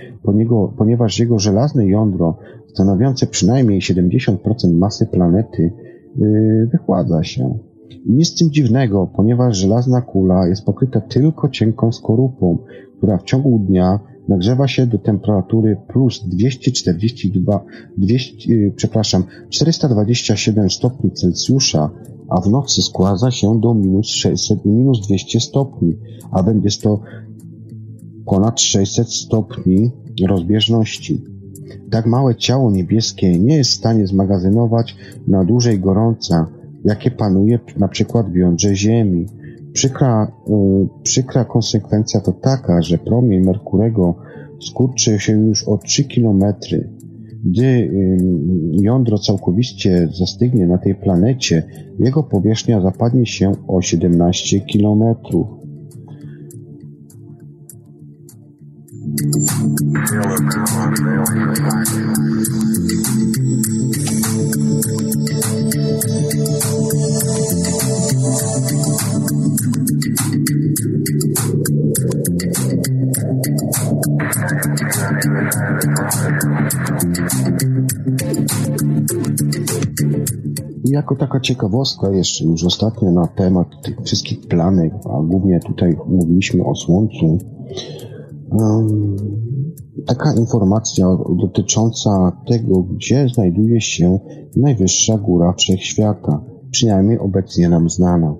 ponieważ 0.78 1.20
jego 1.20 1.40
żelazne 1.40 1.88
jądro, 1.88 2.38
stanowiące 2.74 3.28
przynajmniej 3.28 3.82
70% 3.82 4.38
masy 4.74 5.06
planety, 5.06 5.72
yy, 6.18 6.70
wychładza 6.72 7.24
się. 7.24 7.60
Nic 8.06 8.28
z 8.28 8.36
tym 8.36 8.52
dziwnego, 8.52 9.08
ponieważ 9.16 9.58
żelazna 9.58 10.02
kula 10.02 10.48
jest 10.48 10.66
pokryta 10.66 11.02
tylko 11.02 11.50
cienką 11.50 11.92
skorupą, 11.92 12.58
która 12.98 13.18
w 13.18 13.24
ciągu 13.24 13.60
dnia 13.60 14.00
nagrzewa 14.28 14.68
się 14.68 14.88
do 14.88 14.98
temperatury 14.98 15.78
plus 15.88 16.24
242, 16.28 17.66
200, 17.98 18.54
yy, 18.54 18.74
przepraszam, 18.76 19.24
427 19.50 20.70
stopni 20.70 21.12
Celsjusza, 21.12 21.90
a 22.30 22.42
w 22.42 22.50
nocy 22.50 22.82
składa 22.82 23.32
się 23.32 23.60
do 23.60 23.74
minus 23.74 24.08
600, 24.08 24.66
minus 24.66 25.08
200 25.08 25.40
stopni, 25.40 25.98
a 26.32 26.44
będzie 26.44 26.70
to 26.82 27.00
ponad 28.26 28.62
600 28.62 29.14
stopni 29.14 29.92
rozbieżności. 30.28 31.22
Tak 31.92 32.06
małe 32.06 32.36
ciało 32.36 32.72
niebieskie 32.72 33.40
nie 33.40 33.58
jest 33.58 33.72
w 33.72 33.74
stanie 33.74 34.08
zmagazynować 34.08 34.96
na 35.28 35.44
dłużej 35.44 35.80
gorąca, 35.80 36.48
jakie 36.86 37.12
panuje 37.12 37.60
na 37.78 37.88
przykład 37.88 38.32
w 38.32 38.36
jądrze 38.36 38.76
Ziemi. 38.76 39.26
Przykra, 39.74 40.32
yy, 40.48 40.88
przykra 41.04 41.46
konsekwencja 41.46 42.22
to 42.22 42.32
taka, 42.32 42.82
że 42.82 42.98
promień 42.98 43.44
Merkurego 43.46 44.16
skurczy 44.62 45.20
się 45.20 45.34
już 45.34 45.64
o 45.64 45.78
3 45.78 46.04
kilometry. 46.04 46.90
Gdy 47.46 47.92
jądro 48.72 49.18
całkowicie 49.18 50.10
zastygnie 50.20 50.68
na 50.68 50.78
tej 50.78 50.96
planecie, 50.96 51.64
jego 52.00 52.24
powierzchnia 52.24 52.82
zapadnie 52.82 53.26
się 53.26 53.52
o 53.68 53.82
17 53.82 54.60
kilometrów. 54.62 55.48
I 62.70 62.73
jako 80.86 81.16
taka 81.16 81.40
ciekawostka 81.40 82.10
jeszcze 82.10 82.46
już 82.46 82.64
ostatnio 82.64 83.12
na 83.12 83.28
temat 83.28 83.68
tych 83.84 84.02
wszystkich 84.02 84.40
planek, 84.48 84.94
a 85.06 85.22
głównie 85.22 85.60
tutaj 85.60 85.98
mówiliśmy 86.08 86.66
o 86.66 86.76
Słońcu, 86.76 87.38
um, 88.52 89.16
taka 90.06 90.34
informacja 90.34 91.18
dotycząca 91.42 92.32
tego, 92.48 92.84
gdzie 92.84 93.28
znajduje 93.34 93.82
się 93.82 94.20
najwyższa 94.56 95.18
góra 95.18 95.54
wszechświata, 95.54 96.42
przynajmniej 96.72 97.20
obecnie 97.20 97.70
nam 97.70 97.90
znana. 97.90 98.36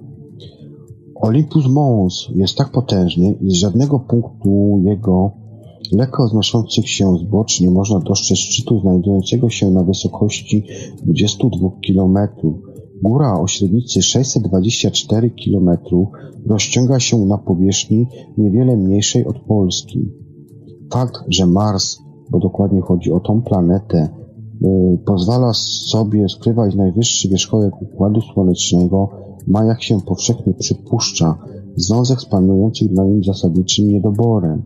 Olympus 1.16 1.68
Mons 1.68 2.28
jest 2.36 2.58
tak 2.58 2.72
potężny, 2.72 3.36
iż 3.42 3.54
z 3.54 3.56
żadnego 3.56 4.00
punktu 4.00 4.82
jego 4.84 5.44
Lekko 5.92 6.28
wznoszących 6.28 6.90
się 6.90 7.18
zbocz 7.18 7.62
nie 7.62 7.72
można 7.72 8.00
dostrzec 8.00 8.38
szczytu 8.38 8.80
znajdującego 8.80 9.50
się 9.50 9.72
na 9.72 9.84
wysokości 9.84 10.64
22 11.04 11.70
km. 11.88 12.18
Góra 13.04 13.40
o 13.40 13.48
średnicy 13.48 14.02
624 14.02 15.32
km 15.46 15.78
rozciąga 16.48 17.00
się 17.00 17.26
na 17.26 17.38
powierzchni 17.38 18.08
niewiele 18.38 18.78
mniejszej 18.78 19.26
od 19.26 19.40
Polski. 19.40 20.12
Fakt, 20.94 21.24
że 21.30 21.46
Mars, 21.46 22.00
bo 22.32 22.40
dokładnie 22.40 22.82
chodzi 22.82 23.12
o 23.12 23.20
tą 23.20 23.42
planetę, 23.42 24.10
yy, 24.62 24.98
pozwala 25.06 25.54
sobie 25.54 26.30
skrywać 26.30 26.76
najwyższy 26.76 27.30
wierzchołek 27.30 27.82
Układu 27.82 28.22
Słonecznego, 28.22 29.10
ma 29.48 29.66
jak 29.66 29.84
się 29.84 30.02
powszechnie 30.02 30.54
przypuszcza, 30.54 31.38
związek 31.76 32.22
z 32.22 32.26
panującym 32.26 32.94
na 32.94 33.04
nim 33.06 33.24
zasadniczym 33.24 33.88
niedoborem. 33.88 34.64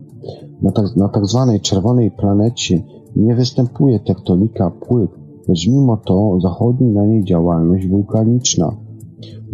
Na 0.62 0.72
tak, 0.72 0.96
na 0.96 1.08
tak 1.08 1.26
zwanej 1.26 1.60
czerwonej 1.60 2.10
planecie 2.10 2.82
nie 3.16 3.34
występuje 3.34 4.00
tektonika 4.00 4.70
płyt, 4.70 5.10
lecz 5.48 5.68
mimo 5.68 5.96
to 5.96 6.38
zachodzi 6.42 6.84
na 6.84 7.06
niej 7.06 7.24
działalność 7.24 7.88
wulkaniczna. 7.88 8.76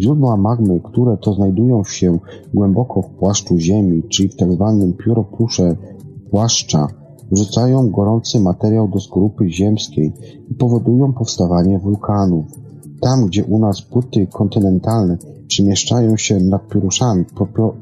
Źródła 0.00 0.36
magmy, 0.36 0.80
które 0.80 1.16
to 1.16 1.32
znajdują 1.32 1.84
się 1.84 2.18
głęboko 2.54 3.02
w 3.02 3.10
płaszczu 3.10 3.58
Ziemi, 3.58 4.02
czyli 4.08 4.28
w 4.28 4.34
tzw. 4.34 4.76
Tak 4.80 5.04
pióropusze 5.04 5.76
płaszcza, 6.30 6.88
wrzucają 7.32 7.90
gorący 7.90 8.40
materiał 8.40 8.88
do 8.88 9.00
skorupy 9.00 9.48
ziemskiej 9.48 10.12
i 10.50 10.54
powodują 10.54 11.12
powstawanie 11.12 11.78
wulkanów. 11.78 12.46
Tam, 13.00 13.26
gdzie 13.26 13.44
u 13.44 13.58
nas 13.58 13.82
płyty 13.82 14.26
kontynentalne 14.26 15.18
przemieszczają 15.46 16.16
się 16.16 16.40
nad 16.40 16.68
pioruszami, 16.68 17.24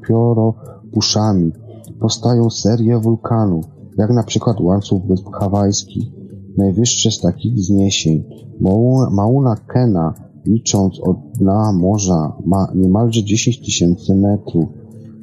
pioropuszami, 0.09 1.53
powstają 2.01 2.51
serie 2.51 2.99
wulkanów, 2.99 3.65
jak 3.99 4.11
na 4.11 4.23
przykład 4.23 4.61
łańcuch 4.61 5.03
wysp 5.03 5.29
hawajskich, 5.33 6.09
najwyższe 6.57 7.11
z 7.11 7.21
takich 7.21 7.55
wzniesień. 7.55 8.25
Mauna 9.11 9.57
Kena, 9.57 10.15
licząc 10.47 11.01
od 11.01 11.17
dna 11.39 11.73
morza, 11.73 12.37
ma 12.47 12.69
niemalże 12.75 13.25
10 13.25 13.61
tysięcy 13.61 14.15
metrów. 14.15 14.65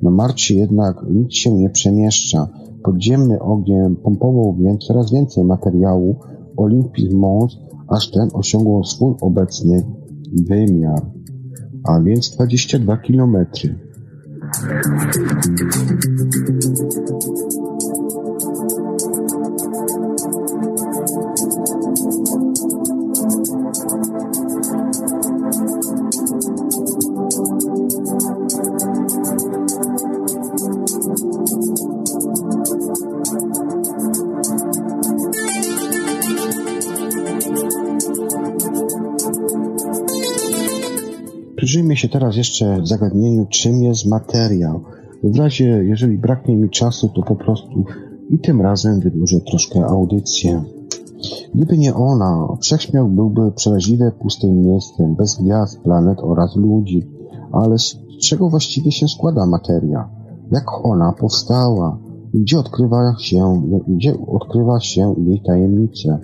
Na 0.01 0.11
Marcie 0.11 0.55
jednak 0.55 1.05
nic 1.09 1.33
się 1.33 1.53
nie 1.53 1.69
przemieszcza. 1.69 2.47
Podziemny 2.83 3.41
ogień 3.41 3.95
pompował 3.95 4.55
więc 4.59 4.85
coraz 4.85 5.11
więcej 5.11 5.43
materiału 5.43 6.15
Olympus 6.57 7.13
Mons, 7.13 7.57
aż 7.89 8.11
ten 8.11 8.29
osiągnął 8.33 8.83
swój 8.83 9.15
obecny 9.21 9.83
wymiar, 10.33 11.01
a 11.83 12.01
więc 12.01 12.29
22 12.29 12.97
kilometry. 12.97 13.75
Przyjrzyjmy 41.59 41.95
się 41.97 42.09
teraz 42.09 42.35
jeszcze 42.35 42.79
zagadnieniu, 42.83 43.45
czym 43.49 43.83
jest 43.83 44.05
materia. 44.05 44.79
W 45.23 45.37
razie, 45.37 45.65
jeżeli 45.83 46.17
braknie 46.17 46.55
mi 46.55 46.69
czasu, 46.69 47.09
to 47.15 47.23
po 47.23 47.35
prostu 47.35 47.85
i 48.29 48.39
tym 48.39 48.61
razem 48.61 48.99
wydłużę 48.99 49.41
troszkę 49.41 49.85
audycję. 49.85 50.63
Gdyby 51.55 51.77
nie 51.77 51.93
ona, 51.95 52.47
wszechśmiał 52.61 53.07
byłby 53.07 53.51
przeraźliwie 53.51 54.11
pustym 54.19 54.61
miejscem, 54.61 55.15
bez 55.15 55.41
gwiazd, 55.41 55.79
planet 55.79 56.19
oraz 56.21 56.55
ludzi. 56.55 57.07
Ale 57.51 57.79
z 57.79 57.97
czego 58.21 58.49
właściwie 58.49 58.91
się 58.91 59.07
składa 59.07 59.45
materia? 59.45 60.09
Jak 60.51 60.85
ona 60.85 61.13
powstała? 61.19 61.97
Gdzie 62.33 62.59
odkrywa 62.59 63.15
się, 63.19 63.61
gdzie 63.87 64.13
odkrywa 64.27 64.79
się 64.79 65.15
jej 65.17 65.41
tajemnice? 65.41 66.19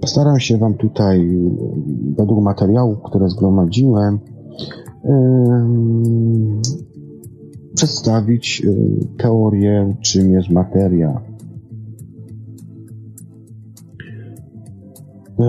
Postaram 0.00 0.40
się 0.40 0.58
Wam 0.58 0.74
tutaj, 0.74 1.30
według 2.16 2.44
materiałów, 2.44 2.98
które 3.02 3.28
zgromadziłem, 3.28 4.18
yy, 5.04 5.10
przedstawić 7.74 8.60
yy, 8.60 8.76
teorię, 9.18 9.96
czym 10.00 10.30
jest 10.30 10.50
materia. 10.50 11.20
Yy, 15.38 15.46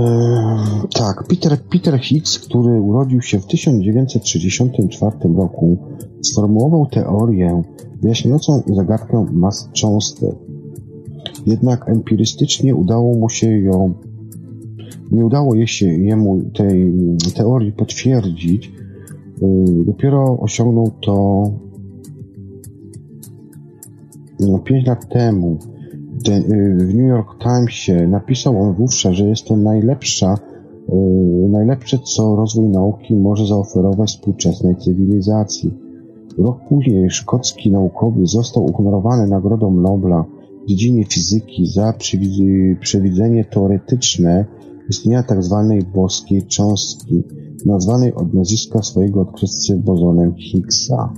tak, 0.93 1.23
Peter, 1.27 1.59
Peter 1.59 1.99
Higgs, 1.99 2.39
który 2.39 2.81
urodził 2.81 3.21
się 3.21 3.39
w 3.39 3.45
1964 3.45 5.15
roku, 5.35 5.77
sformułował 6.21 6.85
teorię 6.85 7.61
wyjaśniającą 8.01 8.61
zagadkę 8.67 9.25
mas 9.31 9.69
cząstek. 9.73 10.35
Jednak 11.45 11.89
empirystycznie 11.89 12.75
udało 12.75 13.15
mu 13.15 13.29
się 13.29 13.59
ją 13.59 13.93
nie 15.11 15.25
udało 15.25 15.55
jej 15.55 15.67
się 15.67 15.85
jemu 15.85 16.41
tej 16.57 16.93
teorii 17.35 17.71
potwierdzić. 17.71 18.71
Y, 19.41 19.83
dopiero 19.85 20.39
osiągnął 20.39 20.91
to 21.01 21.43
5 24.65 24.85
no, 24.85 24.91
lat 24.91 25.09
temu. 25.09 25.57
Y, 26.29 26.85
w 26.85 26.95
New 26.95 27.09
York 27.09 27.43
Timesie 27.43 28.07
napisał 28.07 28.61
on 28.61 28.73
wówczas, 28.73 29.13
że 29.13 29.25
jest 29.25 29.45
to 29.45 29.57
najlepsza, 29.57 30.35
y, 30.89 31.49
najlepsze, 31.49 31.99
co 31.99 32.35
rozwój 32.35 32.69
nauki 32.69 33.15
może 33.15 33.47
zaoferować 33.47 34.09
współczesnej 34.09 34.75
cywilizacji. 34.75 35.73
Rok 36.37 36.59
później 36.69 37.09
szkocki 37.09 37.71
naukowiec 37.71 38.29
został 38.29 38.65
uhonorowany 38.65 39.27
Nagrodą 39.27 39.71
Nobla 39.71 40.25
w 40.63 40.67
dziedzinie 40.67 41.05
fizyki 41.05 41.67
za 41.67 41.93
przewidzenie 42.79 43.45
teoretyczne 43.45 44.45
istnienia 44.89 45.23
tzw. 45.23 45.75
Tak 45.79 45.91
boskiej 45.93 46.47
cząstki, 46.47 47.23
nazwanej 47.65 48.13
od 48.13 48.33
nazwiska 48.33 48.81
swojego 48.81 49.21
odkrywcy 49.21 49.77
bozonem 49.77 50.35
Higgsa. 50.35 51.13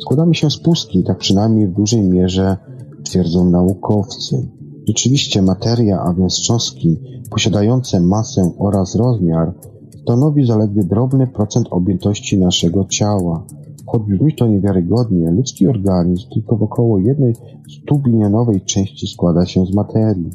Składamy 0.00 0.34
się 0.34 0.50
z 0.50 0.58
pustki, 0.58 1.04
tak 1.04 1.18
przynajmniej 1.18 1.68
w 1.68 1.72
dużej 1.72 2.02
mierze 2.02 2.56
twierdzą 3.04 3.50
naukowcy. 3.50 4.48
Rzeczywiście 4.88 5.42
materia, 5.42 6.00
a 6.00 6.14
więc 6.14 6.40
cząstki 6.40 6.96
posiadające 7.30 8.00
masę 8.00 8.52
oraz 8.58 8.94
rozmiar, 8.94 9.54
stanowi 10.02 10.46
zaledwie 10.46 10.84
drobny 10.84 11.26
procent 11.26 11.66
objętości 11.70 12.38
naszego 12.38 12.84
ciała. 12.84 13.46
Choć 13.86 14.02
brzmi 14.02 14.34
to 14.34 14.46
niewiarygodnie, 14.46 15.30
ludzki 15.30 15.66
organizm 15.66 16.30
tylko 16.34 16.56
w 16.56 16.62
około 16.62 16.98
jednej 16.98 17.34
stubilionowej 17.68 18.60
części 18.60 19.06
składa 19.06 19.46
się 19.46 19.66
z 19.66 19.74
materii. 19.74 20.30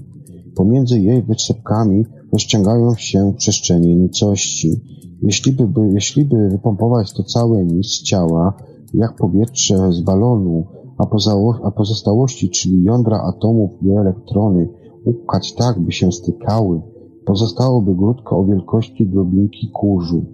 Pomiędzy 0.55 0.99
jej 0.99 1.23
wysepkami 1.23 2.05
rozciągają 2.33 2.95
się 2.95 3.33
przestrzenie 3.37 3.95
nicości. 3.95 4.71
Jeśli 5.21 5.51
by, 5.51 5.89
jeśli 5.93 6.25
by 6.25 6.49
wypompować 6.49 7.13
to 7.13 7.23
całe 7.23 7.65
nic 7.65 7.87
z 7.87 8.03
ciała, 8.03 8.53
jak 8.93 9.15
powietrze 9.15 9.93
z 9.93 10.01
balonu, 10.01 10.65
a, 10.97 11.05
poza, 11.05 11.35
a 11.63 11.71
pozostałości, 11.71 12.49
czyli 12.49 12.83
jądra 12.83 13.17
atomów 13.17 13.71
i 13.81 13.89
elektrony, 13.89 14.69
upchać 15.05 15.53
tak, 15.53 15.79
by 15.79 15.91
się 15.91 16.11
stykały, 16.11 16.81
pozostałoby 17.25 17.95
grudko 17.95 18.37
o 18.37 18.45
wielkości 18.45 19.07
drobinki 19.07 19.69
kurzu. 19.73 20.25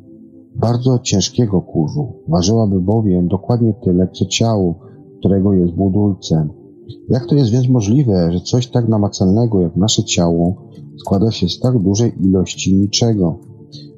Bardzo 0.56 1.00
ciężkiego 1.00 1.62
kurzu. 1.62 2.14
Ważyłaby 2.28 2.80
bowiem 2.80 3.28
dokładnie 3.28 3.74
tyle, 3.74 4.08
co 4.08 4.26
ciało, 4.26 4.76
którego 5.20 5.54
jest 5.54 5.74
budulcem. 5.74 6.61
Jak 7.10 7.26
to 7.26 7.36
jest 7.36 7.52
więc 7.52 7.70
możliwe, 7.70 8.30
że 8.32 8.42
coś 8.42 8.68
tak 8.68 8.88
namacalnego 8.88 9.62
jak 9.62 9.76
nasze 9.76 10.04
ciało 10.04 10.56
składa 11.00 11.32
się 11.32 11.50
z 11.50 11.60
tak 11.60 11.80
dużej 11.80 12.14
ilości 12.24 12.76
niczego? 12.76 13.40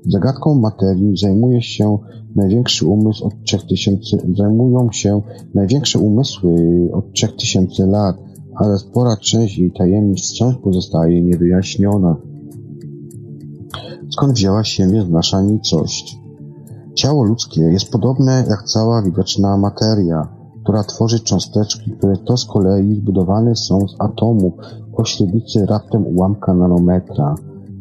Zagadką 0.06 0.56
materii 0.56 1.18
zajmuje 1.18 1.62
się 1.62 1.98
największy 2.36 2.88
umysł 2.88 3.26
od 3.26 3.34
3000, 3.44 4.18
zajmują 4.38 4.92
się 4.92 5.22
największe 5.54 6.00
umysły 6.00 6.90
od 6.94 7.14
3000 7.14 7.86
lat, 7.86 8.16
ale 8.56 8.78
spora 8.78 9.18
część 9.18 9.58
jej 9.58 9.72
tajemnic 9.72 10.30
wciąż 10.30 10.56
pozostaje 10.58 11.22
niewyjaśniona. 11.22 12.16
Skąd 14.10 14.34
wzięła 14.34 14.64
się 14.64 14.88
więc 14.88 15.10
nasza 15.10 15.42
nicość? 15.42 16.18
Ciało 16.94 17.24
ludzkie 17.24 17.62
jest 17.62 17.92
podobne 17.92 18.46
jak 18.50 18.64
cała 18.64 19.02
widoczna 19.02 19.58
materia, 19.58 20.43
która 20.64 20.84
tworzy 20.84 21.20
cząsteczki, 21.20 21.92
które 21.92 22.18
to 22.18 22.38
z 22.38 22.46
kolei 22.46 22.96
zbudowane 22.96 23.56
są 23.56 23.88
z 23.88 23.96
atomów 24.00 24.54
o 24.94 25.06
średnicy 25.06 25.66
raptem 25.66 26.08
ułamka 26.08 26.54
nanometra. 26.54 27.36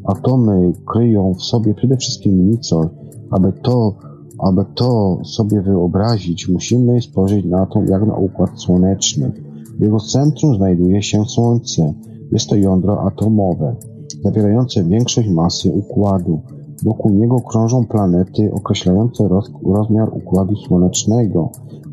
Atomy 0.05 0.73
kryją 0.87 1.35
w 1.35 1.43
sobie 1.43 1.75
przede 1.75 1.97
wszystkim 1.97 2.51
nicość. 2.51 2.91
Aby 3.31 3.53
to, 3.63 3.95
aby 4.39 4.65
to 4.75 5.19
sobie 5.25 5.63
wyobrazić, 5.63 6.49
musimy 6.49 7.03
spojrzeć 7.03 7.45
na 7.45 7.61
atom 7.61 7.87
jak 7.87 8.07
na 8.07 8.17
układ 8.17 8.51
słoneczny. 8.61 9.33
W 9.79 9.83
jego 9.83 10.01
centrum 10.01 10.57
znajduje 10.57 11.03
się 11.03 11.25
Słońce. 11.25 11.95
Jest 12.33 12.49
to 12.49 12.57
jądro 12.57 13.03
atomowe, 13.03 13.77
zawierające 14.25 14.85
większość 14.85 15.29
masy 15.29 15.73
układu. 15.73 16.41
Wokół 16.85 17.11
niego 17.11 17.41
krążą 17.41 17.87
planety 17.87 18.53
określające 18.53 19.29
roz, 19.29 19.51
rozmiar 19.65 20.09
układu 20.17 20.57
słonecznego. 20.57 21.51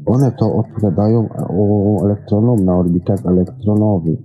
One 0.09 0.31
to 0.31 0.53
odpowiadają 0.55 1.29
elektronom 2.03 2.65
na 2.65 2.77
orbitach 2.77 3.25
elektronowych. 3.25 4.19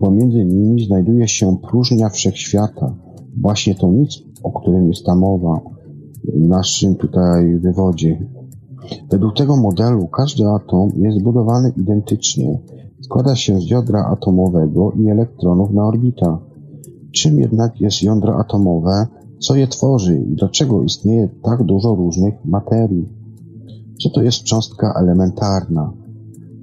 Pomiędzy 0.00 0.44
nimi 0.44 0.86
znajduje 0.86 1.28
się 1.28 1.56
próżnia 1.70 2.08
wszechświata. 2.08 2.94
Właśnie 3.40 3.74
to 3.74 3.92
nic, 3.92 4.22
o 4.42 4.60
którym 4.60 4.88
jest 4.88 5.06
ta 5.06 5.14
mowa 5.14 5.60
w 6.34 6.48
naszym 6.48 6.94
tutaj 6.94 7.58
wywodzie. 7.58 8.26
Według 9.10 9.36
tego 9.36 9.56
modelu 9.56 10.06
każdy 10.06 10.48
atom 10.48 10.90
jest 10.96 11.18
zbudowany 11.18 11.72
identycznie. 11.76 12.58
Składa 13.00 13.36
się 13.36 13.60
z 13.60 13.70
jądra 13.70 14.04
atomowego 14.04 14.92
i 14.92 15.08
elektronów 15.08 15.70
na 15.70 15.86
orbitach. 15.86 16.38
Czym 17.12 17.40
jednak 17.40 17.80
jest 17.80 18.02
jądro 18.02 18.38
atomowe, 18.38 19.06
co 19.38 19.56
je 19.56 19.66
tworzy 19.66 20.22
dlaczego 20.26 20.82
istnieje 20.82 21.28
tak 21.42 21.62
dużo 21.62 21.94
różnych 21.94 22.34
materii? 22.44 23.23
Co 24.02 24.10
to 24.10 24.22
jest 24.22 24.42
cząstka 24.42 24.94
elementarna? 25.02 25.92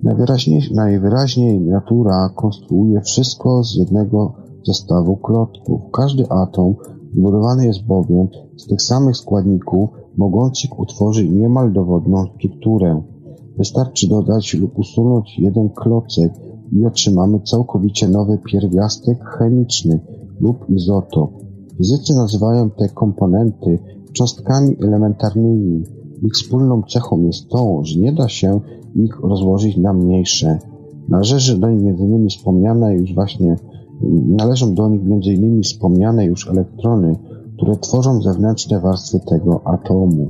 Najwyraźniej, 0.04 0.62
najwyraźniej 0.76 1.60
natura 1.62 2.30
konstruuje 2.36 3.02
wszystko 3.02 3.64
z 3.64 3.76
jednego 3.76 4.34
zestawu 4.68 5.18
klocków. 5.18 5.82
Każdy 5.92 6.30
atom 6.30 6.76
zbudowany 7.14 7.66
jest 7.66 7.86
bowiem 7.86 8.28
z 8.58 8.68
tych 8.68 8.82
samych 8.82 9.18
składników, 9.18 9.90
mogących 10.18 10.80
utworzyć 10.80 11.30
niemal 11.32 11.74
dowodną 11.74 12.26
strukturę. 12.38 13.02
Wystarczy 13.58 14.08
dodać 14.08 14.54
lub 14.54 14.80
usunąć 14.80 15.40
jeden 15.40 15.70
klocek 15.70 16.34
i 16.72 16.86
otrzymamy 16.86 17.40
całkowicie 17.40 18.08
nowy 18.08 18.38
pierwiastek 18.38 19.24
chemiczny 19.24 20.00
lub 20.40 20.70
izotop. 20.70 21.32
Fizycy 21.78 22.16
nazywają 22.16 22.70
te 22.70 22.90
komponenty 22.90 23.80
cząstkami 24.14 24.76
elementarnymi. 24.84 25.84
Ich 26.22 26.34
wspólną 26.34 26.84
cechą 26.84 27.24
jest 27.24 27.50
to, 27.50 27.80
że 27.84 28.00
nie 28.00 28.14
da 28.14 28.30
się 28.30 28.60
ich 28.96 29.20
rozłożyć 29.20 29.78
na 29.78 29.94
mniejsze. 29.94 30.60
Należy 31.10 31.58
do 31.58 31.70
nich 31.70 31.82
m.in. 31.82 32.30
wspomniane 32.30 32.96
już 32.96 33.14
właśnie, 33.14 33.56
należą 34.28 34.76
do 34.76 34.90
nich 34.90 35.02
m.in. 35.02 35.64
wspomniane 35.64 36.26
już 36.26 36.50
elektrony, 36.50 37.16
które 37.58 37.76
tworzą 37.76 38.22
zewnętrzne 38.22 38.80
warstwy 38.80 39.20
tego 39.20 39.68
atomu. 39.68 40.28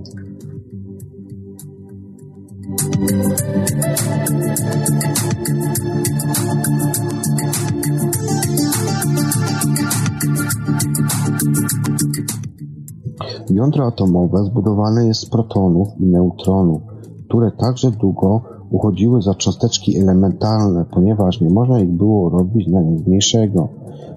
Jądro 13.53 13.85
atomowe 13.85 14.43
zbudowane 14.43 15.07
jest 15.07 15.21
z 15.21 15.25
protonów 15.25 15.87
i 15.99 16.05
neutronów, 16.05 16.81
które 17.27 17.51
także 17.51 17.91
długo 17.91 18.41
uchodziły 18.69 19.21
za 19.21 19.35
cząsteczki 19.35 19.97
elementarne, 19.97 20.85
ponieważ 20.91 21.41
nie 21.41 21.49
można 21.49 21.79
ich 21.79 21.91
było 21.91 22.29
robić 22.29 22.67
na 22.67 22.81
nic 22.81 23.07
mniejszego. 23.07 23.69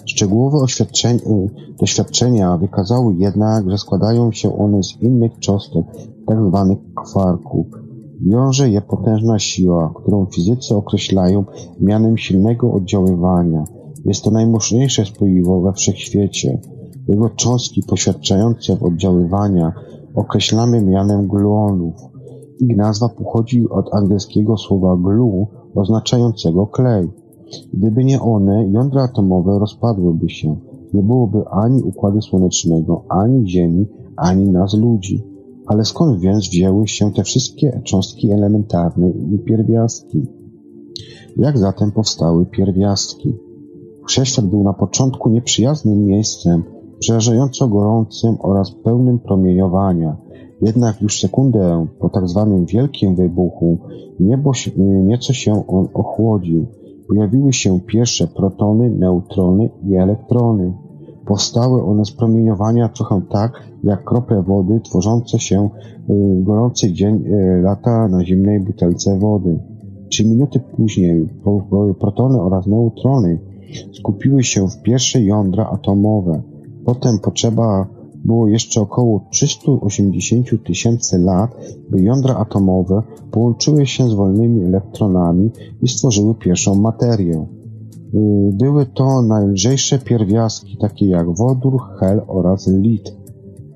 Szczegółowe 0.05 0.59
doświadczenia 1.81 2.57
wykazały 2.57 3.15
jednak, 3.15 3.71
że 3.71 3.79
składają 3.79 4.33
się 4.33 4.59
one 4.59 4.83
z 4.83 5.03
innych 5.03 5.39
cząstek, 5.39 5.87
tzw. 6.29 6.77
Tak 6.95 7.05
kwarków. 7.05 7.67
Wiąże 8.21 8.71
je 8.71 8.81
potężna 8.81 9.39
siła, 9.39 9.93
którą 9.97 10.27
fizycy 10.27 10.77
określają 10.77 11.45
mianem 11.81 12.19
silnego 12.19 12.73
oddziaływania. 12.73 13.65
Jest 14.05 14.25
to 14.25 14.31
najmocniejsze 14.31 15.05
spoiwo 15.05 15.61
we 15.61 15.73
wszechświecie. 15.73 16.59
Jego 17.09 17.31
cząstki 17.31 17.83
poświadczające 17.89 18.81
oddziaływania 18.81 19.73
określamy 20.15 20.83
mianem 20.83 21.29
gluonów. 21.29 21.95
Ich 22.61 22.77
nazwa 22.77 23.09
pochodzi 23.09 23.69
od 23.69 23.95
angielskiego 23.95 24.57
słowa 24.57 24.97
glue 24.97 25.47
oznaczającego 25.75 26.67
klej. 26.67 27.11
Gdyby 27.73 28.05
nie 28.05 28.21
one, 28.21 28.69
jądra 28.73 29.03
atomowe 29.03 29.59
rozpadłyby 29.59 30.29
się. 30.31 30.57
Nie 30.95 31.03
byłoby 31.03 31.49
ani 31.49 31.83
Układu 31.83 32.23
Słonecznego, 32.23 33.05
ani 33.09 33.49
Ziemi, 33.49 33.87
ani 34.17 34.51
nas 34.51 34.75
ludzi. 34.75 35.25
Ale 35.67 35.85
skąd 35.85 36.21
więc 36.21 36.49
wzięły 36.49 36.89
się 36.89 37.13
te 37.13 37.23
wszystkie 37.23 37.81
cząstki 37.85 38.31
elementarne 38.31 39.11
i 39.11 39.39
pierwiastki? 39.39 40.27
Jak 41.37 41.59
zatem 41.59 41.93
powstały 41.93 42.47
pierwiastki? 42.47 43.35
Wszechświat 44.07 44.47
był 44.47 44.63
na 44.63 44.73
początku 44.73 45.31
nieprzyjaznym 45.31 46.07
miejscem, 46.07 46.63
przerażająco 47.05 47.69
gorącym 47.69 48.37
oraz 48.41 48.71
pełnym 48.71 49.19
promieniowania. 49.19 50.17
Jednak 50.63 51.03
już 51.03 51.21
sekundę 51.21 51.87
po 51.99 52.09
tak 52.09 52.29
zwanym 52.29 52.67
wielkim 52.67 53.15
wybuchu 53.15 53.79
niebo, 54.21 54.53
nieco 54.77 55.33
się 55.33 55.67
on 55.67 55.89
ochłodził. 55.95 56.67
Pojawiły 57.09 57.53
się 57.53 57.81
pierwsze 57.81 58.27
protony, 58.27 58.91
neutrony 58.91 59.71
i 59.83 59.97
elektrony. 59.97 60.73
Powstały 61.27 61.83
one 61.83 62.05
z 62.05 62.13
promieniowania 62.13 62.89
trochę 62.89 63.23
tak, 63.31 63.53
jak 63.83 64.05
krople 64.05 64.43
wody 64.43 64.81
tworzące 64.81 65.39
się 65.39 65.69
w 66.09 66.13
y, 66.13 66.43
gorący 66.43 66.93
dzień 66.93 67.27
y, 67.27 67.63
lata 67.63 68.09
na 68.09 68.25
zimnej 68.25 68.61
butelce 68.61 69.19
wody. 69.19 69.59
Trzy 70.09 70.29
minuty 70.29 70.61
później 70.77 71.29
protony 72.01 72.41
oraz 72.41 72.67
neutrony 72.67 73.39
skupiły 73.93 74.43
się 74.43 74.69
w 74.69 74.83
pierwsze 74.83 75.23
jądra 75.23 75.67
atomowe. 75.67 76.54
Potem 76.85 77.19
potrzeba 77.19 77.87
było 78.25 78.49
jeszcze 78.49 78.81
około 78.81 79.21
380 79.31 80.65
tysięcy 80.65 81.19
lat, 81.19 81.51
by 81.91 82.03
jądra 82.03 82.37
atomowe 82.37 83.03
połączyły 83.31 83.87
się 83.87 84.09
z 84.09 84.15
wolnymi 84.15 84.65
elektronami 84.65 85.51
i 85.83 85.89
stworzyły 85.89 86.35
pierwszą 86.35 86.75
materię. 86.75 87.47
Y, 88.15 88.51
były 88.53 88.87
to 88.87 89.23
najlżejsze 89.23 89.99
pierwiastki, 89.99 90.77
takie 90.77 91.07
jak 91.07 91.37
wodór, 91.37 91.81
hel 92.01 92.23
oraz 92.27 92.69
lit. 92.69 93.17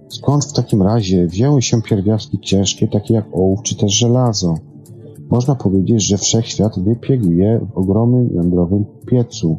Skąd 0.09 0.45
w 0.45 0.53
takim 0.53 0.83
razie 0.83 1.27
wzięły 1.27 1.63
się 1.63 1.83
pierwiastki 1.83 2.39
ciężkie, 2.41 2.89
takie 2.89 3.15
jak 3.15 3.27
ołów 3.33 3.63
czy 3.63 3.77
też 3.77 3.93
żelazo? 3.93 4.55
Można 5.31 5.55
powiedzieć, 5.55 6.03
że 6.03 6.19
wszechświat 6.19 6.79
wypiegł 6.79 7.31
je 7.31 7.61
w 7.75 7.79
ogromnym 7.79 8.31
jądrowym 8.35 8.85
piecu. 9.07 9.57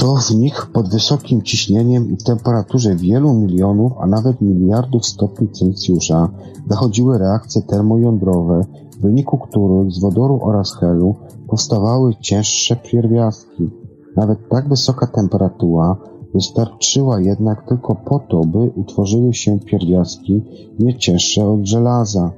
To 0.00 0.16
w 0.16 0.34
nich 0.34 0.66
pod 0.72 0.88
wysokim 0.88 1.42
ciśnieniem 1.42 2.10
i 2.12 2.16
temperaturze 2.16 2.96
wielu 2.96 3.32
milionów, 3.32 3.92
a 4.00 4.06
nawet 4.06 4.40
miliardów 4.40 5.06
stopni 5.06 5.48
Celsjusza 5.48 6.28
zachodziły 6.70 7.18
reakcje 7.18 7.62
termojądrowe, 7.62 8.64
w 8.98 9.02
wyniku 9.02 9.38
których 9.38 9.92
z 9.92 10.00
wodoru 10.00 10.40
oraz 10.42 10.76
helu 10.76 11.14
powstawały 11.48 12.14
cięższe 12.20 12.76
pierwiastki. 12.76 13.70
Nawet 14.16 14.38
tak 14.48 14.68
wysoka 14.68 15.06
temperatura 15.06 15.96
wystarczyła 16.34 17.20
jednak 17.20 17.68
tylko 17.68 17.94
po 17.94 18.18
to, 18.18 18.40
by 18.40 18.58
utworzyły 18.58 19.34
się 19.34 19.58
pierwiastki 19.58 20.42
nie 20.78 20.98
cięższe 20.98 21.48
od 21.48 21.66
żelaza. 21.66 22.30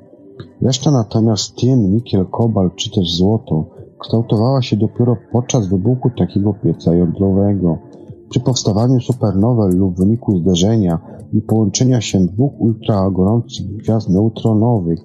Reszta 0.62 0.90
natomiast 0.90 1.56
tym 1.56 1.94
nikiel, 1.94 2.26
kobalt 2.26 2.74
czy 2.74 2.90
też 2.90 3.16
złoto 3.16 3.64
kształtowała 4.02 4.62
się 4.62 4.76
dopiero 4.76 5.16
podczas 5.32 5.68
wybuchu 5.68 6.10
takiego 6.10 6.54
pieca 6.54 6.94
jądrowego. 6.94 7.78
Przy 8.28 8.40
powstawaniu 8.40 9.00
supernowy 9.00 9.76
lub 9.76 9.98
wyniku 9.98 10.38
zderzenia 10.38 10.98
i 11.32 11.40
połączenia 11.40 12.00
się 12.00 12.26
dwóch 12.26 12.60
ultragorących 12.60 13.76
gwiazd 13.76 14.08
neutronowych 14.08 14.98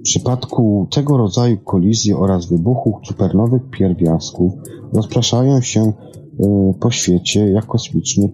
W 0.00 0.02
przypadku 0.02 0.88
tego 0.90 1.16
rodzaju 1.16 1.58
kolizji 1.58 2.14
oraz 2.14 2.46
wybuchu 2.46 3.00
supernowych 3.04 3.70
pierwiastków 3.70 4.52
rozpraszają 4.92 5.60
się 5.60 5.92
po 6.80 6.90
świecie 6.90 7.50
jak 7.50 7.66
kosmiczny. 7.66 8.28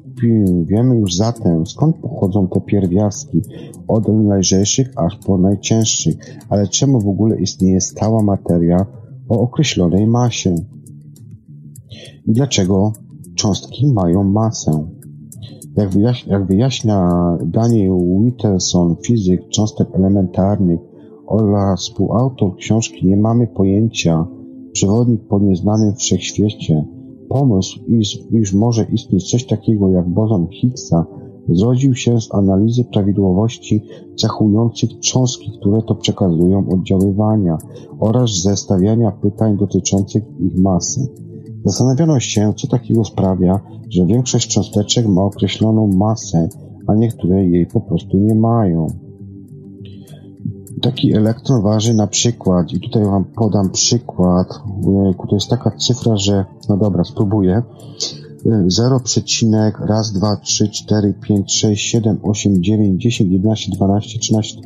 Wiemy 0.66 0.96
już 0.96 1.14
zatem, 1.14 1.66
skąd 1.66 1.96
pochodzą 1.96 2.48
te 2.48 2.60
pierwiastki, 2.60 3.42
od 3.88 4.08
najlżejszych 4.08 4.92
aż 4.96 5.16
po 5.16 5.38
najcięższych, 5.38 6.14
ale 6.48 6.68
czemu 6.68 7.00
w 7.00 7.08
ogóle 7.08 7.40
istnieje 7.40 7.80
stała 7.80 8.22
materia 8.22 8.86
o 9.28 9.40
określonej 9.40 10.06
masie? 10.06 10.54
I 12.26 12.32
dlaczego 12.32 12.92
cząstki 13.34 13.86
mają 13.86 14.24
masę? 14.24 14.86
Jak, 15.76 15.90
wyjaśnia, 15.90 16.32
jak 16.32 16.46
wyjaśnia 16.46 17.10
Daniel 17.44 17.98
Witterson, 18.24 18.96
fizyk 19.06 19.48
cząstek 19.48 19.88
elementarnych 19.94 20.80
oraz 21.26 21.80
współautor 21.80 22.56
książki 22.56 23.06
Nie 23.06 23.16
mamy 23.16 23.46
pojęcia, 23.46 24.26
przewodnik 24.72 25.28
po 25.28 25.38
nieznanym 25.38 25.94
wszechświecie, 25.94 26.95
Pomysł, 27.28 27.80
iż, 27.88 28.18
iż 28.32 28.52
może 28.52 28.86
istnieć 28.92 29.30
coś 29.30 29.46
takiego 29.46 29.88
jak 29.88 30.08
bozon 30.08 30.46
Higgsa, 30.46 31.06
zrodził 31.48 31.94
się 31.94 32.20
z 32.20 32.34
analizy 32.34 32.84
prawidłowości 32.84 33.82
cechujących 34.16 34.90
cząstki, 35.00 35.50
które 35.60 35.82
to 35.82 35.94
przekazują 35.94 36.68
oddziaływania 36.68 37.58
oraz 38.00 38.42
zestawiania 38.42 39.10
pytań 39.10 39.56
dotyczących 39.56 40.24
ich 40.40 40.56
masy. 40.58 41.08
Zastanawiano 41.64 42.20
się, 42.20 42.52
co 42.56 42.68
takiego 42.68 43.04
sprawia, 43.04 43.60
że 43.90 44.06
większość 44.06 44.54
cząsteczek 44.54 45.06
ma 45.06 45.22
określoną 45.22 45.86
masę, 45.86 46.48
a 46.86 46.94
niektóre 46.94 47.44
jej 47.44 47.66
po 47.66 47.80
prostu 47.80 48.18
nie 48.18 48.34
mają. 48.34 48.86
Taki 50.82 51.14
elektron 51.14 51.62
waży 51.62 51.94
na 51.94 52.06
przykład, 52.06 52.72
i 52.72 52.80
tutaj 52.80 53.04
wam 53.04 53.24
podam 53.24 53.70
przykład, 53.70 54.48
to 55.28 55.34
jest 55.34 55.48
taka 55.48 55.70
cyfra, 55.70 56.16
że, 56.16 56.44
no 56.68 56.76
dobra, 56.76 57.04
spróbuję, 57.04 57.62
0, 58.66 59.00
raz, 59.88 60.12
2, 60.12 60.36
3, 60.36 60.68
4, 60.68 61.14
5, 61.14 61.52
6, 61.52 61.90
7, 61.90 62.18
8, 62.22 62.62
9, 62.62 63.02
10, 63.02 63.32
11, 63.32 63.72
12, 63.72 64.18
13, 64.18 64.60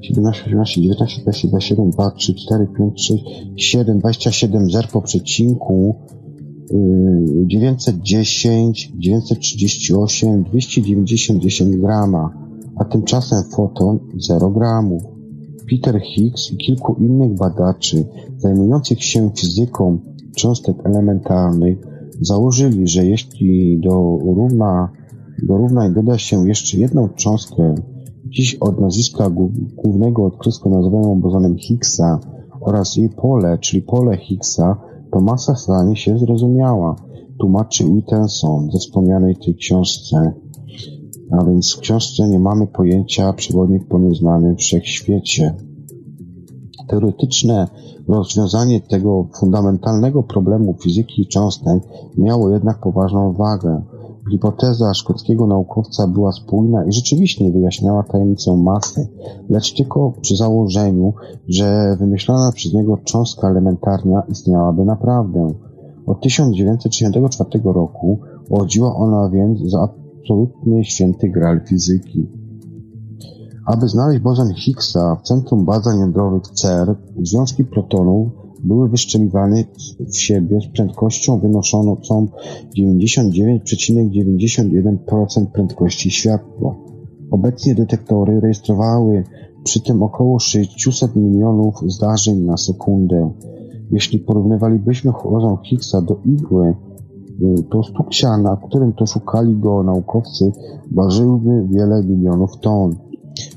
17, 0.00 0.42
18, 0.44 0.80
19, 0.82 1.22
20, 1.22 1.48
27, 1.48 1.90
2, 1.90 2.10
3, 2.10 2.34
4, 2.34 2.66
5, 2.78 3.06
6, 3.06 3.24
7, 3.56 3.98
27, 3.98 4.70
0 4.70 4.88
po 4.92 5.02
przecinku, 5.02 5.96
910, 7.46 8.92
938, 8.98 10.42
290 10.42 11.76
grama, 11.76 12.30
a 12.76 12.84
tymczasem 12.84 13.42
foton 13.56 13.98
0 14.16 14.50
gramów. 14.50 15.17
Peter 15.70 16.00
Higgs 16.00 16.52
i 16.52 16.56
kilku 16.56 16.94
innych 16.94 17.34
badaczy 17.34 18.04
zajmujących 18.36 19.04
się 19.04 19.30
fizyką 19.36 19.98
cząstek 20.36 20.76
elementarnych 20.86 21.78
założyli, 22.20 22.88
że 22.88 23.06
jeśli 23.06 23.80
do 23.80 24.18
równa, 24.22 24.88
do 25.42 25.56
równań 25.56 25.94
doda 25.94 26.18
się 26.18 26.48
jeszcze 26.48 26.78
jedną 26.78 27.08
cząstkę, 27.08 27.74
dziś 28.26 28.54
od 28.54 28.80
nazwiska 28.80 29.30
głównego 29.76 30.24
odkrysku 30.24 30.70
nazywaną 30.70 31.20
bozonem 31.20 31.58
Higgsa 31.58 32.20
oraz 32.60 32.96
jej 32.96 33.08
pole, 33.08 33.58
czyli 33.58 33.82
pole 33.82 34.16
Higgsa, 34.16 34.80
to 35.12 35.20
masa 35.20 35.54
stanie 35.54 35.96
się 35.96 36.18
zrozumiała, 36.18 36.96
tłumaczy 37.38 37.84
Wittenson 37.84 38.70
ze 38.70 38.78
wspomnianej 38.78 39.36
tej 39.36 39.54
książce. 39.54 40.32
A 41.30 41.44
więc 41.44 41.74
w 41.76 41.80
książce 41.80 42.28
nie 42.28 42.38
mamy 42.38 42.66
pojęcia 42.66 43.32
przewodnik 43.32 43.88
po 43.88 43.98
nieznanym 43.98 44.56
wszechświecie. 44.56 45.54
Teoretyczne 46.88 47.68
rozwiązanie 48.08 48.80
tego 48.80 49.28
fundamentalnego 49.40 50.22
problemu 50.22 50.74
fizyki 50.82 51.26
cząstek 51.26 51.82
miało 52.16 52.50
jednak 52.50 52.80
poważną 52.80 53.32
wagę. 53.32 53.82
Hipoteza 54.30 54.94
szkockiego 54.94 55.46
naukowca 55.46 56.06
była 56.06 56.32
spójna 56.32 56.84
i 56.84 56.92
rzeczywiście 56.92 57.50
wyjaśniała 57.50 58.02
tajemnicę 58.02 58.56
masy, 58.56 59.08
lecz 59.48 59.74
tylko 59.74 60.12
przy 60.20 60.36
założeniu, 60.36 61.12
że 61.48 61.96
wymyślona 62.00 62.52
przez 62.52 62.74
niego 62.74 62.98
cząstka 63.04 63.50
elementarna 63.50 64.22
istniałaby 64.28 64.84
naprawdę. 64.84 65.54
Od 66.06 66.20
1964 66.20 67.64
roku 67.64 68.18
uchodziła 68.48 68.96
ona 68.96 69.30
więc 69.30 69.60
za 69.60 69.88
absolutnie 70.28 70.84
święty 70.84 71.28
gral 71.28 71.60
fizyki. 71.66 72.26
Aby 73.66 73.88
znaleźć 73.88 74.20
boson 74.20 74.54
Higgsa 74.54 75.16
w 75.16 75.22
centrum 75.22 75.64
badań 75.64 76.00
jądrowych 76.00 76.42
CERN, 76.42 76.94
związki 77.22 77.64
protonów 77.64 78.28
były 78.64 78.88
wyszczeliwane 78.88 79.64
w 80.12 80.18
siebie 80.18 80.60
z 80.60 80.66
prędkością 80.66 81.38
wynoszącą 81.38 82.28
99,91% 82.78 85.46
prędkości 85.46 86.10
światła. 86.10 86.76
Obecnie 87.30 87.74
detektory 87.74 88.40
rejestrowały 88.40 89.24
przy 89.64 89.80
tym 89.80 90.02
około 90.02 90.38
600 90.38 91.16
milionów 91.16 91.74
zdarzeń 91.86 92.38
na 92.38 92.56
sekundę. 92.56 93.30
Jeśli 93.90 94.18
porównywalibyśmy 94.18 95.12
boson 95.12 95.56
Higgsa 95.64 96.02
do 96.02 96.20
igły, 96.24 96.74
to 97.70 97.82
stukcia, 97.82 98.38
na 98.38 98.56
którym 98.56 98.92
to 98.92 99.06
szukali 99.06 99.56
go 99.56 99.82
naukowcy, 99.82 100.52
ważyłby 100.92 101.66
wiele 101.70 102.04
milionów 102.04 102.50
ton. 102.60 102.96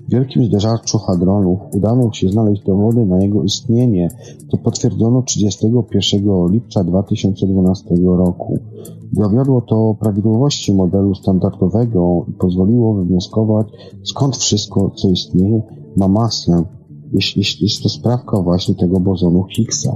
W 0.08 0.12
wielkim 0.12 0.46
zderzaczu 0.46 0.98
hadronów 0.98 1.60
udano 1.74 2.12
się 2.12 2.30
znaleźć 2.30 2.64
dowody 2.64 3.06
na 3.06 3.24
jego 3.24 3.44
istnienie, 3.44 4.10
co 4.52 4.58
potwierdzono 4.58 5.22
31 5.22 6.48
lipca 6.52 6.84
2012 6.84 7.96
roku. 8.06 8.60
Dowiodło 9.14 9.62
to 9.62 9.96
prawidłowości 10.00 10.74
modelu 10.74 11.16
standardowego 11.16 12.26
i 12.30 12.32
pozwoliło 12.34 12.94
wywnioskować, 12.94 13.68
skąd 14.04 14.38
wszystko, 14.38 14.92
co 14.96 15.10
istnieje, 15.10 15.62
ma 15.98 16.08
masę, 16.08 16.64
jeśli 17.14 17.66
jest 17.66 17.84
to 17.84 17.90
sprawka 17.90 18.42
właśnie 18.42 18.76
tego 18.76 19.00
bozonu 19.00 19.46
Higgsa, 19.56 19.96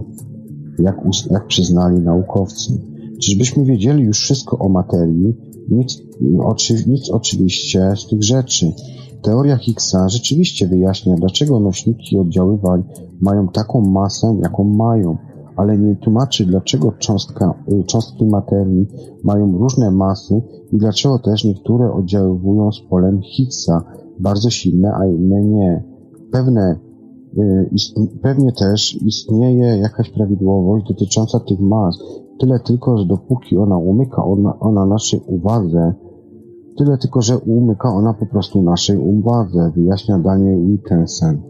jak, 0.80 0.98
jak 1.32 1.48
przyznali 1.48 2.00
naukowcy. 2.00 2.95
Czyżbyśmy 3.22 3.66
wiedzieli 3.66 4.04
już 4.04 4.20
wszystko 4.20 4.58
o 4.58 4.70
materii? 4.70 5.34
Nic, 5.70 6.02
oczy, 6.44 6.84
nic 6.88 7.10
oczywiście 7.10 7.94
z 7.96 8.08
tych 8.08 8.24
rzeczy. 8.24 8.74
Teoria 9.22 9.58
Higgsa 9.58 10.10
rzeczywiście 10.10 10.68
wyjaśnia, 10.68 11.16
dlaczego 11.16 11.60
nośniki 11.60 12.18
oddziaływań 12.18 12.84
mają 13.22 13.48
taką 13.48 13.82
masę, 13.82 14.38
jaką 14.42 14.64
mają, 14.64 15.18
ale 15.56 15.78
nie 15.78 15.96
tłumaczy, 15.96 16.46
dlaczego 16.46 16.92
cząstka, 16.92 17.54
y, 17.72 17.84
cząstki 17.84 18.26
materii 18.26 18.88
mają 19.24 19.58
różne 19.58 19.92
masy 19.92 20.42
i 20.72 20.78
dlaczego 20.78 21.20
też 21.20 21.44
niektóre 21.44 21.94
oddziaływują 21.94 22.72
z 22.72 22.82
polem 22.82 23.22
Higgsa, 23.22 23.84
bardzo 24.20 24.50
silne, 24.50 24.92
a 24.94 25.08
inne 25.08 25.42
nie. 25.42 25.84
Pewne, 26.32 26.80
y, 27.38 27.70
pewnie 28.22 28.52
też 28.52 29.04
istnieje 29.06 29.78
jakaś 29.78 30.10
prawidłowość 30.10 30.88
dotycząca 30.88 31.40
tych 31.40 31.60
mas, 31.60 32.00
tyle 32.40 32.60
tylko, 32.60 32.98
że 32.98 33.06
dopóki 33.06 33.58
ona 33.58 33.78
umyka 33.78 34.26
ona, 34.26 34.60
ona 34.60 34.86
naszej 34.86 35.22
uwadze, 35.28 35.94
Tyle 36.78 36.98
tylko, 36.98 37.22
że 37.22 37.38
umyka 37.38 37.90
ona 37.90 38.14
po 38.14 38.26
prostu 38.26 38.62
naszej 38.62 38.98
uwadze, 38.98 39.72
wyjaśnia 39.76 40.20
Daniel 40.20 40.68
Wittensen. 40.68 41.42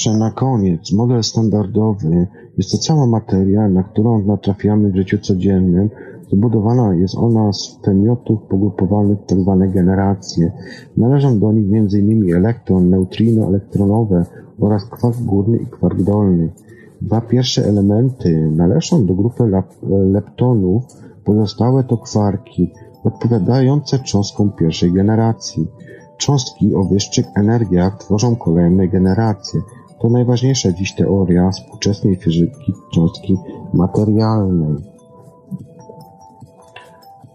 Jeszcze 0.00 0.18
na 0.18 0.30
koniec, 0.30 0.92
model 0.92 1.22
standardowy 1.22 2.26
jest 2.58 2.72
to 2.72 2.78
cała 2.78 3.06
materia, 3.06 3.68
na 3.68 3.82
którą 3.82 4.24
natrafiamy 4.24 4.90
w 4.90 4.96
życiu 4.96 5.18
codziennym. 5.18 5.90
Zbudowana 6.32 6.94
jest 6.94 7.14
ona 7.14 7.52
z 7.52 7.78
wymiotów 7.84 8.42
pogrupowanych 8.42 9.18
w 9.18 9.26
tzw. 9.26 9.56
Tak 9.60 9.72
generacje. 9.72 10.52
Należą 10.96 11.38
do 11.38 11.52
nich 11.52 11.66
m.in. 11.72 12.34
elektron, 12.34 12.90
neutrino 12.90 13.46
elektronowe 13.46 14.24
oraz 14.60 14.84
kwark 14.84 15.18
górny 15.20 15.56
i 15.56 15.66
kwark 15.66 16.02
dolny. 16.02 16.48
Dwa 17.02 17.20
pierwsze 17.20 17.66
elementy 17.66 18.50
należą 18.56 19.06
do 19.06 19.14
grupy 19.14 19.44
leptonów, 20.12 20.82
pozostałe 21.24 21.84
to 21.84 21.96
kwarki, 21.96 22.70
odpowiadające 23.04 23.98
cząstkom 23.98 24.52
pierwszej 24.52 24.92
generacji. 24.92 25.66
Cząstki 26.16 26.74
o 26.74 26.84
wyższych 26.84 27.26
energiach 27.36 27.98
tworzą 27.98 28.36
kolejne 28.36 28.88
generacje. 28.88 29.60
To 30.00 30.08
najważniejsza 30.08 30.72
dziś 30.72 30.94
teoria 30.94 31.50
współczesnej 31.50 32.16
fizyki 32.16 32.72
cząstki 32.94 33.36
materialnej. 33.74 34.76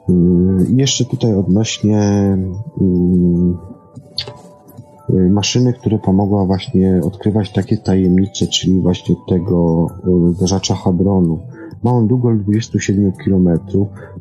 Yy, 0.10 0.66
jeszcze 0.70 1.06
tutaj 1.06 1.36
odnośnie 1.36 2.38
yy, 5.10 5.30
maszyny, 5.30 5.74
która 5.74 5.98
pomogła 5.98 6.46
właśnie 6.46 7.02
odkrywać 7.04 7.52
takie 7.52 7.78
tajemnice, 7.78 8.48
czyli 8.48 8.82
właśnie 8.82 9.16
tego 9.30 9.88
uderzacza 10.04 10.74
yy, 10.74 10.80
hadronu. 10.80 11.40
Ma 11.86 11.92
on 11.92 12.08
długość 12.08 12.42
27 12.44 13.12
km, 13.12 13.50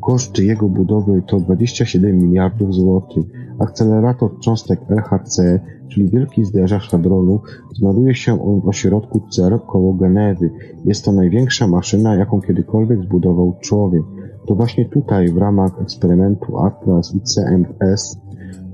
koszty 0.01 0.45
jego 0.45 0.69
budowy 0.69 1.23
to 1.27 1.41
27 1.41 2.19
miliardów 2.19 2.75
złotych. 2.75 3.25
Akcelerator 3.59 4.39
cząstek 4.39 4.81
LHC, 4.89 5.61
czyli 5.89 6.09
wielki 6.09 6.45
zderzacz 6.45 6.91
hadronu, 6.91 7.41
znajduje 7.75 8.15
się 8.15 8.43
on 8.43 8.61
w 8.61 8.69
ośrodku 8.69 9.21
CER 9.31 9.61
koło 9.67 9.95
Genewy. 9.95 10.51
Jest 10.85 11.05
to 11.05 11.13
największa 11.13 11.67
maszyna, 11.67 12.17
jaką 12.17 12.41
kiedykolwiek 12.41 13.03
zbudował 13.03 13.57
człowiek. 13.61 14.03
To 14.47 14.55
właśnie 14.55 14.85
tutaj 14.89 15.29
w 15.29 15.37
ramach 15.37 15.83
eksperymentu 15.83 16.59
Atlas 16.59 17.15
i 17.15 17.21
CMS 17.21 18.17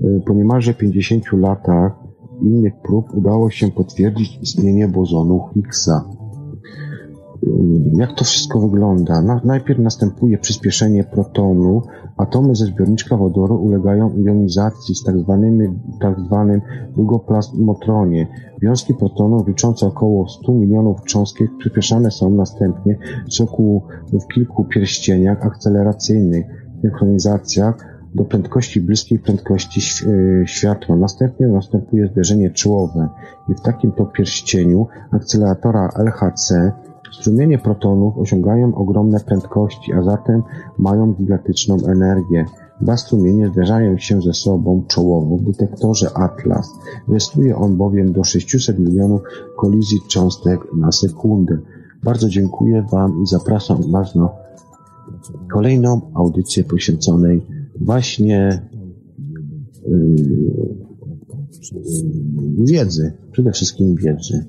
y, 0.01 0.21
po 0.25 0.33
niemalże 0.33 0.73
50 0.73 1.23
latach 1.33 1.91
innych 2.41 2.73
prób 2.81 3.13
udało 3.13 3.49
się 3.49 3.71
potwierdzić 3.71 4.39
istnienie 4.41 4.87
bozonu 4.87 5.49
Higgsa. 5.53 6.20
Jak 7.93 8.13
to 8.15 8.25
wszystko 8.25 8.59
wygląda? 8.59 9.41
najpierw 9.43 9.79
następuje 9.79 10.37
przyspieszenie 10.37 11.03
protonu. 11.03 11.81
Atomy 12.17 12.55
ze 12.55 12.65
zbiorniczka 12.65 13.17
wodoru 13.17 13.55
ulegają 13.55 14.13
jonizacji 14.17 14.95
z 14.95 15.03
tak, 15.03 15.19
zwanymi, 15.19 15.79
tak 16.01 16.19
zwanym 16.19 16.61
długoplazmotronie. 16.95 18.27
Wiązki 18.61 18.93
protonów 18.93 19.47
liczące 19.47 19.87
około 19.87 20.27
100 20.27 20.53
milionów 20.53 21.03
cząstek 21.03 21.57
przyspieszane 21.57 22.11
są 22.11 22.29
następnie 22.29 22.97
w 24.13 24.33
kilku 24.33 24.65
pierścieniach 24.65 25.45
akceleracyjnych, 25.45 26.45
synchronizacjach 26.81 27.75
do 28.15 28.25
prędkości 28.25 28.81
bliskiej 28.81 29.19
prędkości 29.19 29.81
e, 29.81 30.47
światła. 30.47 30.95
Następnie 30.95 31.47
następuje 31.47 32.07
zderzenie 32.07 32.51
czołowe 32.51 33.09
i 33.49 33.53
w 33.53 33.61
takim 33.61 33.91
to 33.91 34.05
pierścieniu 34.05 34.87
akceleratora 35.11 35.89
LHC 35.95 36.71
Strumienie 37.11 37.57
protonów 37.57 38.17
osiągają 38.17 38.75
ogromne 38.75 39.19
prędkości, 39.19 39.93
a 39.93 40.01
zatem 40.01 40.43
mają 40.77 41.13
gigantyczną 41.13 41.77
energię. 41.87 42.45
Dwa 42.81 42.97
strumienie 42.97 43.47
zderzają 43.47 43.97
się 43.97 44.21
ze 44.21 44.33
sobą 44.33 44.83
czołowo 44.87 45.37
w 45.37 45.43
detektorze 45.43 46.17
Atlas. 46.17 46.69
Rejestruje 47.07 47.55
on 47.55 47.77
bowiem 47.77 48.13
do 48.13 48.23
600 48.23 48.79
milionów 48.79 49.21
kolizji 49.57 49.97
cząstek 50.07 50.59
na 50.77 50.91
sekundę. 50.91 51.57
Bardzo 52.03 52.29
dziękuję 52.29 52.85
Wam 52.91 53.23
i 53.23 53.27
zapraszam 53.27 53.91
Was 53.91 54.15
na 54.15 54.29
kolejną 55.51 56.01
audycję 56.13 56.63
poświęconej 56.63 57.45
właśnie 57.81 58.61
yy, 59.87 60.31
wiedzy, 62.65 63.13
przede 63.31 63.51
wszystkim 63.51 63.95
wiedzy. 63.95 64.45